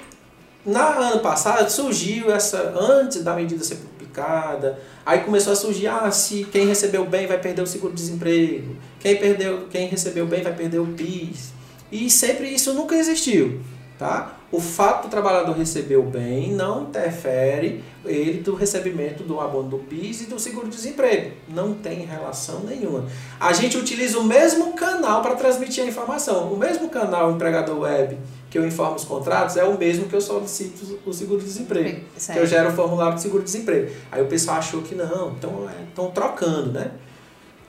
na 0.65 0.88
ano 0.99 1.19
passado, 1.19 1.69
surgiu 1.69 2.32
essa, 2.32 2.73
antes 2.80 3.25
da 3.25 3.36
medida 3.36 3.61
ser 3.61 3.75
publicada, 3.75 4.80
aí 5.05 5.19
começou 5.19 5.51
a 5.51 5.57
surgir, 5.57 5.88
ah, 5.88 6.09
se 6.09 6.45
quem 6.45 6.65
recebeu 6.65 7.05
bem 7.05 7.27
vai 7.27 7.39
perder 7.39 7.61
o 7.61 7.67
seguro-desemprego, 7.67 8.77
quem, 9.01 9.17
perdeu, 9.17 9.67
quem 9.69 9.89
recebeu 9.89 10.25
bem 10.25 10.41
vai 10.41 10.53
perder 10.53 10.80
o 10.80 10.88
PIS. 10.88 11.51
E 11.91 12.09
sempre 12.09 12.47
isso 12.47 12.73
nunca 12.73 12.95
existiu, 12.95 13.59
tá? 13.97 14.38
O 14.51 14.59
fato 14.59 15.03
do 15.03 15.09
trabalhador 15.09 15.55
receber 15.55 15.97
o 15.97 16.03
bem 16.03 16.51
não 16.53 16.83
interfere 16.83 17.83
ele 18.03 18.41
do 18.41 18.55
recebimento 18.55 19.23
do 19.23 19.39
abono 19.39 19.69
do 19.69 19.77
PIS 19.77 20.21
e 20.21 20.25
do 20.25 20.39
seguro-desemprego. 20.39 21.33
Não 21.47 21.75
tem 21.75 21.99
relação 21.99 22.61
nenhuma. 22.61 23.05
A 23.39 23.53
gente 23.53 23.77
utiliza 23.77 24.17
o 24.17 24.23
mesmo 24.23 24.73
canal 24.73 25.21
para 25.21 25.35
transmitir 25.35 25.83
a 25.83 25.87
informação. 25.87 26.51
O 26.51 26.57
mesmo 26.57 26.89
canal 26.89 27.31
empregador 27.31 27.79
web 27.79 28.17
que 28.49 28.57
eu 28.57 28.65
informo 28.65 28.95
os 28.95 29.03
contratos 29.03 29.55
é 29.55 29.63
o 29.63 29.77
mesmo 29.77 30.07
que 30.07 30.15
eu 30.15 30.21
solicito 30.21 30.99
o 31.05 31.13
seguro-desemprego. 31.13 32.01
Que 32.33 32.39
eu 32.39 32.47
gero 32.47 32.69
o 32.69 32.73
formulário 32.73 33.15
de 33.15 33.21
seguro-desemprego. 33.21 33.91
Aí 34.11 34.23
o 34.23 34.25
pessoal 34.25 34.57
achou 34.57 34.81
que 34.81 34.95
não, 34.95 35.31
então 35.37 35.69
estão 35.87 36.07
é, 36.07 36.11
trocando, 36.11 36.71
né? 36.71 36.91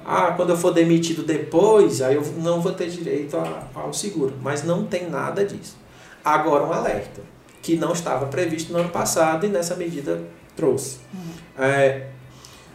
Ah, 0.03 0.33
quando 0.35 0.51
eu 0.51 0.57
for 0.57 0.73
demitido 0.73 1.23
depois, 1.23 2.01
aí 2.01 2.15
eu 2.15 2.23
não 2.39 2.63
vou 2.63 2.73
ter 2.73 2.89
direito 2.89 3.37
ao 3.75 3.93
seguro. 3.93 4.35
Mas 4.41 4.65
não 4.65 4.87
tem 4.87 5.11
nada 5.11 5.45
disso. 5.45 5.80
Agora, 6.25 6.65
um 6.65 6.73
alerta, 6.73 7.23
que 7.63 7.77
não 7.77 7.93
estava 7.93 8.27
previsto 8.27 8.73
no 8.73 8.79
ano 8.79 8.91
passado 8.91 9.47
e 9.47 9.49
nessa 9.49 9.77
medida 9.77 10.23
trouxe. 10.57 10.99
Uhum. 11.13 11.65
É, 11.65 12.07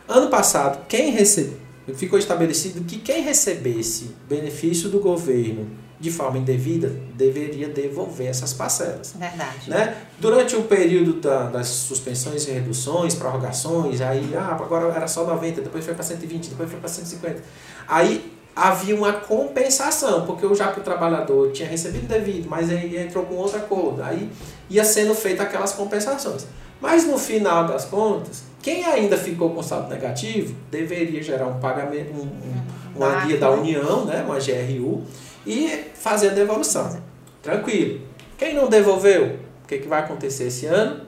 ano 0.07 0.29
passado, 0.29 0.85
quem 0.87 1.11
recebeu, 1.11 1.57
ficou 1.95 2.17
estabelecido 2.17 2.83
que 2.83 2.97
quem 2.97 3.21
recebesse 3.21 4.15
benefício 4.27 4.89
do 4.89 4.99
governo 4.99 5.67
de 5.99 6.11
forma 6.11 6.37
indevida 6.37 6.89
deveria 7.13 7.69
devolver 7.69 8.27
essas 8.27 8.53
parcelas. 8.53 9.15
Verdade. 9.17 9.69
Né? 9.69 9.95
Durante 10.19 10.55
o 10.55 10.63
período 10.63 11.13
da, 11.13 11.49
das 11.49 11.67
suspensões 11.67 12.47
e 12.47 12.51
reduções, 12.51 13.15
prorrogações, 13.15 14.01
aí 14.01 14.33
ah, 14.35 14.57
agora 14.61 14.93
era 14.93 15.07
só 15.07 15.25
90, 15.25 15.61
depois 15.61 15.85
foi 15.85 15.93
para 15.93 16.03
120, 16.03 16.49
depois 16.49 16.69
foi 16.69 16.79
para 16.79 16.89
150. 16.89 17.41
Aí 17.87 18.34
havia 18.55 18.95
uma 18.95 19.11
compensação, 19.11 20.25
porque 20.25 20.53
já 20.55 20.71
que 20.71 20.79
o 20.79 20.83
trabalhador 20.83 21.51
tinha 21.51 21.67
recebido 21.67 22.07
devido, 22.07 22.47
mas 22.49 22.69
aí 22.69 22.97
entrou 22.97 23.25
com 23.25 23.35
outra 23.35 23.59
acordo, 23.59 24.01
aí 24.01 24.29
ia 24.69 24.85
sendo 24.85 25.13
feita 25.13 25.43
aquelas 25.43 25.73
compensações. 25.73 26.47
Mas 26.79 27.05
no 27.05 27.17
final 27.17 27.67
das 27.67 27.85
contas, 27.85 28.43
quem 28.61 28.85
ainda 28.85 29.17
ficou 29.17 29.49
com 29.51 29.61
saldo 29.61 29.89
negativo 29.89 30.55
deveria 30.71 31.21
gerar 31.21 31.47
um 31.47 31.59
pagamento, 31.59 32.13
um, 32.13 32.23
um, 32.23 32.63
uma 32.95 33.25
guia 33.25 33.37
da 33.37 33.51
União, 33.51 34.05
né, 34.05 34.23
uma 34.25 34.39
GRU, 34.39 35.03
e 35.45 35.85
fazer 35.93 36.29
a 36.29 36.33
devolução. 36.33 36.97
Tranquilo. 37.41 38.01
Quem 38.37 38.53
não 38.53 38.67
devolveu, 38.67 39.37
o 39.63 39.67
que, 39.67 39.79
que 39.79 39.87
vai 39.87 39.99
acontecer 39.99 40.45
esse 40.45 40.65
ano? 40.65 41.01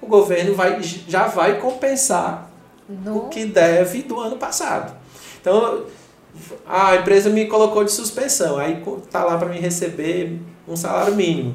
O 0.00 0.06
governo 0.06 0.54
vai, 0.54 0.80
já 0.82 1.26
vai 1.26 1.58
compensar 1.58 2.50
no... 2.88 3.26
o 3.26 3.28
que 3.28 3.44
deve 3.44 4.02
do 4.02 4.18
ano 4.18 4.36
passado. 4.36 4.94
Então, 5.40 5.84
a 6.66 6.96
empresa 6.96 7.30
me 7.30 7.46
colocou 7.46 7.84
de 7.84 7.92
suspensão, 7.92 8.58
aí 8.58 8.82
tá 9.10 9.24
lá 9.24 9.36
para 9.36 9.48
me 9.48 9.58
receber 9.58 10.40
um 10.66 10.76
salário 10.76 11.14
mínimo. 11.14 11.54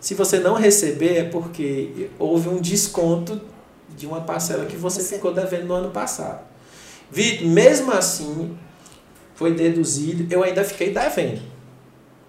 Se 0.00 0.14
você 0.14 0.38
não 0.38 0.54
receber 0.54 1.16
é 1.16 1.24
porque 1.24 2.10
houve 2.18 2.48
um 2.48 2.60
desconto 2.60 3.40
de 3.96 4.06
uma 4.06 4.20
parcela 4.20 4.66
que 4.66 4.76
você, 4.76 5.02
ficou 5.02 5.32
devendo 5.32 5.66
no 5.66 5.74
ano 5.74 5.90
passado. 5.90 6.40
Vitor, 7.10 7.46
mesmo 7.46 7.92
assim, 7.92 8.56
foi 9.34 9.54
deduzido, 9.54 10.32
eu 10.32 10.42
ainda 10.42 10.64
fiquei 10.64 10.92
devendo. 10.92 11.42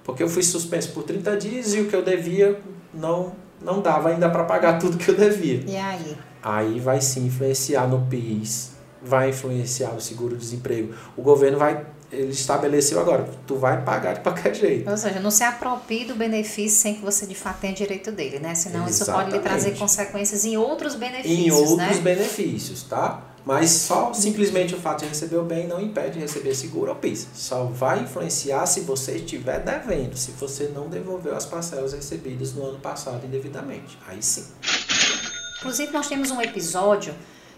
Porque 0.03 0.23
eu 0.23 0.29
fui 0.29 0.43
suspenso 0.43 0.91
por 0.91 1.03
30 1.03 1.35
dias 1.37 1.73
e 1.73 1.81
o 1.81 1.87
que 1.87 1.95
eu 1.95 2.01
devia 2.01 2.59
não, 2.93 3.33
não 3.61 3.81
dava 3.81 4.09
ainda 4.09 4.29
para 4.29 4.45
pagar 4.45 4.79
tudo 4.79 4.97
que 4.97 5.09
eu 5.09 5.15
devia. 5.15 5.63
E 5.67 5.75
aí? 5.75 6.17
Aí 6.41 6.79
vai 6.79 7.01
sim 7.01 7.25
influenciar 7.27 7.87
no 7.87 8.05
PIS, 8.07 8.76
vai 9.07 9.29
influenciar 9.29 9.91
o 9.91 10.01
seguro-desemprego. 10.01 10.93
O 11.15 11.21
governo 11.21 11.57
vai 11.57 11.85
ele 12.09 12.31
estabeleceu 12.31 13.01
agora, 13.01 13.29
tu 13.45 13.57
vai 13.57 13.83
pagar 13.83 14.13
de 14.13 14.21
qualquer 14.21 14.55
jeito. 14.55 14.89
Ou 14.89 14.95
seja, 14.95 15.19
não 15.19 15.29
se 15.29 15.43
aproprie 15.43 16.05
do 16.05 16.15
benefício 16.15 16.79
sem 16.79 16.95
que 16.95 17.01
você 17.01 17.25
de 17.25 17.35
fato 17.35 17.59
tenha 17.59 17.73
direito 17.73 18.13
dele, 18.13 18.39
né? 18.39 18.55
Senão 18.55 18.87
Exatamente. 18.87 18.93
isso 18.93 19.11
pode 19.11 19.31
lhe 19.31 19.39
trazer 19.39 19.77
consequências 19.77 20.45
em 20.45 20.55
outros 20.55 20.95
benefícios. 20.95 21.39
Em 21.39 21.51
outros 21.51 21.77
né? 21.77 22.01
benefícios, 22.01 22.83
tá? 22.83 23.23
Mas 23.43 23.71
só 23.71 24.13
simplesmente 24.13 24.75
o 24.75 24.77
fato 24.77 25.03
de 25.03 25.07
receber 25.07 25.37
o 25.37 25.43
bem 25.43 25.67
não 25.67 25.81
impede 25.81 26.11
de 26.11 26.19
receber 26.19 26.53
seguro 26.53 26.91
ou 26.91 26.97
PIS. 26.97 27.27
Só 27.33 27.63
vai 27.65 28.01
influenciar 28.01 28.65
se 28.65 28.81
você 28.81 29.13
estiver 29.13 29.63
devendo, 29.63 30.17
se 30.17 30.31
você 30.31 30.71
não 30.73 30.89
devolveu 30.89 31.35
as 31.35 31.45
parcelas 31.45 31.93
recebidas 31.93 32.53
no 32.53 32.65
ano 32.65 32.79
passado 32.79 33.25
indevidamente. 33.25 33.97
Aí 34.07 34.21
sim. 34.21 34.45
Inclusive, 35.59 35.91
nós 35.91 36.07
temos 36.07 36.29
um 36.29 36.41
episódio 36.41 37.13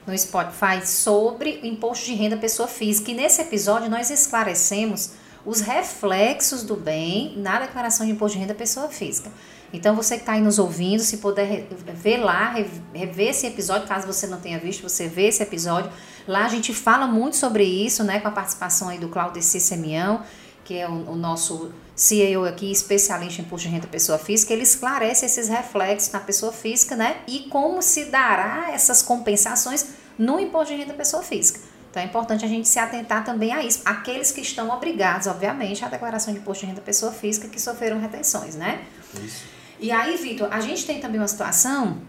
no 0.05 0.17
Spotify 0.17 0.85
sobre 0.85 1.59
o 1.63 1.65
imposto 1.65 2.05
de 2.05 2.13
renda 2.13 2.37
pessoa 2.37 2.67
física. 2.67 3.11
E 3.11 3.13
nesse 3.13 3.41
episódio 3.41 3.89
nós 3.89 4.09
esclarecemos 4.09 5.11
os 5.45 5.61
reflexos 5.61 6.63
do 6.63 6.75
bem 6.75 7.33
na 7.37 7.59
declaração 7.59 8.05
de 8.05 8.11
imposto 8.11 8.37
de 8.37 8.41
renda 8.41 8.53
pessoa 8.53 8.89
física. 8.89 9.31
Então, 9.71 9.95
você 9.95 10.15
que 10.15 10.21
está 10.21 10.33
aí 10.33 10.41
nos 10.41 10.57
ouvindo, 10.57 11.01
se 11.01 11.17
puder 11.17 11.67
ver 11.93 12.17
lá, 12.17 12.55
rever 12.93 13.29
esse 13.29 13.45
episódio, 13.45 13.87
caso 13.87 14.07
você 14.07 14.25
não 14.25 14.39
tenha 14.39 14.57
visto, 14.57 14.81
você 14.81 15.07
vê 15.07 15.27
esse 15.27 15.43
episódio. 15.43 15.91
Lá 16.27 16.45
a 16.45 16.49
gente 16.49 16.73
fala 16.73 17.05
muito 17.05 17.37
sobre 17.37 17.63
isso, 17.63 18.03
né, 18.03 18.19
com 18.19 18.27
a 18.27 18.31
participação 18.31 18.89
aí 18.89 18.97
do 18.97 19.09
Claudio 19.09 19.41
Semião, 19.41 20.23
que 20.69 20.77
é 20.77 20.87
o, 20.87 21.13
o 21.13 21.15
nosso 21.15 21.71
CEO 21.95 22.45
aqui, 22.45 22.71
especialista 22.71 23.41
em 23.41 23.45
imposto 23.45 23.67
de 23.67 23.73
renda 23.73 23.87
pessoa 23.87 24.19
física, 24.19 24.53
ele 24.53 24.61
esclarece 24.61 25.25
esses 25.25 25.47
reflexos 25.47 26.11
na 26.13 26.19
pessoa 26.19 26.53
física, 26.53 26.95
né? 26.95 27.21
E 27.27 27.39
como 27.49 27.81
se 27.81 28.05
dará 28.05 28.69
essas 28.71 29.01
compensações 29.01 29.87
no 30.15 30.39
imposto 30.39 30.71
de 30.71 30.79
renda 30.79 30.93
pessoa 30.93 31.23
física. 31.23 31.59
Então 31.89 32.03
é 32.03 32.05
importante 32.05 32.45
a 32.45 32.47
gente 32.47 32.67
se 32.67 32.77
atentar 32.77 33.25
também 33.25 33.51
a 33.51 33.63
isso. 33.63 33.81
Aqueles 33.83 34.31
que 34.31 34.41
estão 34.41 34.69
obrigados, 34.69 35.25
obviamente, 35.25 35.83
à 35.83 35.87
declaração 35.87 36.31
de 36.31 36.39
imposto 36.39 36.65
de 36.65 36.69
renda 36.69 36.81
pessoa 36.81 37.11
física 37.11 37.47
que 37.47 37.59
sofreram 37.59 37.99
retenções, 37.99 38.53
né? 38.53 38.85
Isso. 39.25 39.45
E 39.79 39.91
aí, 39.91 40.17
Vitor, 40.17 40.49
a 40.51 40.61
gente 40.61 40.85
tem 40.85 40.99
também 40.99 41.19
uma 41.19 41.27
situação 41.27 41.99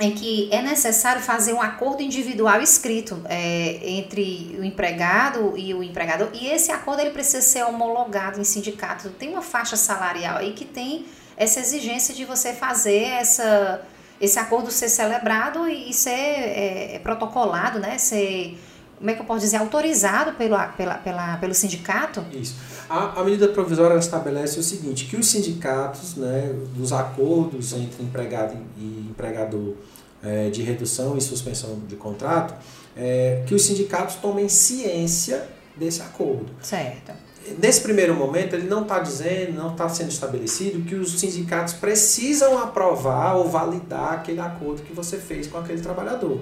em 0.00 0.12
que 0.12 0.48
é 0.52 0.62
necessário 0.62 1.20
fazer 1.20 1.52
um 1.52 1.60
acordo 1.60 2.02
individual 2.02 2.60
escrito 2.60 3.20
é, 3.24 3.80
entre 3.82 4.56
o 4.58 4.64
empregado 4.64 5.54
e 5.56 5.74
o 5.74 5.82
empregador 5.82 6.28
e 6.32 6.46
esse 6.46 6.70
acordo 6.70 7.00
ele 7.00 7.10
precisa 7.10 7.40
ser 7.40 7.64
homologado 7.64 8.40
em 8.40 8.44
sindicato. 8.44 9.10
Tem 9.10 9.30
uma 9.30 9.42
faixa 9.42 9.76
salarial 9.76 10.38
aí 10.38 10.52
que 10.52 10.64
tem 10.64 11.04
essa 11.36 11.60
exigência 11.60 12.14
de 12.14 12.24
você 12.24 12.52
fazer 12.52 13.04
essa, 13.04 13.82
esse 14.20 14.38
acordo 14.38 14.70
ser 14.70 14.88
celebrado 14.88 15.68
e, 15.68 15.92
ser 15.92 16.10
é, 16.10 16.94
é, 16.94 16.98
protocolado, 16.98 17.78
né? 17.78 17.96
Ser, 17.96 18.58
como 18.98 19.10
é 19.10 19.14
que 19.14 19.20
eu 19.20 19.24
posso 19.24 19.40
dizer, 19.40 19.58
autorizado 19.58 20.32
pelo, 20.32 20.56
pela, 20.76 20.94
pela, 20.94 21.36
pelo 21.36 21.54
sindicato? 21.54 22.24
Isso. 22.32 22.56
A, 22.88 23.20
a 23.20 23.24
medida 23.24 23.48
provisória 23.48 23.96
estabelece 23.96 24.58
o 24.58 24.62
seguinte, 24.62 25.06
que 25.06 25.16
os 25.16 25.30
sindicatos, 25.30 26.16
né, 26.16 26.52
dos 26.74 26.92
acordos 26.92 27.72
entre 27.72 28.02
empregado 28.02 28.56
e 28.76 29.06
empregador 29.08 29.74
é, 30.22 30.50
de 30.50 30.62
redução 30.62 31.16
e 31.16 31.20
suspensão 31.20 31.80
de 31.86 31.94
contrato, 31.94 32.54
é, 32.96 33.44
que 33.46 33.54
os 33.54 33.64
sindicatos 33.64 34.16
tomem 34.16 34.48
ciência 34.48 35.48
desse 35.76 36.02
acordo. 36.02 36.46
Certo. 36.60 37.12
nesse 37.56 37.80
primeiro 37.80 38.14
momento, 38.14 38.54
ele 38.54 38.68
não 38.68 38.82
está 38.82 38.98
dizendo, 38.98 39.52
não 39.52 39.70
está 39.70 39.88
sendo 39.88 40.10
estabelecido 40.10 40.84
que 40.84 40.96
os 40.96 41.20
sindicatos 41.20 41.74
precisam 41.74 42.58
aprovar 42.58 43.36
ou 43.36 43.48
validar 43.48 44.14
aquele 44.14 44.40
acordo 44.40 44.82
que 44.82 44.92
você 44.92 45.18
fez 45.18 45.46
com 45.46 45.56
aquele 45.56 45.80
trabalhador. 45.80 46.40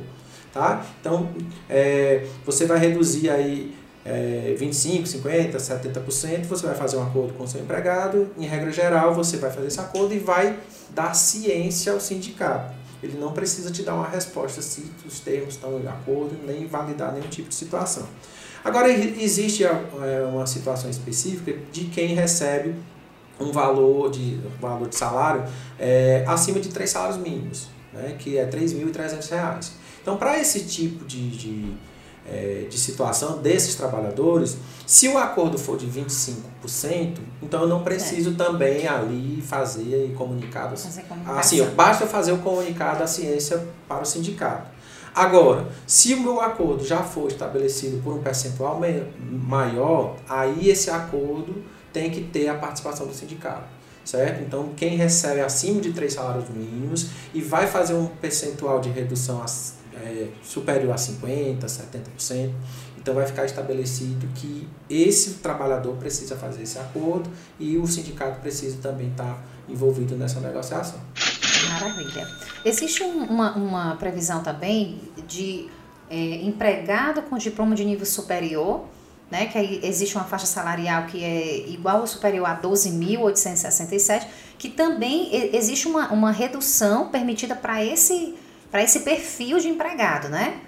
Tá? 0.57 0.83
Então, 1.03 1.29
é, 1.69 2.25
você 2.43 2.65
vai 2.65 2.79
reduzir 2.79 3.29
aí 3.29 3.77
é, 4.07 4.57
25%, 4.59 5.03
50%, 5.05 5.55
70%, 5.55 6.45
você 6.45 6.67
vai 6.67 6.75
fazer 6.75 6.97
um 6.97 7.03
acordo 7.03 7.35
com 7.35 7.45
o 7.45 7.47
seu 7.47 7.61
empregado, 7.61 8.31
em 8.39 8.47
regra 8.47 8.73
geral, 8.73 9.13
você 9.15 9.37
vai 9.37 9.51
fazer 9.51 9.67
esse 9.67 9.79
acordo 9.79 10.15
e 10.15 10.19
vai 10.19 10.59
dar 10.95 11.13
ciência 11.13 11.93
ao 11.93 12.01
sindicato. 12.01 12.75
Ele 13.03 13.19
não 13.19 13.33
precisa 13.33 13.71
te 13.71 13.83
dar 13.83 13.97
uma 13.97 14.09
resposta 14.09 14.63
se 14.63 14.91
os 15.07 15.21
termos 15.21 15.57
estão 15.57 15.79
de 15.79 15.89
acordo, 15.89 16.35
nem 16.47 16.67
validar 16.67 17.13
nenhum 17.13 17.29
tipo 17.29 17.51
de 17.51 17.55
situação. 17.55 18.05
Agora, 18.65 18.91
existe 18.91 19.63
é, 19.63 19.71
uma 20.27 20.47
situação 20.47 20.89
específica 20.89 21.53
de 21.71 21.85
quem 21.85 22.15
recebe 22.15 22.75
um 23.39 23.53
valor 23.53 24.11
de, 24.11 24.41
um 24.47 24.59
valor 24.59 24.89
de 24.89 24.97
salário 24.97 25.45
é, 25.79 26.25
acima 26.27 26.61
de 26.61 26.71
três 26.71 26.89
salários 26.89 27.19
mínimos, 27.19 27.69
né, 27.93 28.17
que 28.19 28.39
é 28.39 28.45
R$ 28.45 28.51
3.300. 28.51 29.85
Então, 30.07 30.17
para 30.17 30.39
esse 30.39 30.61
tipo 30.61 31.05
de, 31.05 31.31
de, 31.31 31.75
é, 32.31 32.69
de 32.71 32.79
situação 32.79 33.39
desses 33.39 33.75
trabalhadores, 33.75 34.57
se 34.87 35.09
o 35.09 35.19
acordo 35.19 35.59
for 35.59 35.77
de 35.77 35.85
25%, 35.89 37.19
então 37.43 37.63
eu 37.63 37.67
não 37.67 37.83
preciso 37.83 38.31
é. 38.31 38.35
também 38.35 38.87
ali 38.87 39.43
fazer 39.43 40.15
comunicado. 40.17 40.77
Fazer 40.77 41.03
assim, 41.27 41.65
basta 41.75 42.07
fazer 42.07 42.31
o 42.31 42.39
comunicado 42.39 43.01
da 43.01 43.09
ciência 43.09 43.67
para 43.89 44.03
o 44.03 44.05
sindicato. 44.05 44.71
Agora, 45.13 45.67
se 45.89 46.15
o 46.15 46.21
meu 46.21 46.41
acordo 46.41 46.85
já 46.85 47.03
for 47.03 47.27
estabelecido 47.27 48.01
por 48.01 48.15
um 48.15 48.23
percentual 48.23 48.81
maior, 49.29 50.15
aí 50.29 50.71
esse 50.71 50.89
acordo 50.89 51.65
tem 51.93 52.13
que 52.13 52.21
ter 52.21 52.47
a 52.47 52.55
participação 52.55 53.09
do 53.09 53.13
sindicato, 53.13 53.65
certo? 54.05 54.45
Então, 54.45 54.71
quem 54.77 54.97
recebe 54.97 55.41
acima 55.41 55.81
de 55.81 55.93
três 55.93 56.13
salários 56.13 56.49
mínimos 56.49 57.09
e 57.35 57.41
vai 57.41 57.67
fazer 57.67 57.95
um 57.95 58.07
percentual 58.07 58.79
de 58.79 58.89
redução 58.91 59.43
é, 59.97 60.28
superior 60.42 60.92
a 60.92 60.97
50%, 60.97 61.59
70%, 61.64 62.53
então 62.97 63.14
vai 63.14 63.26
ficar 63.26 63.44
estabelecido 63.44 64.26
que 64.34 64.68
esse 64.90 65.34
trabalhador 65.34 65.94
precisa 65.97 66.36
fazer 66.36 66.64
esse 66.64 66.78
acordo 66.78 67.30
e 67.59 67.78
o 67.78 67.86
sindicato 67.86 68.40
precisa 68.40 68.78
também 68.82 69.11
estar 69.11 69.44
envolvido 69.68 70.16
nessa 70.16 70.40
negociação. 70.40 71.01
Maravilha. 71.70 72.26
Existe 72.64 73.03
um, 73.03 73.24
uma, 73.24 73.53
uma 73.55 73.97
previsão 73.97 74.42
também 74.42 75.01
de 75.26 75.68
é, 76.11 76.16
empregado 76.42 77.22
com 77.22 77.38
diploma 77.38 77.74
de 77.74 77.84
nível 77.84 78.07
superior, 78.07 78.84
né, 79.30 79.47
que 79.47 79.59
aí 79.59 79.80
existe 79.82 80.14
uma 80.14 80.24
faixa 80.24 80.47
salarial 80.47 81.07
que 81.07 81.22
é 81.22 81.68
igual 81.68 82.01
ou 82.01 82.07
superior 82.07 82.47
a 82.47 82.61
12.867, 82.61 84.26
que 84.59 84.68
também 84.68 85.55
existe 85.55 85.88
uma, 85.88 86.12
uma 86.12 86.30
redução 86.30 87.09
permitida 87.09 87.55
para 87.55 87.84
esse, 87.84 88.36
esse 88.75 89.01
perfil 89.01 89.59
de 89.59 89.69
empregado, 89.69 90.29
né? 90.29 90.61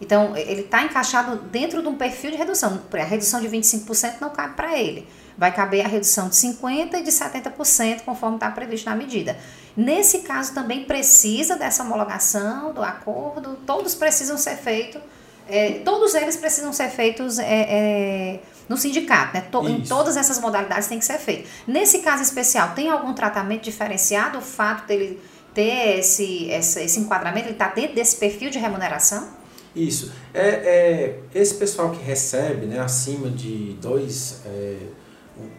Então, 0.00 0.36
ele 0.36 0.62
está 0.62 0.82
encaixado 0.82 1.36
dentro 1.36 1.80
de 1.80 1.88
um 1.88 1.94
perfil 1.94 2.30
de 2.30 2.36
redução. 2.36 2.82
A 2.92 3.04
redução 3.04 3.40
de 3.40 3.48
25% 3.48 4.20
não 4.20 4.30
cabe 4.30 4.54
para 4.54 4.78
ele 4.78 5.08
vai 5.36 5.52
caber 5.52 5.84
a 5.84 5.88
redução 5.88 6.28
de 6.28 6.34
50% 6.34 6.94
e 6.94 7.02
de 7.02 7.10
70%, 7.10 8.02
conforme 8.02 8.36
está 8.36 8.50
previsto 8.50 8.88
na 8.88 8.96
medida. 8.96 9.36
Nesse 9.76 10.20
caso, 10.20 10.54
também 10.54 10.84
precisa 10.84 11.56
dessa 11.56 11.82
homologação 11.82 12.72
do 12.72 12.82
acordo, 12.82 13.58
todos 13.66 13.94
precisam 13.94 14.38
ser 14.38 14.56
feitos, 14.56 15.00
é, 15.48 15.80
todos 15.84 16.14
eles 16.14 16.36
precisam 16.36 16.72
ser 16.72 16.88
feitos 16.88 17.38
é, 17.38 17.44
é, 17.44 18.40
no 18.68 18.76
sindicato, 18.76 19.34
né? 19.34 19.42
To, 19.42 19.68
em 19.68 19.82
todas 19.82 20.16
essas 20.16 20.40
modalidades 20.40 20.88
tem 20.88 20.98
que 20.98 21.04
ser 21.04 21.18
feito. 21.18 21.48
Nesse 21.66 21.98
caso 21.98 22.22
especial, 22.22 22.70
tem 22.74 22.88
algum 22.88 23.12
tratamento 23.12 23.62
diferenciado 23.62 24.38
o 24.38 24.42
fato 24.42 24.86
dele 24.86 25.20
ter 25.56 26.00
esse, 26.00 26.50
esse, 26.50 26.82
esse 26.82 27.00
enquadramento, 27.00 27.46
ele 27.46 27.54
está 27.54 27.68
dentro 27.68 27.94
desse 27.94 28.16
perfil 28.16 28.50
de 28.50 28.58
remuneração? 28.58 29.26
Isso. 29.74 30.12
É, 30.34 30.48
é, 30.48 31.18
esse 31.34 31.54
pessoal 31.54 31.90
que 31.90 32.02
recebe 32.02 32.66
né, 32.66 32.78
acima 32.78 33.30
de 33.30 33.74
dois. 33.80 34.42
É, 34.44 34.76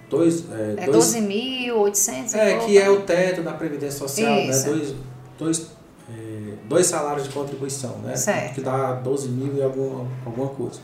dois, 0.08 0.46
é, 0.52 0.84
é 0.84 0.88
12.800? 0.88 2.36
É, 2.36 2.58
que 2.60 2.78
é 2.78 2.88
o 2.90 3.02
teto 3.02 3.42
da 3.42 3.54
Previdência 3.54 3.98
Social, 3.98 4.30
né? 4.30 4.46
Isso. 4.46 4.70
né? 4.70 4.76
Dois, 4.76 4.96
dois, 5.40 5.68
é, 6.10 6.54
dois 6.66 6.86
salários 6.86 7.24
de 7.24 7.34
contribuição, 7.34 7.98
né? 7.98 8.16
Certo. 8.16 8.54
Que 8.54 8.62
dá 8.62 8.94
12 8.94 9.30
mil 9.30 9.56
e 9.56 9.64
alguma, 9.64 10.08
alguma 10.24 10.50
coisa. 10.50 10.80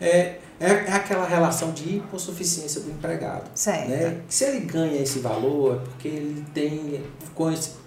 É, 0.00 0.38
é, 0.60 0.70
é 0.70 0.92
aquela 0.92 1.26
relação 1.26 1.72
de 1.72 1.96
hipossuficiência 1.96 2.80
do 2.80 2.90
empregado. 2.90 3.50
Certo. 3.54 3.88
Né? 3.88 4.20
Se 4.28 4.44
ele 4.44 4.60
ganha 4.60 5.02
esse 5.02 5.18
valor, 5.18 5.76
é 5.76 5.78
porque 5.80 6.08
ele 6.08 6.44
tem 6.54 7.02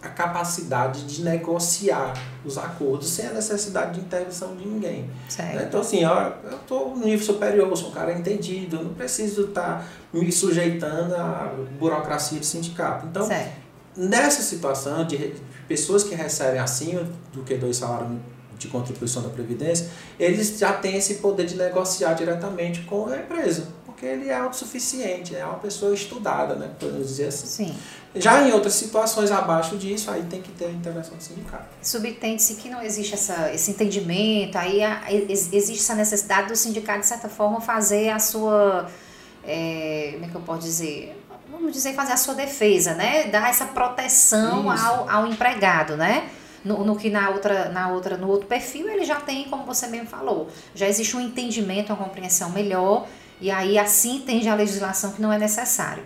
a 0.01 0.09
capacidade 0.09 1.05
de 1.05 1.23
negociar 1.23 2.13
os 2.45 2.57
acordos 2.57 3.09
sem 3.09 3.27
a 3.27 3.33
necessidade 3.33 3.93
de 3.93 4.01
intervenção 4.01 4.55
de 4.55 4.67
ninguém. 4.67 5.09
Certo. 5.29 5.55
Né? 5.55 5.65
Então, 5.67 5.81
assim, 5.81 6.03
ó, 6.03 6.33
eu 6.43 6.57
estou 6.57 6.95
no 6.95 7.05
nível 7.05 7.25
superior, 7.25 7.75
sou 7.77 7.89
um 7.89 7.93
cara 7.93 8.11
entendido, 8.11 8.77
eu 8.77 8.83
não 8.83 8.93
preciso 8.93 9.45
estar 9.45 9.79
tá 9.79 9.85
me 10.13 10.31
sujeitando 10.31 11.15
à 11.15 11.53
burocracia 11.79 12.39
de 12.39 12.45
sindicato. 12.45 13.07
Então, 13.07 13.25
certo. 13.25 13.53
nessa 13.95 14.41
situação 14.41 15.05
de 15.05 15.35
pessoas 15.67 16.03
que 16.03 16.15
recebem 16.15 16.59
acima 16.59 17.07
do 17.33 17.43
que 17.43 17.55
dois 17.55 17.77
salários 17.77 18.11
de 18.57 18.67
contribuição 18.67 19.21
da 19.21 19.29
Previdência, 19.29 19.89
eles 20.19 20.57
já 20.57 20.73
têm 20.73 20.97
esse 20.97 21.15
poder 21.15 21.45
de 21.45 21.55
negociar 21.55 22.13
diretamente 22.13 22.81
com 22.81 23.07
a 23.07 23.17
empresa, 23.17 23.67
porque 23.85 24.05
ele 24.05 24.29
é 24.29 24.35
autossuficiente, 24.35 25.35
é 25.35 25.45
uma 25.45 25.59
pessoa 25.59 25.93
estudada, 25.93 26.55
né, 26.55 26.71
podemos 26.79 27.07
dizer 27.07 27.27
assim. 27.27 27.47
Sim. 27.47 27.75
Já 28.15 28.41
em 28.41 28.51
outras 28.51 28.73
situações 28.73 29.31
abaixo 29.31 29.77
disso, 29.77 30.09
aí 30.09 30.23
tem 30.23 30.41
que 30.41 30.51
ter 30.51 30.65
a 30.65 30.71
intervenção 30.71 31.15
do 31.15 31.21
sindicato. 31.23 31.65
Subtende-se 31.81 32.55
que 32.55 32.69
não 32.69 32.81
existe 32.81 33.13
essa, 33.13 33.53
esse 33.53 33.71
entendimento, 33.71 34.57
aí 34.57 34.83
a, 34.83 35.03
existe 35.11 35.79
essa 35.79 35.95
necessidade 35.95 36.47
do 36.47 36.55
sindicato, 36.55 37.01
de 37.01 37.07
certa 37.07 37.29
forma, 37.29 37.61
fazer 37.61 38.09
a 38.09 38.19
sua. 38.19 38.89
É, 39.43 40.11
como 40.13 40.25
é 40.25 40.27
que 40.29 40.35
eu 40.35 40.41
posso 40.41 40.61
dizer? 40.61 41.23
Vamos 41.49 41.71
dizer, 41.71 41.93
fazer 41.93 42.13
a 42.13 42.17
sua 42.17 42.33
defesa, 42.33 42.93
né? 42.93 43.27
Dar 43.27 43.49
essa 43.49 43.65
proteção 43.65 44.69
ao, 44.69 45.09
ao 45.09 45.27
empregado, 45.27 45.95
né? 45.95 46.29
No, 46.63 46.83
no, 46.83 46.95
que 46.95 47.09
na 47.09 47.29
outra, 47.29 47.69
na 47.69 47.89
outra, 47.89 48.17
no 48.17 48.27
outro 48.27 48.47
perfil 48.47 48.89
ele 48.89 49.05
já 49.05 49.17
tem, 49.17 49.45
como 49.45 49.65
você 49.65 49.87
mesmo 49.87 50.07
falou, 50.07 50.49
já 50.75 50.87
existe 50.87 51.15
um 51.15 51.21
entendimento, 51.21 51.93
uma 51.93 52.03
compreensão 52.03 52.49
melhor, 52.49 53.07
e 53.39 53.51
aí 53.51 53.77
assim 53.77 54.23
tende 54.25 54.49
a 54.49 54.55
legislação 54.55 55.11
que 55.11 55.21
não 55.21 55.31
é 55.31 55.37
necessário. 55.37 56.03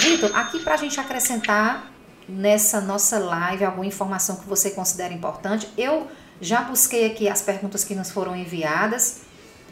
Vitor, 0.00 0.30
aqui 0.36 0.60
para 0.60 0.74
a 0.74 0.76
gente 0.76 1.00
acrescentar 1.00 1.90
nessa 2.28 2.80
nossa 2.80 3.18
live 3.18 3.64
alguma 3.64 3.86
informação 3.86 4.36
que 4.36 4.46
você 4.46 4.70
considera 4.70 5.14
importante, 5.14 5.68
eu 5.76 6.06
já 6.40 6.62
busquei 6.62 7.06
aqui 7.06 7.28
as 7.28 7.40
perguntas 7.40 7.84
que 7.84 7.94
nos 7.94 8.10
foram 8.10 8.36
enviadas. 8.36 9.22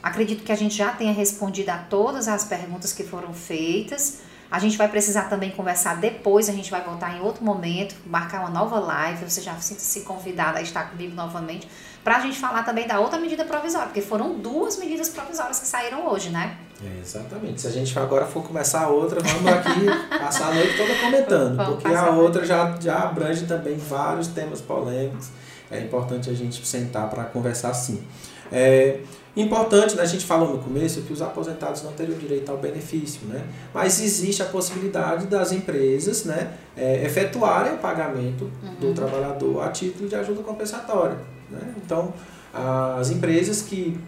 Acredito 0.03 0.45
que 0.45 0.53
a 0.53 0.57
gente 0.57 0.75
já 0.75 0.93
tenha 0.93 1.13
respondido 1.13 1.71
a 1.71 1.79
todas 1.79 2.29
as 2.29 2.45
perguntas 2.45 2.93
que 2.93 3.03
foram 3.03 3.33
feitas. 3.33 4.21
A 4.55 4.61
gente 4.61 4.79
vai 4.79 4.87
precisar 4.87 5.23
também 5.23 5.51
conversar 5.51 5.97
depois, 5.97 6.49
a 6.49 6.53
gente 6.53 6.71
vai 6.71 6.81
voltar 6.81 7.17
em 7.17 7.21
outro 7.21 7.45
momento, 7.45 7.97
marcar 8.07 8.39
uma 8.39 8.51
nova 8.51 8.79
live. 8.79 9.29
Você 9.29 9.41
já 9.41 9.53
sinta-se 9.57 10.03
convidada 10.03 10.61
a 10.61 10.63
estar 10.63 10.91
comigo 10.91 11.13
novamente, 11.13 11.69
para 12.05 12.19
a 12.19 12.21
gente 12.21 12.39
falar 12.39 12.63
também 12.63 12.87
da 12.87 13.01
outra 13.01 13.19
medida 13.19 13.45
provisória, 13.45 13.89
porque 13.89 14.01
foram 14.01 14.39
duas 14.39 14.79
medidas 14.79 15.09
provisórias 15.09 15.59
que 15.59 15.67
saíram 15.67 16.07
hoje, 16.07 16.31
né? 16.31 16.57
É, 16.81 17.01
exatamente. 17.01 17.63
Se 17.63 17.67
a 17.67 17.71
gente 17.73 17.99
agora 17.99 18.27
for 18.27 18.45
começar 18.45 18.83
a 18.83 18.89
outra, 18.89 19.21
vamos 19.21 19.53
aqui 19.53 19.87
passar 20.17 20.53
a 20.53 20.55
noite 20.55 20.77
toda 20.77 20.95
comentando, 21.01 21.57
vamos 21.57 21.83
porque 21.83 21.93
a 21.93 22.11
outra 22.11 22.47
já, 22.47 22.77
já 22.81 23.03
abrange 23.03 23.47
também 23.47 23.77
vários 23.77 24.29
temas 24.29 24.61
polêmicos. 24.61 25.31
É 25.69 25.81
importante 25.81 26.31
a 26.31 26.33
gente 26.33 26.65
sentar 26.65 27.11
para 27.11 27.25
conversar 27.25 27.71
assim. 27.71 28.07
É, 28.53 29.01
Importante, 29.37 29.97
né, 29.97 30.03
a 30.03 30.07
gente 30.07 30.25
falou 30.25 30.53
no 30.53 30.59
começo 30.59 31.03
que 31.03 31.13
os 31.13 31.21
aposentados 31.21 31.83
não 31.83 31.93
teriam 31.93 32.17
direito 32.17 32.51
ao 32.51 32.57
benefício, 32.57 33.27
né? 33.27 33.45
mas 33.73 34.01
existe 34.01 34.43
a 34.43 34.47
possibilidade 34.47 35.27
das 35.27 35.51
empresas 35.51 36.25
né, 36.25 36.53
é, 36.77 37.05
efetuarem 37.05 37.75
o 37.75 37.79
pagamento 37.79 38.49
uhum. 38.63 38.75
do 38.77 38.95
trabalhador 38.95 39.65
a 39.65 39.71
título 39.71 40.09
de 40.09 40.15
ajuda 40.15 40.41
compensatória. 40.43 41.17
Né? 41.51 41.75
Então, 41.85 42.15
as 42.53 43.11
empresas 43.11 43.63
que 43.63 43.99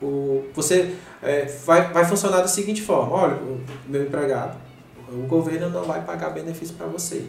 o, 0.00 0.44
você 0.54 0.94
é, 1.20 1.46
vai, 1.66 1.92
vai 1.92 2.04
funcionar 2.04 2.40
da 2.40 2.48
seguinte 2.48 2.80
forma, 2.80 3.16
olha, 3.16 3.34
o 3.34 3.60
meu 3.88 4.04
empregado, 4.04 4.56
o 5.12 5.26
governo 5.26 5.68
não 5.70 5.82
vai 5.82 6.04
pagar 6.04 6.30
benefício 6.30 6.76
para 6.76 6.86
você 6.86 7.26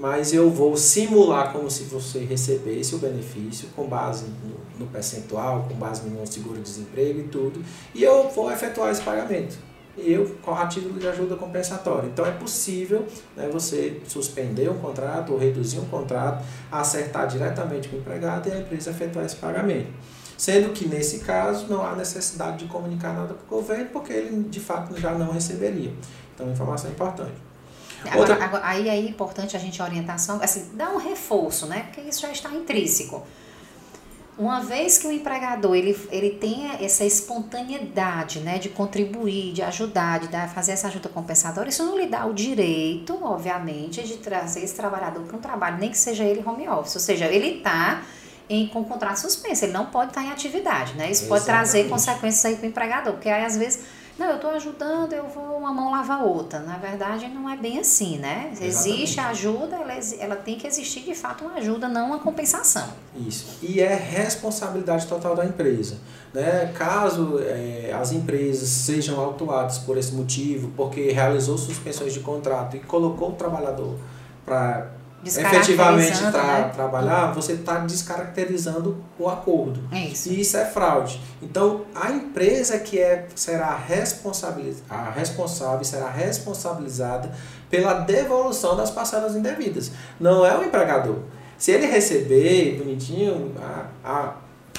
mas 0.00 0.32
eu 0.32 0.50
vou 0.50 0.76
simular 0.78 1.52
como 1.52 1.70
se 1.70 1.84
você 1.84 2.20
recebesse 2.20 2.94
o 2.94 2.98
benefício 2.98 3.68
com 3.76 3.86
base 3.86 4.24
no, 4.24 4.84
no 4.84 4.90
percentual, 4.90 5.66
com 5.68 5.74
base 5.74 6.08
no 6.08 6.26
seguro-desemprego 6.26 7.20
e 7.20 7.24
tudo, 7.24 7.62
e 7.94 8.02
eu 8.02 8.30
vou 8.30 8.50
efetuar 8.50 8.90
esse 8.90 9.02
pagamento. 9.02 9.58
Eu, 9.98 10.38
a 10.46 10.66
título 10.66 10.98
de 10.98 11.06
ajuda 11.06 11.36
compensatória. 11.36 12.08
Então 12.08 12.24
é 12.24 12.30
possível 12.30 13.06
né, 13.36 13.50
você 13.52 14.00
suspender 14.06 14.70
um 14.70 14.78
contrato 14.78 15.32
ou 15.32 15.38
reduzir 15.38 15.78
um 15.78 15.84
contrato, 15.84 16.42
acertar 16.72 17.26
diretamente 17.26 17.88
com 17.88 17.96
o 17.96 17.98
empregado 17.98 18.48
e 18.48 18.52
a 18.52 18.58
empresa 18.58 18.90
efetuar 18.90 19.26
esse 19.26 19.36
pagamento. 19.36 19.88
Sendo 20.38 20.72
que 20.72 20.88
nesse 20.88 21.18
caso 21.18 21.66
não 21.68 21.84
há 21.84 21.94
necessidade 21.94 22.64
de 22.64 22.64
comunicar 22.64 23.12
nada 23.12 23.34
para 23.34 23.44
o 23.44 23.60
governo, 23.60 23.90
porque 23.92 24.14
ele 24.14 24.48
de 24.48 24.60
fato 24.60 24.98
já 24.98 25.12
não 25.12 25.30
receberia. 25.32 25.92
Então, 26.34 26.50
informação 26.50 26.88
é 26.88 26.92
importante. 26.94 27.49
Outra... 28.16 28.42
agora, 28.42 28.66
aí 28.66 28.88
é 28.88 28.98
importante 28.98 29.56
a 29.56 29.60
gente 29.60 29.80
orientação, 29.82 30.40
assim, 30.42 30.70
dar 30.74 30.90
um 30.90 30.96
reforço, 30.96 31.66
né? 31.66 31.84
Porque 31.84 32.00
isso 32.08 32.20
já 32.22 32.30
está 32.30 32.50
intrínseco. 32.50 33.26
Uma 34.38 34.60
vez 34.60 34.96
que 34.96 35.06
o 35.06 35.12
empregador 35.12 35.76
ele, 35.76 35.94
ele 36.10 36.30
tenha 36.30 36.82
essa 36.82 37.04
espontaneidade 37.04 38.40
né, 38.40 38.58
de 38.58 38.70
contribuir, 38.70 39.52
de 39.52 39.60
ajudar, 39.60 40.18
de 40.18 40.28
dar, 40.28 40.48
fazer 40.48 40.72
essa 40.72 40.88
ajuda 40.88 41.10
compensadora, 41.10 41.68
isso 41.68 41.84
não 41.84 41.98
lhe 41.98 42.06
dá 42.06 42.24
o 42.24 42.32
direito, 42.32 43.18
obviamente, 43.22 44.02
de 44.02 44.16
trazer 44.16 44.64
esse 44.64 44.74
trabalhador 44.74 45.24
para 45.24 45.36
um 45.36 45.40
trabalho, 45.40 45.76
nem 45.76 45.90
que 45.90 45.98
seja 45.98 46.24
ele 46.24 46.42
home 46.46 46.66
office. 46.66 46.94
Ou 46.94 47.02
seja, 47.02 47.26
ele 47.26 47.58
está 47.58 48.02
em, 48.48 48.66
com 48.66 48.82
contrato 48.82 49.18
suspenso, 49.18 49.66
ele 49.66 49.72
não 49.72 49.86
pode 49.86 50.12
estar 50.12 50.24
em 50.24 50.30
atividade, 50.30 50.94
né? 50.94 51.10
Isso 51.10 51.24
Exatamente. 51.24 51.28
pode 51.28 51.44
trazer 51.44 51.88
consequências 51.90 52.44
aí 52.46 52.56
para 52.56 52.64
o 52.64 52.68
empregador, 52.68 53.12
porque 53.12 53.28
aí 53.28 53.44
às 53.44 53.58
vezes 53.58 53.84
não, 54.20 54.28
eu 54.28 54.34
estou 54.36 54.50
ajudando, 54.50 55.14
eu 55.14 55.26
vou 55.26 55.56
uma 55.56 55.72
mão 55.72 55.90
lavar 55.90 56.22
outra. 56.22 56.60
Na 56.60 56.76
verdade, 56.76 57.26
não 57.28 57.48
é 57.48 57.56
bem 57.56 57.78
assim, 57.78 58.18
né? 58.18 58.52
Existe 58.60 59.18
a 59.18 59.28
ajuda, 59.28 59.76
ela, 59.76 59.94
ela 60.18 60.36
tem 60.36 60.58
que 60.58 60.66
existir 60.66 61.00
de 61.00 61.14
fato 61.14 61.42
uma 61.42 61.54
ajuda, 61.54 61.88
não 61.88 62.08
uma 62.08 62.18
compensação. 62.18 62.86
Isso. 63.16 63.46
E 63.62 63.80
é 63.80 63.94
responsabilidade 63.94 65.06
total 65.06 65.34
da 65.34 65.46
empresa. 65.46 65.96
Né? 66.34 66.70
Caso 66.76 67.40
é, 67.40 67.96
as 67.98 68.12
empresas 68.12 68.68
sejam 68.68 69.18
autuadas 69.18 69.78
por 69.78 69.96
esse 69.96 70.12
motivo, 70.12 70.70
porque 70.76 71.10
realizou 71.12 71.56
suspensões 71.56 72.12
de 72.12 72.20
contrato 72.20 72.76
e 72.76 72.80
colocou 72.80 73.30
o 73.30 73.32
trabalhador 73.32 73.96
para 74.44 74.99
efetivamente 75.24 76.18
tra 76.18 76.42
né? 76.42 76.70
trabalhar, 76.74 77.32
você 77.32 77.52
está 77.52 77.78
descaracterizando 77.78 78.96
o 79.18 79.28
acordo. 79.28 79.80
Isso. 79.92 80.30
E 80.30 80.40
isso 80.40 80.56
é 80.56 80.64
fraude. 80.64 81.20
Então, 81.42 81.82
a 81.94 82.10
empresa 82.10 82.78
que 82.78 82.98
é, 82.98 83.26
será 83.34 83.76
responsabiliz 83.76 84.82
a 84.88 85.10
responsável 85.10 85.84
será 85.84 86.08
responsabilizada 86.08 87.32
pela 87.68 87.94
devolução 87.94 88.76
das 88.76 88.90
parcelas 88.90 89.36
indevidas. 89.36 89.92
Não 90.18 90.44
é 90.44 90.56
o 90.56 90.64
empregador. 90.64 91.18
Se 91.58 91.72
ele 91.72 91.86
receber 91.86 92.78
bonitinho, 92.78 93.54
a, 93.62 93.86
a, 94.02 94.34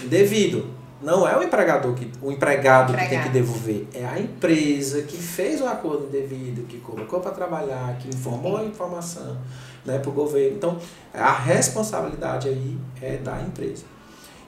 devido, 0.06 0.82
não 1.02 1.28
é 1.28 1.38
o 1.38 1.44
empregador 1.44 1.94
que 1.94 2.12
o 2.22 2.32
empregado, 2.32 2.92
empregado, 2.92 3.10
que 3.10 3.10
tem 3.10 3.24
que 3.24 3.30
devolver, 3.30 3.88
é 3.94 4.06
a 4.06 4.20
empresa 4.20 5.02
que 5.04 5.18
fez 5.18 5.62
o 5.62 5.68
acordo 5.68 6.08
devido, 6.08 6.68
que 6.68 6.78
colocou 6.80 7.20
para 7.20 7.32
trabalhar, 7.32 7.98
que 8.00 8.10
informou 8.10 8.58
a 8.58 8.64
informação 8.64 9.38
né, 9.86 10.00
para 10.00 10.10
o 10.10 10.14
governo. 10.14 10.58
Então, 10.58 10.80
a 11.14 11.32
responsabilidade 11.32 12.50
aí 12.50 12.78
é 13.02 13.18
da 13.18 13.42
empresa. 13.42 13.84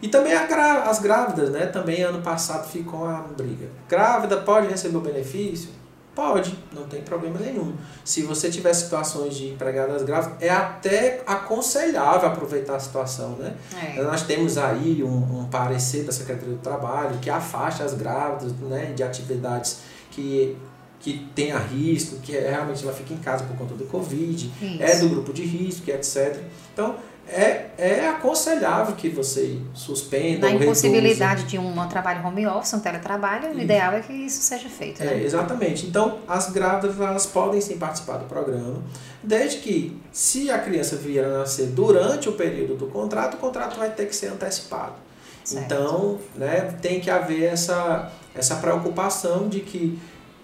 E 0.02 0.10
também 0.10 0.34
as 0.34 1.00
grávidas, 1.00 1.50
né? 1.50 1.66
Também 1.68 2.04
ano 2.04 2.22
passado 2.22 2.70
ficou 2.70 3.06
a 3.06 3.22
briga. 3.38 3.70
Grávida 3.88 4.36
pode 4.36 4.68
receber 4.68 4.98
o 4.98 5.02
benefício? 5.02 5.70
Pode, 6.14 6.60
não 6.72 6.84
tem 6.84 7.02
problema 7.02 7.40
nenhum. 7.40 7.74
Se 8.04 8.22
você 8.22 8.50
tiver 8.52 8.74
situações 8.74 9.34
de 9.34 9.48
empregadas 9.48 10.04
grávidas, 10.04 10.36
é 10.42 10.50
até 10.50 11.24
aconselhável 11.26 12.28
aproveitar 12.28 12.76
a 12.76 12.80
situação, 12.80 13.30
né? 13.38 13.56
É. 13.82 14.04
Nós 14.04 14.22
temos 14.24 14.58
aí 14.58 15.02
um, 15.04 15.40
um, 15.40 15.46
parecer 15.46 16.04
da 16.04 16.12
Secretaria 16.12 16.54
do 16.54 16.62
Trabalho 16.62 17.18
que 17.20 17.32
afasta 17.32 17.84
as 17.84 17.96
grávidas 17.96 18.52
né, 18.60 18.92
de 18.94 19.02
atividades 19.02 19.80
que 20.12 20.56
que 21.04 21.28
tenha 21.36 21.58
risco, 21.58 22.16
que 22.22 22.36
é, 22.36 22.50
realmente 22.50 22.82
ela 22.82 22.94
fica 22.94 23.14
em 23.14 23.18
casa 23.18 23.44
por 23.44 23.58
conta 23.58 23.76
do 23.76 23.84
Covid, 23.84 24.50
Isso. 24.62 24.82
é 24.82 24.96
do 25.00 25.10
grupo 25.10 25.34
de 25.34 25.44
risco, 25.44 25.92
etc. 25.92 26.40
Então, 26.74 26.96
é, 27.28 27.66
é 27.78 28.08
aconselhável 28.08 28.96
que 28.96 29.10
você 29.10 29.60
suspenda 29.74 30.48
Na 30.48 30.56
impossibilidade 30.56 31.44
de 31.44 31.58
um, 31.58 31.78
um 31.78 31.88
trabalho 31.90 32.26
home 32.26 32.48
office, 32.48 32.74
um 32.74 32.80
teletrabalho, 32.80 33.50
isso. 33.50 33.58
o 33.58 33.62
ideal 33.62 33.94
é 33.94 34.00
que 34.00 34.14
isso 34.14 34.42
seja 34.42 34.70
feito. 34.70 35.04
Né? 35.04 35.14
É, 35.14 35.24
exatamente. 35.24 35.86
Então, 35.86 36.20
as 36.26 36.50
grávidas 36.50 36.98
elas 36.98 37.26
podem 37.26 37.60
sim 37.60 37.78
participar 37.78 38.18
do 38.18 38.26
programa, 38.26 38.82
desde 39.22 39.58
que, 39.58 40.00
se 40.10 40.50
a 40.50 40.60
criança 40.60 40.96
vier 40.96 41.26
a 41.26 41.40
nascer 41.40 41.68
durante 41.68 42.30
o 42.30 42.32
período 42.32 42.76
do 42.76 42.88
contrato, 42.88 43.34
o 43.34 43.38
contrato 43.38 43.78
vai 43.78 43.90
ter 43.90 44.06
que 44.06 44.16
ser 44.16 44.28
antecipado. 44.28 44.96
Certo. 45.44 45.66
Então, 45.66 46.20
né, 46.36 46.74
tem 46.82 47.02
que 47.02 47.10
haver 47.10 47.44
essa, 47.44 48.10
essa 48.34 48.56
preocupação 48.56 49.50
de 49.50 49.60
que 49.60 50.00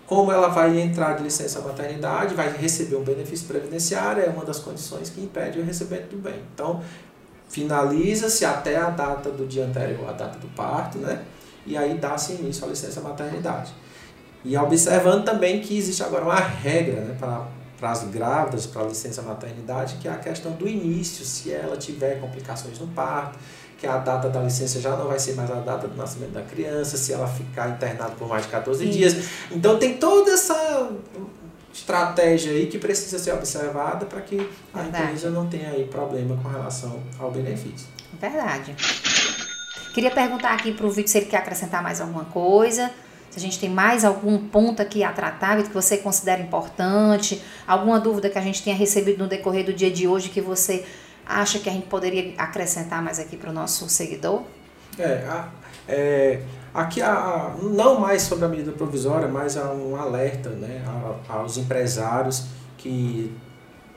como 0.09 0.31
ela 0.31 0.47
vai 0.47 0.79
entrar 0.79 1.13
de 1.13 1.21
licença 1.21 1.61
maternidade, 1.61 2.33
vai 2.33 2.51
receber 2.51 2.95
um 2.95 3.03
benefício 3.03 3.47
previdenciário, 3.47 4.23
é 4.23 4.27
uma 4.27 4.43
das 4.43 4.57
condições 4.57 5.11
que 5.11 5.21
impede 5.21 5.59
o 5.59 5.63
recebimento 5.63 6.15
do 6.15 6.17
bem. 6.17 6.41
Então, 6.51 6.81
finaliza-se 7.47 8.43
até 8.43 8.75
a 8.75 8.89
data 8.89 9.29
do 9.29 9.45
dia 9.45 9.65
anterior, 9.65 10.09
a 10.09 10.13
data 10.13 10.39
do 10.39 10.47
parto, 10.47 10.97
né? 10.97 11.21
E 11.63 11.77
aí 11.77 11.93
dá-se 11.99 12.33
início 12.33 12.65
à 12.65 12.69
licença 12.69 13.01
maternidade. 13.01 13.71
E 14.43 14.57
observando 14.57 15.23
também 15.23 15.61
que 15.61 15.77
existe 15.77 16.01
agora 16.01 16.25
uma 16.25 16.39
regra 16.39 17.01
né, 17.01 17.15
para, 17.19 17.45
para 17.79 17.91
as 17.91 18.03
grávidas, 18.05 18.65
para 18.65 18.81
a 18.81 18.85
licença 18.85 19.21
maternidade, 19.21 19.97
que 19.97 20.07
é 20.07 20.11
a 20.11 20.17
questão 20.17 20.53
do 20.53 20.67
início, 20.67 21.23
se 21.23 21.53
ela 21.53 21.77
tiver 21.77 22.19
complicações 22.19 22.79
no 22.79 22.87
parto, 22.87 23.37
que 23.79 23.87
a 23.87 23.97
data 23.97 24.29
da 24.29 24.41
licença 24.41 24.81
já 24.81 24.95
não 24.95 25.07
vai 25.07 25.17
ser 25.17 25.35
mais 25.35 25.49
a 25.49 25.55
data 25.55 25.87
do 25.87 25.95
nascimento 25.95 26.31
da 26.31 26.41
criança, 26.41 26.97
se 26.97 27.13
ela 27.13 27.27
ficar 27.27 27.69
internada 27.69 28.11
por 28.11 28.27
mais 28.27 28.43
de 28.43 28.49
14 28.49 28.83
Sim. 28.83 28.89
dias. 28.91 29.15
Então 29.49 29.79
tem 29.79 29.97
toda 29.97 30.31
essa 30.31 30.89
estratégia 31.73 32.51
aí 32.51 32.67
que 32.67 32.77
precisa 32.77 33.17
ser 33.17 33.33
observada 33.33 34.05
para 34.05 34.19
que 34.21 34.49
a 34.73 34.81
Verdade. 34.81 35.03
empresa 35.05 35.29
não 35.29 35.47
tenha 35.47 35.69
aí 35.69 35.85
problema 35.85 36.35
com 36.43 36.49
relação 36.49 36.99
ao 37.17 37.31
benefício. 37.31 37.87
Verdade. 38.19 38.75
Queria 39.93 40.11
perguntar 40.11 40.53
aqui 40.53 40.73
para 40.73 40.85
o 40.85 40.91
Vitor 40.91 41.09
se 41.09 41.17
ele 41.17 41.27
quer 41.27 41.37
acrescentar 41.37 41.81
mais 41.81 42.01
alguma 42.01 42.25
coisa. 42.25 42.91
Se 43.31 43.37
a 43.37 43.41
gente 43.41 43.59
tem 43.59 43.69
mais 43.69 44.03
algum 44.03 44.37
ponto 44.47 44.81
aqui 44.81 45.03
a 45.03 45.11
tratar 45.11 45.61
que 45.63 45.73
você 45.73 45.97
considera 45.97 46.41
importante, 46.41 47.41
alguma 47.67 47.99
dúvida 47.99 48.29
que 48.29 48.37
a 48.37 48.41
gente 48.41 48.63
tenha 48.63 48.75
recebido 48.75 49.19
no 49.19 49.27
decorrer 49.27 49.63
do 49.63 49.71
dia 49.71 49.91
de 49.91 50.07
hoje 50.07 50.29
que 50.29 50.41
você 50.41 50.85
acha 51.29 51.59
que 51.59 51.69
a 51.69 51.71
gente 51.71 51.85
poderia 51.85 52.33
acrescentar 52.37 53.01
mais 53.03 53.19
aqui 53.19 53.37
para 53.37 53.51
o 53.51 53.53
nosso 53.53 53.87
seguidor? 53.87 54.41
É, 54.97 55.25
a, 55.29 55.49
é 55.87 56.41
aqui 56.73 57.01
a, 57.01 57.55
não 57.61 57.99
mais 57.99 58.23
sobre 58.23 58.45
a 58.45 58.47
medida 58.47 58.71
provisória, 58.71 59.27
mas 59.27 59.55
há 59.55 59.71
um 59.71 59.95
alerta 59.95 60.49
né, 60.49 60.83
aos 61.27 61.57
empresários 61.57 62.45
que, 62.77 63.31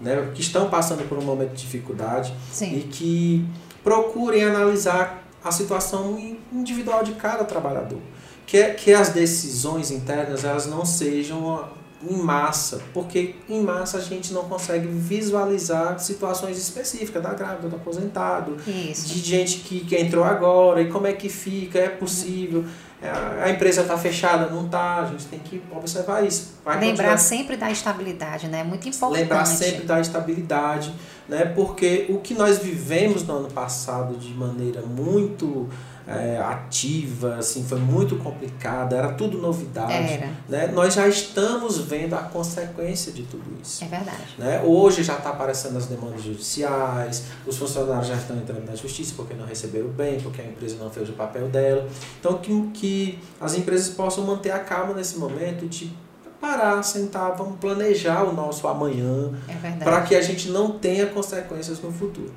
né, 0.00 0.30
que 0.34 0.42
estão 0.42 0.68
passando 0.68 1.08
por 1.08 1.18
um 1.18 1.22
momento 1.22 1.54
de 1.54 1.62
dificuldade 1.62 2.34
Sim. 2.52 2.76
e 2.76 2.80
que 2.82 3.48
procurem 3.82 4.44
analisar 4.44 5.24
a 5.42 5.50
situação 5.50 6.18
individual 6.52 7.02
de 7.02 7.12
cada 7.14 7.44
trabalhador. 7.44 7.98
Que, 8.46 8.74
que 8.74 8.92
as 8.92 9.08
decisões 9.08 9.90
internas 9.90 10.44
elas 10.44 10.66
não 10.66 10.84
sejam 10.84 11.68
em 12.08 12.16
massa, 12.16 12.80
porque 12.92 13.36
em 13.48 13.62
massa 13.62 13.98
a 13.98 14.00
gente 14.00 14.32
não 14.32 14.44
consegue 14.44 14.86
visualizar 14.86 15.98
situações 15.98 16.58
específicas 16.58 17.22
da 17.22 17.32
grávida, 17.32 17.68
do 17.68 17.76
aposentado, 17.76 18.56
Isso. 18.66 19.08
de 19.08 19.20
gente 19.20 19.58
que, 19.58 19.80
que 19.80 19.96
entrou 19.96 20.24
agora 20.24 20.82
e 20.82 20.90
como 20.90 21.06
é 21.06 21.12
que 21.12 21.28
fica, 21.28 21.78
é 21.78 21.88
possível. 21.88 22.64
É, 23.02 23.10
a 23.42 23.50
empresa 23.50 23.82
está 23.82 23.98
fechada, 23.98 24.46
não 24.46 24.66
está, 24.66 25.00
a 25.00 25.06
gente 25.06 25.26
tem 25.26 25.40
que 25.40 25.60
observar 25.72 26.24
isso. 26.24 26.54
Vai 26.64 26.78
Lembrar 26.78 26.90
continuar... 26.90 27.18
sempre 27.18 27.56
da 27.56 27.68
estabilidade, 27.68 28.46
né? 28.46 28.60
É 28.60 28.64
muito 28.64 28.88
importante. 28.88 29.20
Lembrar 29.20 29.44
sempre 29.44 29.84
da 29.84 30.00
estabilidade, 30.00 30.94
né? 31.28 31.44
Porque 31.46 32.06
o 32.08 32.18
que 32.18 32.32
nós 32.32 32.58
vivemos 32.58 33.26
no 33.26 33.38
ano 33.38 33.50
passado 33.50 34.16
de 34.16 34.32
maneira 34.32 34.82
muito 34.82 35.68
é, 36.06 36.38
ativa, 36.38 37.36
assim, 37.36 37.64
foi 37.64 37.78
muito 37.78 38.16
complicada, 38.16 38.96
era 38.96 39.12
tudo 39.12 39.38
novidade. 39.38 39.92
Era. 39.92 40.30
Né? 40.48 40.66
Nós 40.68 40.94
já 40.94 41.06
estamos 41.06 41.78
vendo 41.78 42.14
a 42.14 42.22
consequência 42.22 43.12
de 43.12 43.22
tudo 43.22 43.44
isso. 43.62 43.84
É 43.84 43.88
verdade. 43.88 44.34
Né? 44.36 44.62
Hoje 44.64 45.02
já 45.02 45.16
está 45.16 45.30
aparecendo 45.30 45.76
as 45.76 45.86
demandas 45.86 46.22
judiciais, 46.22 47.24
os 47.46 47.56
funcionários 47.56 48.08
já 48.08 48.14
estão 48.14 48.36
entrando 48.36 48.66
na 48.66 48.74
justiça 48.74 49.14
porque 49.16 49.34
não 49.34 49.46
receberam 49.46 49.88
bem, 49.88 50.20
porque 50.20 50.40
a 50.40 50.44
empresa 50.44 50.76
não 50.78 50.90
fez 50.90 51.08
o 51.08 51.12
papel 51.12 51.48
dela. 51.48 51.86
Então, 52.18 52.38
que, 52.38 52.70
que 52.74 53.18
as 53.40 53.54
empresas 53.54 53.94
possam 53.94 54.24
manter 54.24 54.50
a 54.50 54.58
calma 54.58 54.94
nesse 54.94 55.18
momento 55.18 55.68
de 55.68 55.92
parar, 56.40 56.82
sentar, 56.82 57.36
vamos 57.36 57.60
planejar 57.60 58.24
o 58.24 58.32
nosso 58.32 58.66
amanhã 58.66 59.30
é 59.48 59.84
para 59.84 60.02
que 60.02 60.16
a 60.16 60.20
gente 60.20 60.48
não 60.48 60.72
tenha 60.72 61.06
consequências 61.06 61.80
no 61.80 61.92
futuro. 61.92 62.32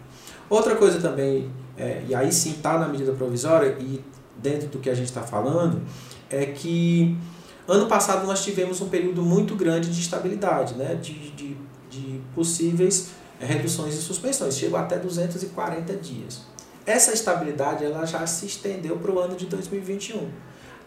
Outra 0.48 0.76
coisa 0.76 1.02
também 1.02 1.50
é, 1.78 2.04
e 2.08 2.16
aí 2.16 2.32
sim 2.32 2.52
está 2.52 2.78
na 2.78 2.88
medida 2.88 3.12
provisória 3.14 3.76
e 3.80 4.04
dentro 4.38 4.68
do 4.68 4.80
que 4.80 4.90
a 4.90 4.96
gente 4.96 5.08
está 5.08 5.22
falando, 5.22 5.82
é 6.30 6.46
que 6.46 7.18
ano 7.68 7.88
passado 7.88 8.26
nós 8.26 8.44
tivemos 8.44 8.82
um 8.82 8.90
período 8.90 9.22
muito 9.22 9.56
grande 9.56 9.90
de 9.90 10.00
estabilidade, 10.00 10.76
né? 10.76 10.96
de, 10.96 11.32
de, 11.32 11.58
de 11.90 12.22
possíveis 12.34 13.10
reduções 13.40 13.96
e 13.96 13.98
suspensões, 13.98 14.58
chegou 14.58 14.80
até 14.80 14.98
240 14.98 15.94
dias. 15.96 16.42
Essa 16.86 17.14
estabilidade 17.14 17.84
ela 17.84 18.06
já 18.06 18.26
se 18.28 18.46
estendeu 18.46 18.98
para 18.98 19.12
o 19.12 19.20
ano 19.20 19.36
de 19.36 19.48
2021. 19.48 20.30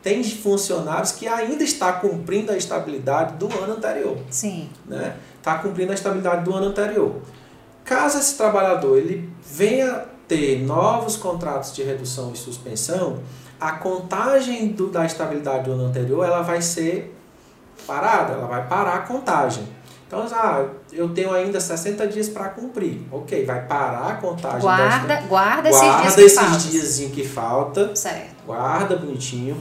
Tem 0.00 0.22
funcionários 0.22 1.12
que 1.12 1.26
ainda 1.26 1.64
está 1.64 1.92
cumprindo 1.92 2.52
a 2.52 2.56
estabilidade 2.56 3.36
do 3.36 3.46
ano 3.46 3.74
anterior. 3.74 4.16
Sim. 4.30 4.70
Né? 4.86 5.16
Está 5.36 5.58
cumprindo 5.58 5.90
a 5.90 5.94
estabilidade 5.94 6.44
do 6.44 6.54
ano 6.54 6.66
anterior. 6.68 7.20
Caso 7.84 8.18
esse 8.18 8.36
trabalhador 8.36 8.96
ele 8.96 9.28
venha 9.42 10.04
ter 10.28 10.60
novos 10.60 11.16
contratos 11.16 11.74
de 11.74 11.82
redução 11.82 12.30
e 12.32 12.36
suspensão, 12.36 13.20
a 13.58 13.72
contagem 13.72 14.68
do, 14.68 14.88
da 14.88 15.04
estabilidade 15.04 15.64
do 15.64 15.72
ano 15.72 15.86
anterior 15.86 16.24
ela 16.24 16.42
vai 16.42 16.62
ser 16.62 17.16
parada, 17.86 18.34
ela 18.34 18.46
vai 18.46 18.66
parar 18.68 18.94
a 18.96 19.00
contagem. 19.00 19.66
Então, 20.06 20.26
ah, 20.32 20.64
eu 20.90 21.10
tenho 21.10 21.32
ainda 21.32 21.60
60 21.60 22.06
dias 22.06 22.30
para 22.30 22.48
cumprir. 22.48 23.02
Ok, 23.12 23.44
vai 23.44 23.66
parar 23.66 24.12
a 24.12 24.14
contagem. 24.14 24.60
Guarda, 24.60 25.06
desta, 25.06 25.26
guarda, 25.26 25.68
guarda 25.70 26.22
esses 26.22 26.70
dias 26.70 26.98
esses 26.98 27.10
que 27.10 27.26
falta. 27.26 27.94
Certo. 27.94 28.42
Guarda 28.46 28.96
bonitinho. 28.96 29.54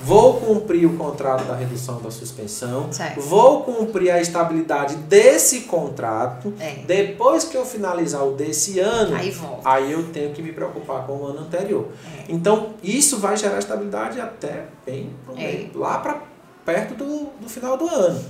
Vou 0.00 0.34
cumprir 0.34 0.86
o 0.86 0.96
contrato 0.96 1.44
da 1.44 1.54
redução 1.54 2.00
da 2.00 2.10
suspensão. 2.10 2.92
Certo. 2.92 3.20
Vou 3.20 3.62
cumprir 3.64 4.10
a 4.10 4.20
estabilidade 4.20 4.94
desse 4.96 5.62
contrato. 5.62 6.54
É. 6.60 6.84
Depois 6.86 7.44
que 7.44 7.56
eu 7.56 7.64
finalizar 7.64 8.24
o 8.24 8.34
desse 8.34 8.78
ano, 8.78 9.16
Aí 9.16 9.34
aí 9.64 9.92
eu 9.92 10.04
tenho 10.12 10.32
que 10.32 10.40
me 10.40 10.52
preocupar 10.52 11.04
com 11.04 11.14
o 11.14 11.26
ano 11.26 11.40
anterior. 11.40 11.88
É. 12.16 12.24
Então, 12.28 12.74
isso 12.82 13.18
vai 13.18 13.36
gerar 13.36 13.58
estabilidade 13.58 14.20
até 14.20 14.66
bem 14.86 15.10
pro 15.24 15.34
É. 15.34 15.38
meio, 15.38 15.70
lá 15.78 15.98
para 15.98 16.22
perto 16.64 16.94
do, 16.94 17.30
do 17.40 17.48
final 17.48 17.76
do 17.76 17.88
ano. 17.88 18.24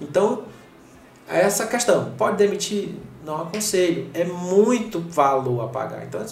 Então, 0.00 0.44
é 1.28 1.40
essa 1.40 1.66
questão. 1.66 2.12
Pode 2.16 2.36
demitir? 2.36 2.94
Não 3.24 3.42
aconselho. 3.42 4.08
É 4.14 4.24
muito 4.24 5.00
valor 5.00 5.64
a 5.64 5.68
pagar. 5.68 6.04
Então, 6.04 6.24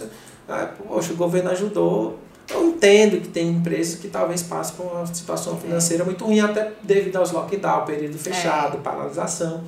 ah, 0.48 0.68
poxa, 0.86 1.12
o 1.12 1.16
governo 1.16 1.50
ajudou. 1.50 2.18
Eu 2.48 2.68
entendo 2.68 3.20
que 3.20 3.28
tem 3.28 3.48
empresas 3.48 3.98
que 4.00 4.08
talvez 4.08 4.42
passem 4.42 4.76
por 4.76 4.86
uma 4.86 5.06
situação 5.06 5.56
financeira 5.58 6.04
muito 6.04 6.24
ruim, 6.24 6.40
até 6.40 6.72
devido 6.82 7.16
aos 7.16 7.32
lockdown, 7.32 7.84
período 7.84 8.16
fechado, 8.18 8.78
paralisação. 8.78 9.64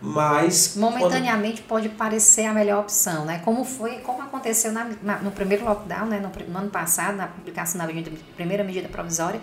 Mas. 0.00 0.74
quando- 0.78 0.92
Momentaneamente 0.92 1.62
pode 1.62 1.88
parecer 1.88 2.44
a 2.44 2.52
melhor 2.54 2.80
opção, 2.82 3.24
né? 3.24 3.40
Como 3.44 3.64
foi, 3.64 3.96
como 3.98 4.22
aconteceu 4.22 4.70
na- 4.72 4.90
na- 5.02 5.18
no 5.18 5.30
primeiro 5.32 5.64
lockdown, 5.64 6.06
né? 6.06 6.20
No, 6.20 6.30
no 6.52 6.58
ano 6.58 6.70
passado, 6.70 7.16
na 7.16 7.26
publicação 7.26 7.78
da 7.78 7.86
medida- 7.86 8.10
primeira 8.36 8.62
medida 8.62 8.88
provisória, 8.88 9.40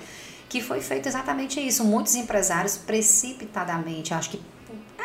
que 0.47 0.61
foi 0.61 0.79
feito 0.79 1.07
exatamente 1.07 1.59
isso. 1.59 1.83
Muitos 1.83 2.15
empresários 2.15 2.77
precipitadamente, 2.77 4.13
acho 4.13 4.29
que 4.29 4.41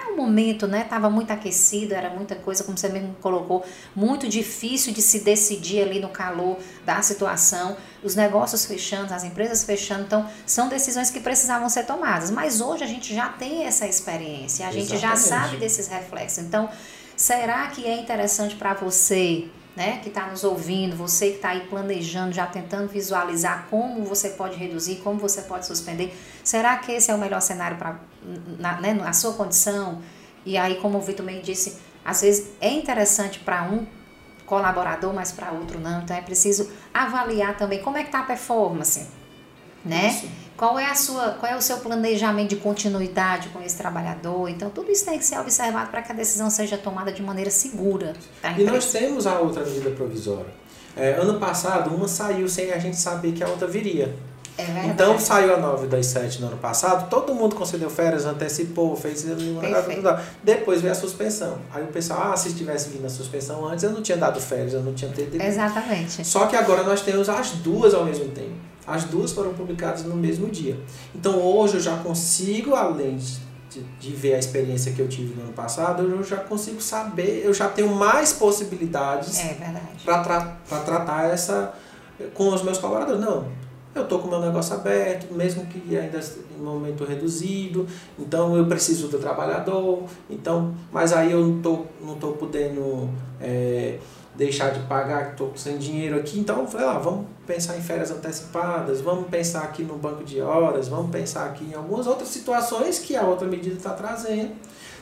é 0.00 0.12
um 0.12 0.16
momento, 0.16 0.66
né? 0.66 0.84
Tava 0.84 1.08
muito 1.10 1.30
aquecido, 1.32 1.94
era 1.94 2.10
muita 2.10 2.34
coisa, 2.34 2.64
como 2.64 2.76
você 2.76 2.88
mesmo 2.88 3.14
colocou, 3.20 3.64
muito 3.94 4.28
difícil 4.28 4.92
de 4.92 5.02
se 5.02 5.20
decidir 5.20 5.82
ali 5.82 6.00
no 6.00 6.08
calor 6.08 6.58
da 6.84 7.00
situação, 7.02 7.76
os 8.02 8.14
negócios 8.14 8.64
fechando, 8.64 9.12
as 9.12 9.24
empresas 9.24 9.64
fechando, 9.64 10.04
então 10.04 10.28
são 10.46 10.68
decisões 10.68 11.10
que 11.10 11.20
precisavam 11.20 11.68
ser 11.68 11.84
tomadas. 11.84 12.30
Mas 12.30 12.60
hoje 12.60 12.84
a 12.84 12.86
gente 12.86 13.14
já 13.14 13.28
tem 13.28 13.64
essa 13.64 13.86
experiência, 13.86 14.66
a 14.66 14.72
gente 14.72 14.96
já 14.96 15.12
Exatamente. 15.12 15.28
sabe 15.28 15.56
desses 15.58 15.86
reflexos. 15.88 16.38
Então, 16.44 16.68
será 17.16 17.66
que 17.68 17.86
é 17.86 18.00
interessante 18.00 18.56
para 18.56 18.74
você, 18.74 19.48
né, 19.76 19.98
que 20.02 20.08
está 20.08 20.26
nos 20.26 20.44
ouvindo, 20.44 20.96
você 20.96 21.30
que 21.30 21.36
está 21.36 21.50
aí 21.50 21.60
planejando, 21.68 22.32
já 22.32 22.46
tentando 22.46 22.88
visualizar 22.88 23.66
como 23.70 24.04
você 24.04 24.30
pode 24.30 24.56
reduzir, 24.56 24.96
como 24.96 25.18
você 25.18 25.42
pode 25.42 25.66
suspender? 25.66 26.16
Será 26.42 26.76
que 26.76 26.92
esse 26.92 27.10
é 27.10 27.14
o 27.14 27.18
melhor 27.18 27.40
cenário 27.40 27.76
para 27.76 28.00
na, 28.58 28.80
né, 28.80 28.92
na 28.92 29.12
sua 29.12 29.32
condição? 29.34 30.02
E 30.44 30.56
aí, 30.56 30.76
como 30.76 30.98
o 30.98 31.00
Vitor 31.00 31.24
meio 31.24 31.42
disse, 31.42 31.78
às 32.04 32.22
vezes 32.22 32.50
é 32.60 32.70
interessante 32.70 33.38
para 33.38 33.62
um 33.62 33.86
colaborador, 34.46 35.14
mas 35.14 35.30
para 35.30 35.52
outro 35.52 35.78
não. 35.78 36.02
Então 36.02 36.16
é 36.16 36.20
preciso 36.20 36.70
avaliar 36.92 37.56
também 37.56 37.80
como 37.80 37.96
é 37.96 38.02
que 38.02 38.08
está 38.08 38.20
a 38.20 38.24
performance, 38.24 39.06
né? 39.84 40.08
Isso. 40.08 40.28
Qual 40.56 40.78
é 40.78 40.84
a 40.86 40.94
sua, 40.94 41.30
qual 41.40 41.50
é 41.50 41.56
o 41.56 41.60
seu 41.62 41.78
planejamento 41.78 42.50
de 42.50 42.56
continuidade 42.56 43.48
com 43.48 43.62
esse 43.62 43.76
trabalhador? 43.78 44.48
Então 44.48 44.68
tudo 44.68 44.90
isso 44.92 45.06
tem 45.06 45.18
que 45.18 45.24
ser 45.24 45.38
observado 45.38 45.90
para 45.90 46.02
que 46.02 46.12
a 46.12 46.14
decisão 46.14 46.50
seja 46.50 46.76
tomada 46.76 47.10
de 47.10 47.22
maneira 47.22 47.50
segura. 47.50 48.12
da 48.42 48.50
E 48.52 48.64
nós 48.64 48.84
empresa. 48.84 48.98
temos 48.98 49.26
a 49.26 49.38
outra 49.38 49.64
medida 49.64 49.90
provisória. 49.90 50.52
É, 50.94 51.12
ano 51.12 51.38
passado, 51.40 51.94
uma 51.94 52.06
saiu 52.06 52.46
sem 52.48 52.72
a 52.72 52.78
gente 52.78 52.96
saber 52.96 53.32
que 53.32 53.42
a 53.42 53.48
outra 53.48 53.66
viria. 53.66 54.14
É. 54.58 54.86
Então 54.88 55.18
saiu 55.18 55.54
a 55.54 55.56
9 55.56 55.86
das 55.86 56.04
7 56.06 56.42
no 56.42 56.48
ano 56.48 56.58
passado, 56.58 57.08
todo 57.08 57.34
mundo 57.34 57.56
concedeu 57.56 57.88
férias, 57.88 58.26
antecipou, 58.26 58.94
fez. 58.94 59.24
Depois 60.44 60.82
veio 60.82 60.92
a 60.92 60.94
suspensão. 60.94 61.58
Aí 61.72 61.82
o 61.82 61.86
pessoal, 61.86 62.32
ah, 62.32 62.36
se 62.36 62.52
tivesse 62.52 62.90
vindo 62.90 63.06
a 63.06 63.08
suspensão 63.08 63.66
antes, 63.66 63.82
eu 63.84 63.90
não 63.90 64.02
tinha 64.02 64.18
dado 64.18 64.38
férias, 64.38 64.74
eu 64.74 64.82
não 64.82 64.92
tinha 64.92 65.10
tido. 65.10 65.40
Exatamente. 65.40 66.26
Só 66.26 66.46
que 66.46 66.56
agora 66.56 66.82
nós 66.82 67.00
temos 67.00 67.30
as 67.30 67.52
duas 67.52 67.94
ao 67.94 68.04
mesmo 68.04 68.26
tempo. 68.28 68.69
As 68.90 69.04
duas 69.04 69.30
foram 69.32 69.54
publicadas 69.54 70.04
no 70.04 70.16
mesmo 70.16 70.48
dia. 70.48 70.78
Então 71.14 71.40
hoje 71.40 71.74
eu 71.74 71.80
já 71.80 71.96
consigo, 71.98 72.74
além 72.74 73.16
de, 73.16 73.82
de 74.00 74.10
ver 74.10 74.34
a 74.34 74.38
experiência 74.38 74.92
que 74.92 75.00
eu 75.00 75.08
tive 75.08 75.34
no 75.34 75.42
ano 75.42 75.52
passado, 75.52 76.02
eu 76.02 76.24
já 76.24 76.38
consigo 76.38 76.80
saber, 76.80 77.42
eu 77.44 77.54
já 77.54 77.68
tenho 77.68 77.94
mais 77.94 78.32
possibilidades 78.32 79.38
É 79.38 79.56
para 80.04 80.22
tra 80.22 80.80
tratar 80.84 81.30
essa 81.30 81.72
com 82.34 82.48
os 82.48 82.62
meus 82.62 82.78
colaboradores. 82.78 83.20
Não, 83.20 83.46
eu 83.94 84.02
estou 84.02 84.18
com 84.18 84.28
o 84.28 84.30
meu 84.30 84.40
negócio 84.40 84.74
aberto, 84.74 85.32
mesmo 85.34 85.66
que 85.66 85.96
ainda 85.96 86.20
em 86.56 86.62
momento 86.62 87.04
reduzido, 87.04 87.86
então 88.18 88.56
eu 88.56 88.66
preciso 88.66 89.08
do 89.08 89.18
trabalhador, 89.18 90.04
então, 90.28 90.74
mas 90.92 91.12
aí 91.12 91.32
eu 91.32 91.40
não 91.40 91.56
estou 91.56 91.86
não 92.00 92.14
tô 92.16 92.32
podendo 92.32 93.08
é, 93.40 93.98
deixar 94.34 94.70
de 94.70 94.80
pagar, 94.80 95.32
estou 95.32 95.52
sem 95.56 95.76
dinheiro 95.76 96.16
aqui, 96.16 96.38
então 96.38 96.60
eu 96.60 96.66
falei, 96.66 96.86
ah, 96.86 96.98
vamos 96.98 97.26
pensar 97.46 97.76
em 97.76 97.82
férias 97.82 98.10
antecipadas, 98.10 99.00
vamos 99.00 99.28
pensar 99.28 99.64
aqui 99.64 99.82
no 99.82 99.96
banco 99.96 100.24
de 100.24 100.40
horas, 100.40 100.88
vamos 100.88 101.10
pensar 101.10 101.46
aqui 101.46 101.64
em 101.64 101.74
algumas 101.74 102.06
outras 102.06 102.28
situações 102.28 102.98
que 102.98 103.16
a 103.16 103.22
outra 103.22 103.46
medida 103.46 103.76
está 103.76 103.90
trazendo. 103.90 104.52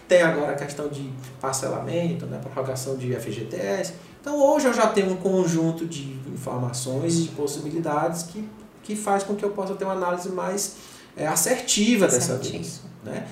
Tem 0.09 0.22
agora 0.22 0.53
a 0.53 0.57
questão 0.57 0.89
de 0.89 1.12
parcelamento, 1.39 2.24
né, 2.24 2.39
prorrogação 2.43 2.97
de 2.97 3.14
FGTS. 3.14 3.93
Então 4.20 4.41
hoje 4.43 4.66
eu 4.66 4.72
já 4.72 4.87
tenho 4.87 5.12
um 5.12 5.16
conjunto 5.16 5.85
de 5.87 6.18
informações 6.33 7.18
e 7.18 7.22
de 7.24 7.29
possibilidades 7.31 8.22
que, 8.22 8.49
que 8.83 8.97
faz 8.97 9.22
com 9.22 9.35
que 9.35 9.45
eu 9.45 9.51
possa 9.51 9.74
ter 9.74 9.85
uma 9.85 9.93
análise 9.93 10.31
mais 10.31 10.76
é, 11.14 11.26
assertiva 11.26 12.07
dessa 12.07 12.37
vez. 12.37 12.47
Certíssimo. 12.47 12.89
Né? 13.05 13.26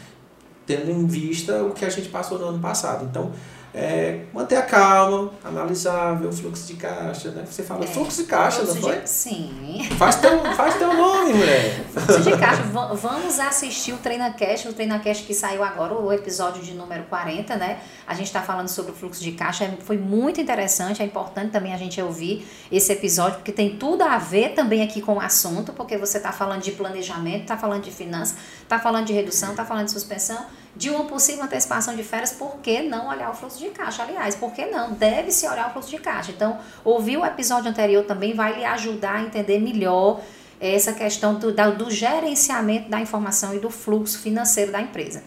Tendo 0.67 0.91
em 0.91 1.07
vista 1.07 1.63
o 1.63 1.73
que 1.73 1.85
a 1.85 1.91
gente 1.91 2.11
passou 2.11 2.39
no 2.39 2.47
ano 2.47 2.59
passado. 2.59 3.07
Então, 3.07 3.33
é, 3.79 4.21
manter 4.33 4.57
a 4.57 4.63
calma, 4.63 5.31
analisar, 5.45 6.15
ver 6.15 6.29
o 6.29 6.33
fluxo 6.33 6.67
de 6.67 6.75
caixa. 6.75 7.31
Né? 7.31 7.45
Você 7.45 7.63
fala 7.63 7.85
É. 7.85 7.87
fluxo 7.87 8.23
de 8.23 8.29
caixa, 8.29 8.61
não 8.61 8.69
Fluxo 8.69 8.81
foi? 8.83 9.01
de- 9.01 9.09
Sim. 9.11 9.87
Faz 9.99 10.17
teu, 10.17 10.43
faz 10.55 10.75
teu 10.77 10.95
nome, 10.95 11.35
mulher. 11.35 11.85
Fluxo 11.93 12.23
de 12.23 12.37
caixa. 12.39 12.63
Va- 12.63 12.95
Vamos 12.95 13.39
assistir 13.39 13.93
o 13.93 13.99
TreinaCast, 13.99 14.69
o 14.69 14.73
TreinaCast 14.73 15.25
que 15.25 15.35
saiu 15.35 15.63
agora, 15.63 15.93
o 15.95 16.11
episódio 16.11 16.63
de 16.63 16.73
número 16.73 17.03
40, 17.05 17.55
né? 17.57 17.79
A 18.07 18.15
gente 18.15 18.29
está 18.29 18.41
falando 18.41 18.69
sobre 18.69 18.93
o 18.93 18.95
fluxo 18.95 19.23
de 19.23 19.33
caixa. 19.33 19.65
É- 19.65 19.77
Foi 19.85 19.99
muito 19.99 20.41
interessante, 20.41 21.03
é 21.03 21.05
importante 21.05 21.51
também 21.51 21.75
a 21.75 21.77
gente 21.77 22.01
ouvir 22.01 22.49
esse 22.73 22.91
episódio, 22.93 23.37
porque 23.37 23.53
tem 23.53 23.77
tudo 23.77 24.03
a 24.03 24.17
ver 24.17 24.55
também 24.55 24.83
aqui 24.83 25.03
com 25.03 25.17
o 25.17 25.21
assunto, 25.21 25.75
porque 25.75 25.99
você 25.99 26.17
está 26.17 26.33
falando 26.33 26.63
de 26.63 26.71
planejamento, 26.73 27.43
está 27.43 27.59
falando 27.59 27.83
de 27.83 27.91
finanças, 27.91 28.37
está 28.63 28.79
falando 28.79 29.05
de 29.05 29.13
redução, 29.13 29.51
está 29.51 29.65
falando 29.67 29.85
de 29.85 29.93
suspensão, 29.93 30.47
de 30.77 30.91
uma 30.91 31.05
possível 31.05 31.45
antecipação 31.45 31.97
de 31.97 32.03
férias, 32.03 32.33
por 32.33 32.59
que 32.59 32.83
não 32.83 33.09
olhar 33.09 33.31
o 33.31 33.35
fluxo 33.35 33.59
de 33.59 33.71
caixa? 33.71 34.03
Aliás, 34.03 34.35
por 34.35 34.53
que 34.53 34.67
não? 34.67 34.93
Deve-se 34.93 35.47
olhar 35.49 35.71
o 35.71 35.73
fluxo 35.73 35.91
de 35.91 35.99
caixa. 35.99 36.33
Então, 36.33 36.59
ouvir 36.85 37.17
o 37.17 37.25
episódio 37.25 37.71
anterior 37.71 38.05
também 38.05 38.35
vai 38.35 38.55
lhe 38.57 38.65
ajudar 38.65 39.15
a 39.15 39.23
entender 39.23 39.59
melhor 39.59 40.21
essa 40.61 40.93
questão 40.93 41.35
do, 41.35 41.53
do 41.53 41.91
gerenciamento 41.91 42.91
da 42.91 43.01
informação 43.01 43.55
e 43.55 43.59
do 43.59 43.71
fluxo 43.71 44.19
financeiro 44.19 44.71
da 44.71 44.81
empresa. 44.81 45.23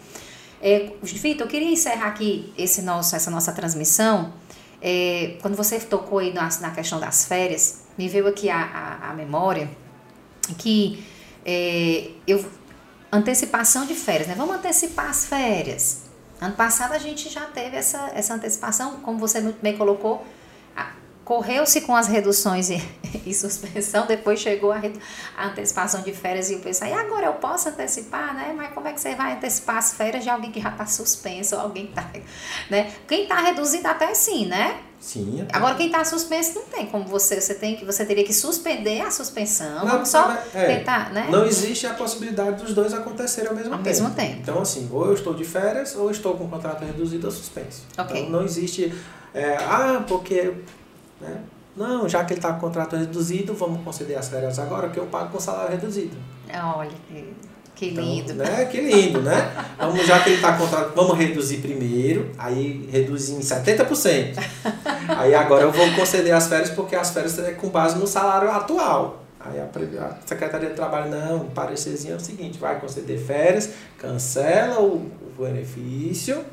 É, 0.62 0.92
Vitor, 1.02 1.46
eu 1.46 1.50
queria 1.50 1.70
encerrar 1.70 2.08
aqui 2.08 2.52
esse 2.56 2.82
nosso, 2.82 3.16
essa 3.16 3.30
nossa 3.30 3.52
transmissão. 3.52 4.32
É, 4.80 5.36
quando 5.42 5.56
você 5.56 5.78
tocou 5.80 6.20
aí 6.20 6.32
na, 6.32 6.48
na 6.60 6.70
questão 6.70 7.00
das 7.00 7.24
férias, 7.24 7.84
me 7.98 8.08
veio 8.08 8.26
aqui 8.26 8.48
a, 8.48 8.62
a, 8.62 9.10
a 9.10 9.14
memória 9.14 9.68
que 10.58 11.04
é, 11.44 12.10
eu 12.26 12.44
antecipação 13.12 13.86
de 13.86 13.94
férias, 13.94 14.28
né? 14.28 14.34
Vamos 14.36 14.56
antecipar 14.56 15.10
as 15.10 15.26
férias. 15.26 16.02
Ano 16.40 16.54
passado 16.54 16.92
a 16.92 16.98
gente 16.98 17.28
já 17.28 17.42
teve 17.42 17.76
essa, 17.76 18.10
essa 18.14 18.34
antecipação, 18.34 19.00
como 19.00 19.18
você 19.18 19.40
muito 19.40 19.60
bem 19.60 19.76
colocou, 19.76 20.24
correu-se 21.30 21.82
com 21.82 21.94
as 21.94 22.08
reduções 22.08 22.70
e, 22.70 22.82
e 23.24 23.32
suspensão, 23.32 24.04
depois 24.04 24.40
chegou 24.40 24.72
a, 24.72 24.82
a 25.38 25.46
antecipação 25.46 26.02
de 26.02 26.12
férias 26.12 26.50
e 26.50 26.56
o 26.56 26.58
pessoal, 26.58 26.90
e 26.90 26.92
agora 26.92 27.26
eu 27.26 27.34
posso 27.34 27.68
antecipar, 27.68 28.34
né? 28.34 28.52
Mas 28.56 28.74
como 28.74 28.88
é 28.88 28.92
que 28.92 29.00
você 29.00 29.14
vai 29.14 29.34
antecipar 29.34 29.76
as 29.76 29.94
férias 29.94 30.24
de 30.24 30.28
alguém 30.28 30.50
que 30.50 30.60
já 30.60 30.70
está 30.70 30.84
suspenso 30.86 31.54
ou 31.54 31.60
alguém 31.60 31.86
que 31.86 31.92
está, 31.92 32.10
né? 32.68 32.92
Quem 33.06 33.22
está 33.22 33.36
reduzido 33.42 33.86
até 33.86 34.12
sim, 34.12 34.46
né? 34.46 34.80
Sim. 34.98 35.46
Agora 35.52 35.76
quem 35.76 35.86
está 35.86 36.04
suspenso 36.04 36.56
não 36.56 36.64
tem 36.64 36.86
como 36.86 37.04
você, 37.04 37.40
você 37.40 37.54
tem 37.54 37.76
que 37.76 37.84
você 37.84 38.04
teria 38.04 38.24
que 38.24 38.34
suspender 38.34 39.00
a 39.00 39.10
suspensão, 39.12 39.86
Não, 39.86 40.04
só 40.04 40.36
é, 40.52 40.78
tentar, 40.78 41.12
né? 41.12 41.28
Não 41.30 41.46
existe 41.46 41.86
a 41.86 41.94
possibilidade 41.94 42.64
dos 42.64 42.74
dois 42.74 42.92
acontecerem 42.92 43.50
ao 43.50 43.54
mesmo 43.54 43.72
Ao 43.72 43.78
tempo. 43.78 43.88
mesmo 43.88 44.10
tempo. 44.10 44.38
Então, 44.42 44.60
assim, 44.60 44.88
ou 44.92 45.06
eu 45.06 45.14
estou 45.14 45.32
de 45.32 45.44
férias 45.44 45.94
ou 45.94 46.06
eu 46.06 46.10
estou 46.10 46.36
com 46.36 46.46
o 46.46 46.48
contrato 46.48 46.84
reduzido 46.84 47.28
ou 47.28 47.32
suspenso. 47.32 47.84
Ok. 47.96 48.20
Então, 48.20 48.32
não 48.32 48.44
existe. 48.44 48.92
é, 49.32 49.56
ah, 49.58 50.04
porque. 50.08 50.54
Né, 51.20 51.42
não, 51.76 52.08
já 52.08 52.24
que 52.24 52.32
ele 52.32 52.40
está 52.40 52.52
com 52.52 52.60
contrato 52.60 52.96
reduzido, 52.96 53.54
vamos 53.54 53.82
conceder 53.82 54.18
as 54.18 54.28
férias 54.28 54.58
agora, 54.58 54.88
que 54.88 54.98
eu 54.98 55.06
pago 55.06 55.30
com 55.30 55.40
salário 55.40 55.70
reduzido. 55.70 56.16
Olha, 56.52 56.90
que, 57.08 57.34
que 57.74 57.90
Então, 57.90 58.04
lindo. 58.04 58.34
né? 58.34 58.64
Que 58.66 58.80
lindo, 58.80 59.22
né? 59.22 59.50
Vamos, 59.78 60.04
já 60.06 60.20
que 60.20 60.30
ele 60.30 60.36
está 60.36 60.52
com 60.52 60.64
contrato, 60.64 60.92
vamos 60.94 61.16
reduzir 61.16 61.58
primeiro, 61.58 62.30
aí 62.36 62.88
reduz 62.90 63.30
em 63.30 63.38
70%. 63.38 64.36
Aí 65.08 65.34
agora 65.34 65.62
eu 65.62 65.72
vou 65.72 65.90
conceder 65.94 66.34
as 66.34 66.48
férias 66.48 66.70
porque 66.70 66.94
as 66.96 67.10
férias 67.10 67.38
é 67.38 67.52
com 67.52 67.68
base 67.68 67.98
no 67.98 68.06
salário 68.06 68.50
atual. 68.50 69.24
Aí 69.40 69.58
a, 69.58 70.16
Secretaria 70.26 70.68
de 70.68 70.74
Trabalho, 70.74 71.10
não, 71.10 71.36
o 71.38 71.50
parecerzinho 71.50 72.14
é 72.14 72.16
o 72.16 72.20
seguinte, 72.20 72.58
vai 72.58 72.78
conceder 72.78 73.18
férias, 73.18 73.70
cancela 73.96 74.80
o 74.80 75.10
benefício, 75.38 76.44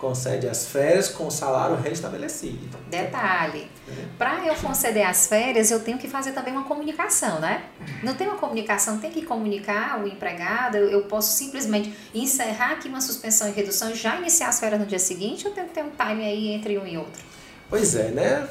concede 0.00 0.48
as 0.48 0.66
férias 0.66 1.08
com 1.08 1.26
o 1.26 1.30
salário 1.30 1.76
restabelecido. 1.76 2.78
Detalhe, 2.88 3.70
para 4.16 4.46
eu 4.46 4.54
conceder 4.54 5.06
as 5.06 5.26
férias, 5.26 5.70
eu 5.70 5.80
tenho 5.80 5.98
que 5.98 6.08
fazer 6.08 6.32
também 6.32 6.52
uma 6.54 6.64
comunicação, 6.64 7.38
né? 7.38 7.64
Não 8.02 8.14
tem 8.14 8.26
uma 8.26 8.38
comunicação, 8.38 8.98
tem 8.98 9.10
que 9.10 9.22
comunicar 9.22 10.02
o 10.02 10.08
empregado, 10.08 10.76
eu 10.76 11.02
posso 11.02 11.36
simplesmente 11.36 11.94
encerrar 12.14 12.72
aqui 12.72 12.88
uma 12.88 13.00
suspensão 13.00 13.48
e 13.48 13.52
redução 13.52 13.90
e 13.90 13.94
já 13.94 14.16
iniciar 14.16 14.48
as 14.48 14.58
férias 14.58 14.80
no 14.80 14.86
dia 14.86 14.98
seguinte, 14.98 15.46
ou 15.46 15.52
tenho 15.52 15.68
que 15.68 15.74
ter 15.74 15.84
um 15.84 15.90
time 15.90 16.24
aí 16.24 16.48
entre 16.48 16.78
um 16.78 16.86
e 16.86 16.96
outro? 16.96 17.22
Pois 17.70 17.94
é, 17.94 18.08
né? 18.08 18.48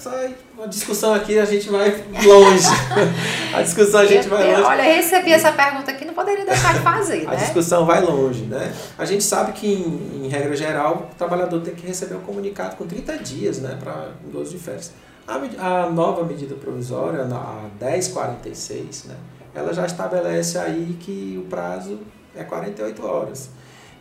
Uma 0.57 0.65
discussão 0.69 1.13
aqui 1.13 1.37
a 1.37 1.43
gente 1.43 1.69
vai 1.69 1.89
longe. 2.23 2.67
a 3.53 3.61
discussão 3.61 3.99
a 3.99 4.05
gente 4.05 4.23
eu, 4.23 4.29
vai 4.29 4.49
longe. 4.49 4.63
Olha, 4.63 4.81
recebi 4.81 5.33
essa 5.33 5.51
pergunta 5.51 5.91
aqui, 5.91 6.05
não 6.05 6.13
poderia 6.13 6.45
deixar 6.45 6.73
de 6.73 6.79
fazer, 6.79 7.27
a 7.27 7.31
né? 7.31 7.35
discussão 7.35 7.85
vai 7.85 8.01
longe, 8.01 8.43
né? 8.43 8.73
A 8.97 9.03
gente 9.03 9.25
sabe 9.25 9.51
que, 9.51 9.67
em, 9.67 10.25
em, 10.25 10.29
regra 10.29 10.55
geral, 10.55 11.09
o 11.11 11.15
trabalhador 11.15 11.59
tem 11.59 11.75
que 11.75 11.85
receber 11.85 12.15
o 12.15 12.19
comunicado 12.19 12.77
com 12.77 12.87
30 12.87 13.17
dias, 13.17 13.59
né? 13.59 13.77
Para 13.77 14.11
12 14.23 14.51
de 14.51 14.57
férias. 14.57 14.93
A, 15.27 15.35
a 15.83 15.89
nova 15.89 16.23
medida 16.23 16.55
provisória, 16.55 17.23
a 17.23 17.85
1046, 17.85 19.03
né? 19.03 19.15
Ela 19.53 19.73
já 19.73 19.85
estabelece 19.85 20.57
aí 20.57 20.97
que 20.97 21.37
o 21.43 21.49
prazo 21.49 21.99
é 22.33 22.43
48 22.45 23.05
horas, 23.05 23.49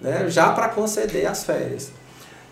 né? 0.00 0.26
Já 0.28 0.52
para 0.52 0.68
conceder 0.68 1.26
as 1.26 1.42
férias. 1.42 1.90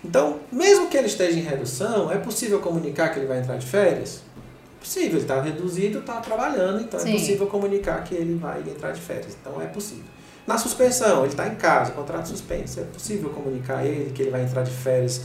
Então, 0.05 0.41
mesmo 0.53 0.89
que 0.89 0.97
ele 0.97 1.07
esteja 1.07 1.39
em 1.39 1.43
redução, 1.43 2.11
é 2.11 2.19
possível 2.19 2.61
comunicar 2.61 3.09
que 3.09 3.19
ele 3.19 3.27
vai 3.27 3.41
entrar 3.41 3.57
de 3.57 3.67
férias? 3.67 4.23
Possível, 4.79 5.13
ele 5.13 5.21
está 5.21 5.41
reduzido, 5.41 5.99
está 5.99 6.21
trabalhando, 6.21 6.81
então 6.81 7.01
é 7.01 7.03
Sim. 7.03 7.11
é 7.11 7.13
possível 7.19 7.47
comunicar 7.49 8.05
que 8.05 8.15
ele 8.15 8.37
vai 8.37 8.61
entrar 8.61 8.93
de 8.93 9.01
férias. 9.01 9.37
Então 9.41 9.61
é 9.61 9.67
possível. 9.67 10.05
Na 10.47 10.57
suspensão, 10.57 11.21
ele 11.21 11.33
está 11.33 11.49
em 11.49 11.57
casa, 11.57 11.91
contrato 11.91 12.29
suspenso, 12.29 12.79
é 12.79 12.85
possível 12.85 13.31
comunicar 13.31 13.79
a 13.79 13.85
ele 13.85 14.13
que 14.13 14.23
ele 14.23 14.31
vai 14.31 14.45
entrar 14.45 14.63
de 14.63 14.71
férias 14.71 15.23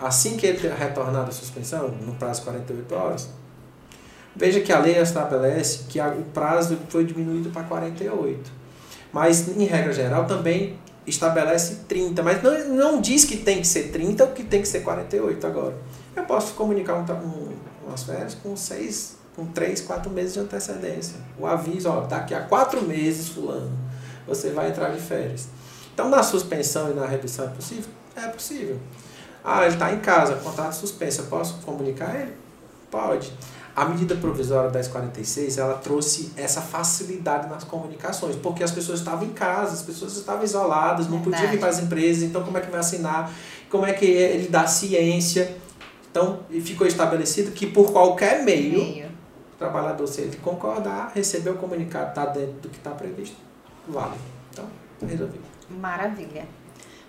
assim 0.00 0.36
que 0.36 0.46
ele 0.46 0.68
retornar 0.68 1.24
da 1.24 1.32
suspensão, 1.32 1.88
no 1.88 2.14
prazo 2.14 2.40
de 2.40 2.46
48 2.46 2.94
horas? 2.94 3.28
Veja 4.34 4.60
que 4.60 4.72
a 4.72 4.78
lei 4.78 4.98
estabelece 4.98 5.84
que 5.88 5.98
o 5.98 6.22
prazo 6.34 6.78
foi 6.88 7.04
diminuído 7.04 7.50
para 7.50 7.62
48. 7.62 8.52
Mas, 9.12 9.48
em 9.48 9.64
regra 9.64 9.92
geral, 9.92 10.26
também 10.26 10.78
estabelece 11.06 11.82
30, 11.88 12.22
mas 12.22 12.42
não, 12.42 12.68
não 12.68 13.00
diz 13.00 13.24
que 13.24 13.36
tem 13.36 13.60
que 13.60 13.66
ser 13.66 13.90
30 13.92 14.24
ou 14.24 14.30
que 14.32 14.42
tem 14.42 14.60
que 14.60 14.68
ser 14.68 14.80
48 14.80 15.46
agora. 15.46 15.74
Eu 16.14 16.24
posso 16.24 16.54
comunicar 16.54 16.94
um, 16.94 17.12
um, 17.12 17.52
umas 17.86 18.02
férias 18.02 18.34
com 18.34 18.56
seis, 18.56 19.16
com 19.34 19.46
3, 19.46 19.82
4 19.82 20.10
meses 20.10 20.34
de 20.34 20.40
antecedência. 20.40 21.16
O 21.38 21.46
aviso, 21.46 21.88
ó, 21.88 22.00
daqui 22.00 22.34
a 22.34 22.40
4 22.40 22.82
meses, 22.82 23.28
fulano, 23.28 23.70
você 24.26 24.50
vai 24.50 24.70
entrar 24.70 24.90
de 24.90 25.00
férias. 25.00 25.48
Então, 25.94 26.08
na 26.08 26.22
suspensão 26.22 26.90
e 26.90 26.94
na 26.94 27.06
redução 27.06 27.44
é 27.44 27.48
possível? 27.48 27.90
É 28.16 28.26
possível. 28.28 28.78
Ah, 29.44 29.64
ele 29.64 29.74
está 29.74 29.92
em 29.92 30.00
casa, 30.00 30.34
contrato 30.36 30.72
suspenso, 30.74 31.20
eu 31.20 31.26
posso 31.26 31.54
comunicar 31.58 32.18
ele? 32.18 32.32
Pode. 32.90 33.32
A 33.76 33.84
medida 33.84 34.14
provisória 34.14 34.70
1046, 34.70 35.58
ela 35.58 35.74
trouxe 35.74 36.32
essa 36.34 36.62
facilidade 36.62 37.46
nas 37.46 37.62
comunicações, 37.62 38.34
porque 38.34 38.64
as 38.64 38.70
pessoas 38.70 39.00
estavam 39.00 39.26
em 39.28 39.34
casa, 39.34 39.74
as 39.74 39.82
pessoas 39.82 40.16
estavam 40.16 40.42
isoladas, 40.44 41.08
não 41.08 41.20
podiam 41.20 41.52
ir 41.52 41.58
para 41.58 41.68
as 41.68 41.78
empresas, 41.78 42.22
então 42.22 42.42
como 42.42 42.56
é 42.56 42.62
que 42.62 42.70
vai 42.70 42.80
assinar? 42.80 43.30
Como 43.68 43.84
é 43.84 43.92
que 43.92 44.06
ele 44.06 44.48
dá 44.48 44.66
ciência? 44.66 45.54
Então, 46.10 46.40
ficou 46.62 46.86
estabelecido 46.86 47.50
que 47.50 47.66
por 47.66 47.92
qualquer 47.92 48.42
meio, 48.42 48.78
meio. 48.78 49.08
o 49.08 49.58
trabalhador, 49.58 50.06
se 50.06 50.22
ele 50.22 50.38
concordar, 50.38 51.12
receber 51.14 51.50
o 51.50 51.56
comunicado, 51.56 52.08
está 52.08 52.24
dentro 52.24 52.54
do 52.54 52.70
que 52.70 52.78
está 52.78 52.92
previsto, 52.92 53.36
vale. 53.86 54.16
Então, 54.50 54.64
resolvido. 55.06 55.44
Maravilha. 55.68 56.46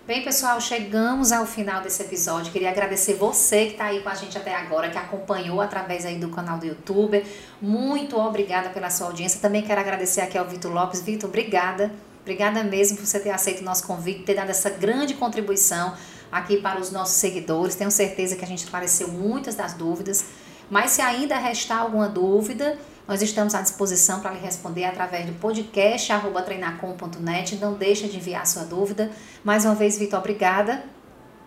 Bem, 0.08 0.24
pessoal, 0.24 0.58
chegamos 0.58 1.32
ao 1.32 1.44
final 1.44 1.82
desse 1.82 2.02
episódio. 2.02 2.50
Queria 2.50 2.70
agradecer 2.70 3.12
você 3.12 3.66
que 3.66 3.72
está 3.72 3.84
aí 3.84 4.00
com 4.00 4.08
a 4.08 4.14
gente 4.14 4.38
até 4.38 4.54
agora, 4.54 4.88
que 4.88 4.96
acompanhou 4.96 5.60
através 5.60 6.06
aí 6.06 6.16
do 6.16 6.30
canal 6.30 6.56
do 6.56 6.64
YouTube. 6.64 7.22
Muito 7.60 8.18
obrigada 8.18 8.70
pela 8.70 8.88
sua 8.88 9.08
audiência. 9.08 9.38
Também 9.38 9.60
quero 9.60 9.78
agradecer 9.78 10.22
aqui 10.22 10.38
ao 10.38 10.46
Vitor 10.46 10.72
Lopes. 10.72 11.02
Vitor, 11.02 11.28
obrigada. 11.28 11.92
Obrigada 12.22 12.64
mesmo 12.64 12.96
por 12.96 13.04
você 13.04 13.20
ter 13.20 13.28
aceito 13.28 13.60
o 13.60 13.64
nosso 13.64 13.86
convite, 13.86 14.22
ter 14.22 14.32
dado 14.32 14.48
essa 14.48 14.70
grande 14.70 15.12
contribuição 15.12 15.94
aqui 16.32 16.56
para 16.56 16.80
os 16.80 16.90
nossos 16.90 17.16
seguidores. 17.16 17.74
Tenho 17.74 17.90
certeza 17.90 18.34
que 18.34 18.44
a 18.46 18.48
gente 18.48 18.64
esclareceu 18.64 19.08
muitas 19.08 19.56
das 19.56 19.74
dúvidas. 19.74 20.24
Mas 20.70 20.92
se 20.92 21.02
ainda 21.02 21.36
restar 21.36 21.80
alguma 21.80 22.08
dúvida, 22.08 22.78
nós 23.08 23.22
estamos 23.22 23.54
à 23.54 23.62
disposição 23.62 24.20
para 24.20 24.32
lhe 24.32 24.38
responder 24.38 24.84
através 24.84 25.24
do 25.24 25.32
podcast 25.32 26.12
treinacom.net. 26.44 27.56
Não 27.56 27.72
deixa 27.72 28.06
de 28.06 28.18
enviar 28.18 28.46
sua 28.46 28.64
dúvida. 28.64 29.10
Mais 29.42 29.64
uma 29.64 29.74
vez, 29.74 29.96
Vitor, 29.96 30.18
obrigada. 30.18 30.82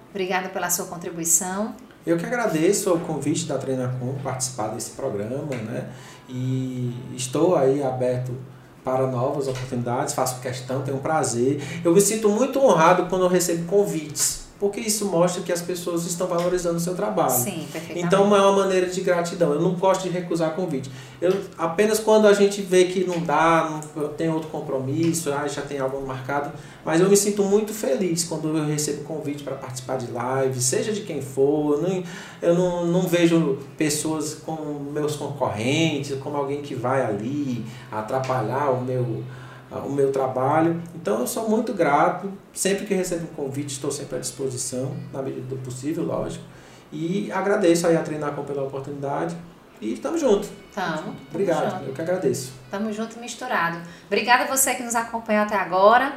Obrigada 0.10 0.50
pela 0.50 0.72
sua 0.72 0.88
contribuição. 0.88 1.76
Eu 2.04 2.18
que 2.18 2.26
agradeço 2.26 2.92
o 2.92 3.00
convite 3.02 3.46
da 3.46 3.60
Treinacom 3.60 4.16
participar 4.24 4.70
desse 4.70 4.90
programa, 4.92 5.56
né? 5.56 5.88
E 6.28 6.96
estou 7.16 7.56
aí 7.56 7.84
aberto 7.84 8.36
para 8.84 9.06
novas 9.06 9.48
oportunidades, 9.48 10.16
faço 10.16 10.42
questão, 10.42 10.82
tenho 10.82 10.98
um 10.98 11.02
prazer. 11.02 11.62
Eu 11.86 11.94
me 11.94 12.02
sinto 12.02 12.28
muito 12.28 12.60
honrado 12.60 13.06
quando 13.06 13.26
eu 13.26 13.30
recebo 13.30 13.68
convites 13.68 14.41
porque 14.62 14.80
isso 14.80 15.06
mostra 15.06 15.42
que 15.42 15.52
as 15.52 15.60
pessoas 15.60 16.06
estão 16.06 16.28
valorizando 16.28 16.78
o 16.78 16.80
seu 16.80 16.94
trabalho. 16.94 17.32
Sim, 17.32 17.68
perfeitamente. 17.72 18.06
Então 18.06 18.36
é 18.36 18.42
uma 18.42 18.58
maneira 18.58 18.86
de 18.86 19.02
gratidão. 19.02 19.54
Eu 19.54 19.60
não 19.60 19.74
gosto 19.74 20.04
de 20.04 20.10
recusar 20.10 20.54
convite. 20.54 20.92
Eu, 21.20 21.36
apenas 21.58 21.98
quando 21.98 22.28
a 22.28 22.34
gente 22.34 22.62
vê 22.62 22.86
que 22.86 23.04
não 23.04 23.22
dá, 23.22 23.82
não, 23.96 24.10
tem 24.10 24.30
outro 24.30 24.50
compromisso, 24.50 25.34
ah, 25.34 25.48
já 25.48 25.64
tem 25.64 25.80
algo 25.80 26.06
marcado, 26.06 26.52
mas 26.86 27.02
eu 27.02 27.10
me 27.10 27.18
sinto 27.18 27.42
muito 27.42 27.74
feliz 27.74 28.24
quando 28.24 28.56
eu 28.56 28.64
recebo 28.68 29.04
convite 29.04 29.42
para 29.42 29.56
participar 29.56 29.98
de 29.98 30.12
live, 30.12 30.62
seja 30.62 30.94
de 30.94 31.02
quem 31.02 31.24
for. 31.24 31.78
Eu 31.78 31.82
não, 31.82 32.04
eu 32.44 32.54
não, 32.54 32.86
não 32.86 33.02
vejo 33.08 33.58
pessoas 33.76 34.36
como 34.36 34.80
meus 34.92 35.16
concorrentes, 35.16 36.16
como 36.20 36.38
alguém 36.38 36.62
que 36.62 36.76
vai 36.76 37.04
ali 37.04 37.66
atrapalhar 37.92 38.70
o 38.70 38.82
meu 38.82 39.24
o 39.80 39.90
meu 39.90 40.12
trabalho. 40.12 40.82
Então 40.96 41.20
eu 41.20 41.28
sou 41.28 41.50
muito 41.50 41.74
grato, 41.74 42.32
sempre 42.54 42.86
que 42.86 42.94
recebo 42.94 43.24
um 43.24 43.36
convite 43.36 43.70
estou 43.70 43.92
sempre 43.92 44.18
à 44.18 44.20
disposição, 44.20 44.96
na 45.14 45.22
medida 45.22 45.48
do 45.48 45.58
possível, 45.58 46.04
lógico. 46.04 46.44
E 46.92 47.32
agradeço 47.32 47.88
aí 47.88 47.96
a 47.96 48.02
Treinacom 48.02 48.44
pela 48.44 48.64
oportunidade 48.64 49.36
e 49.80 49.94
estamos 49.94 50.20
juntos. 50.20 50.50
Tamo. 50.74 51.16
Obrigado, 51.30 51.72
junto. 51.72 51.86
eu 51.86 51.94
que 51.94 52.02
agradeço. 52.02 52.54
Tamo 52.70 52.92
junto 52.92 53.18
e 53.18 53.20
misturado. 53.20 53.80
Obrigada 54.08 54.44
a 54.44 54.48
você 54.48 54.76
que 54.76 54.84
nos 54.84 54.96
acompanhou 54.96 55.44
até 55.44 55.56
agora. 55.56 56.14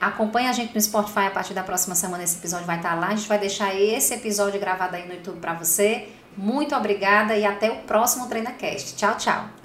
Acompanhe 0.00 0.48
a 0.48 0.52
gente 0.52 0.74
no 0.74 0.80
Spotify 0.80 1.26
a 1.26 1.30
partir 1.30 1.54
da 1.54 1.62
próxima 1.62 1.94
semana. 1.94 2.24
Esse 2.24 2.38
episódio 2.38 2.66
vai 2.66 2.76
estar 2.76 2.94
lá. 2.94 3.08
A 3.08 3.14
gente 3.14 3.28
vai 3.28 3.38
deixar 3.38 3.74
esse 3.74 4.14
episódio 4.14 4.58
gravado 4.58 4.96
aí 4.96 5.06
no 5.06 5.14
YouTube 5.14 5.38
para 5.38 5.54
você. 5.54 6.08
Muito 6.36 6.74
obrigada 6.74 7.36
e 7.36 7.44
até 7.44 7.70
o 7.70 7.76
próximo 7.82 8.26
TreinaCast. 8.26 8.96
Tchau, 8.96 9.16
tchau. 9.16 9.59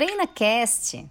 TreinaCast 0.00 1.08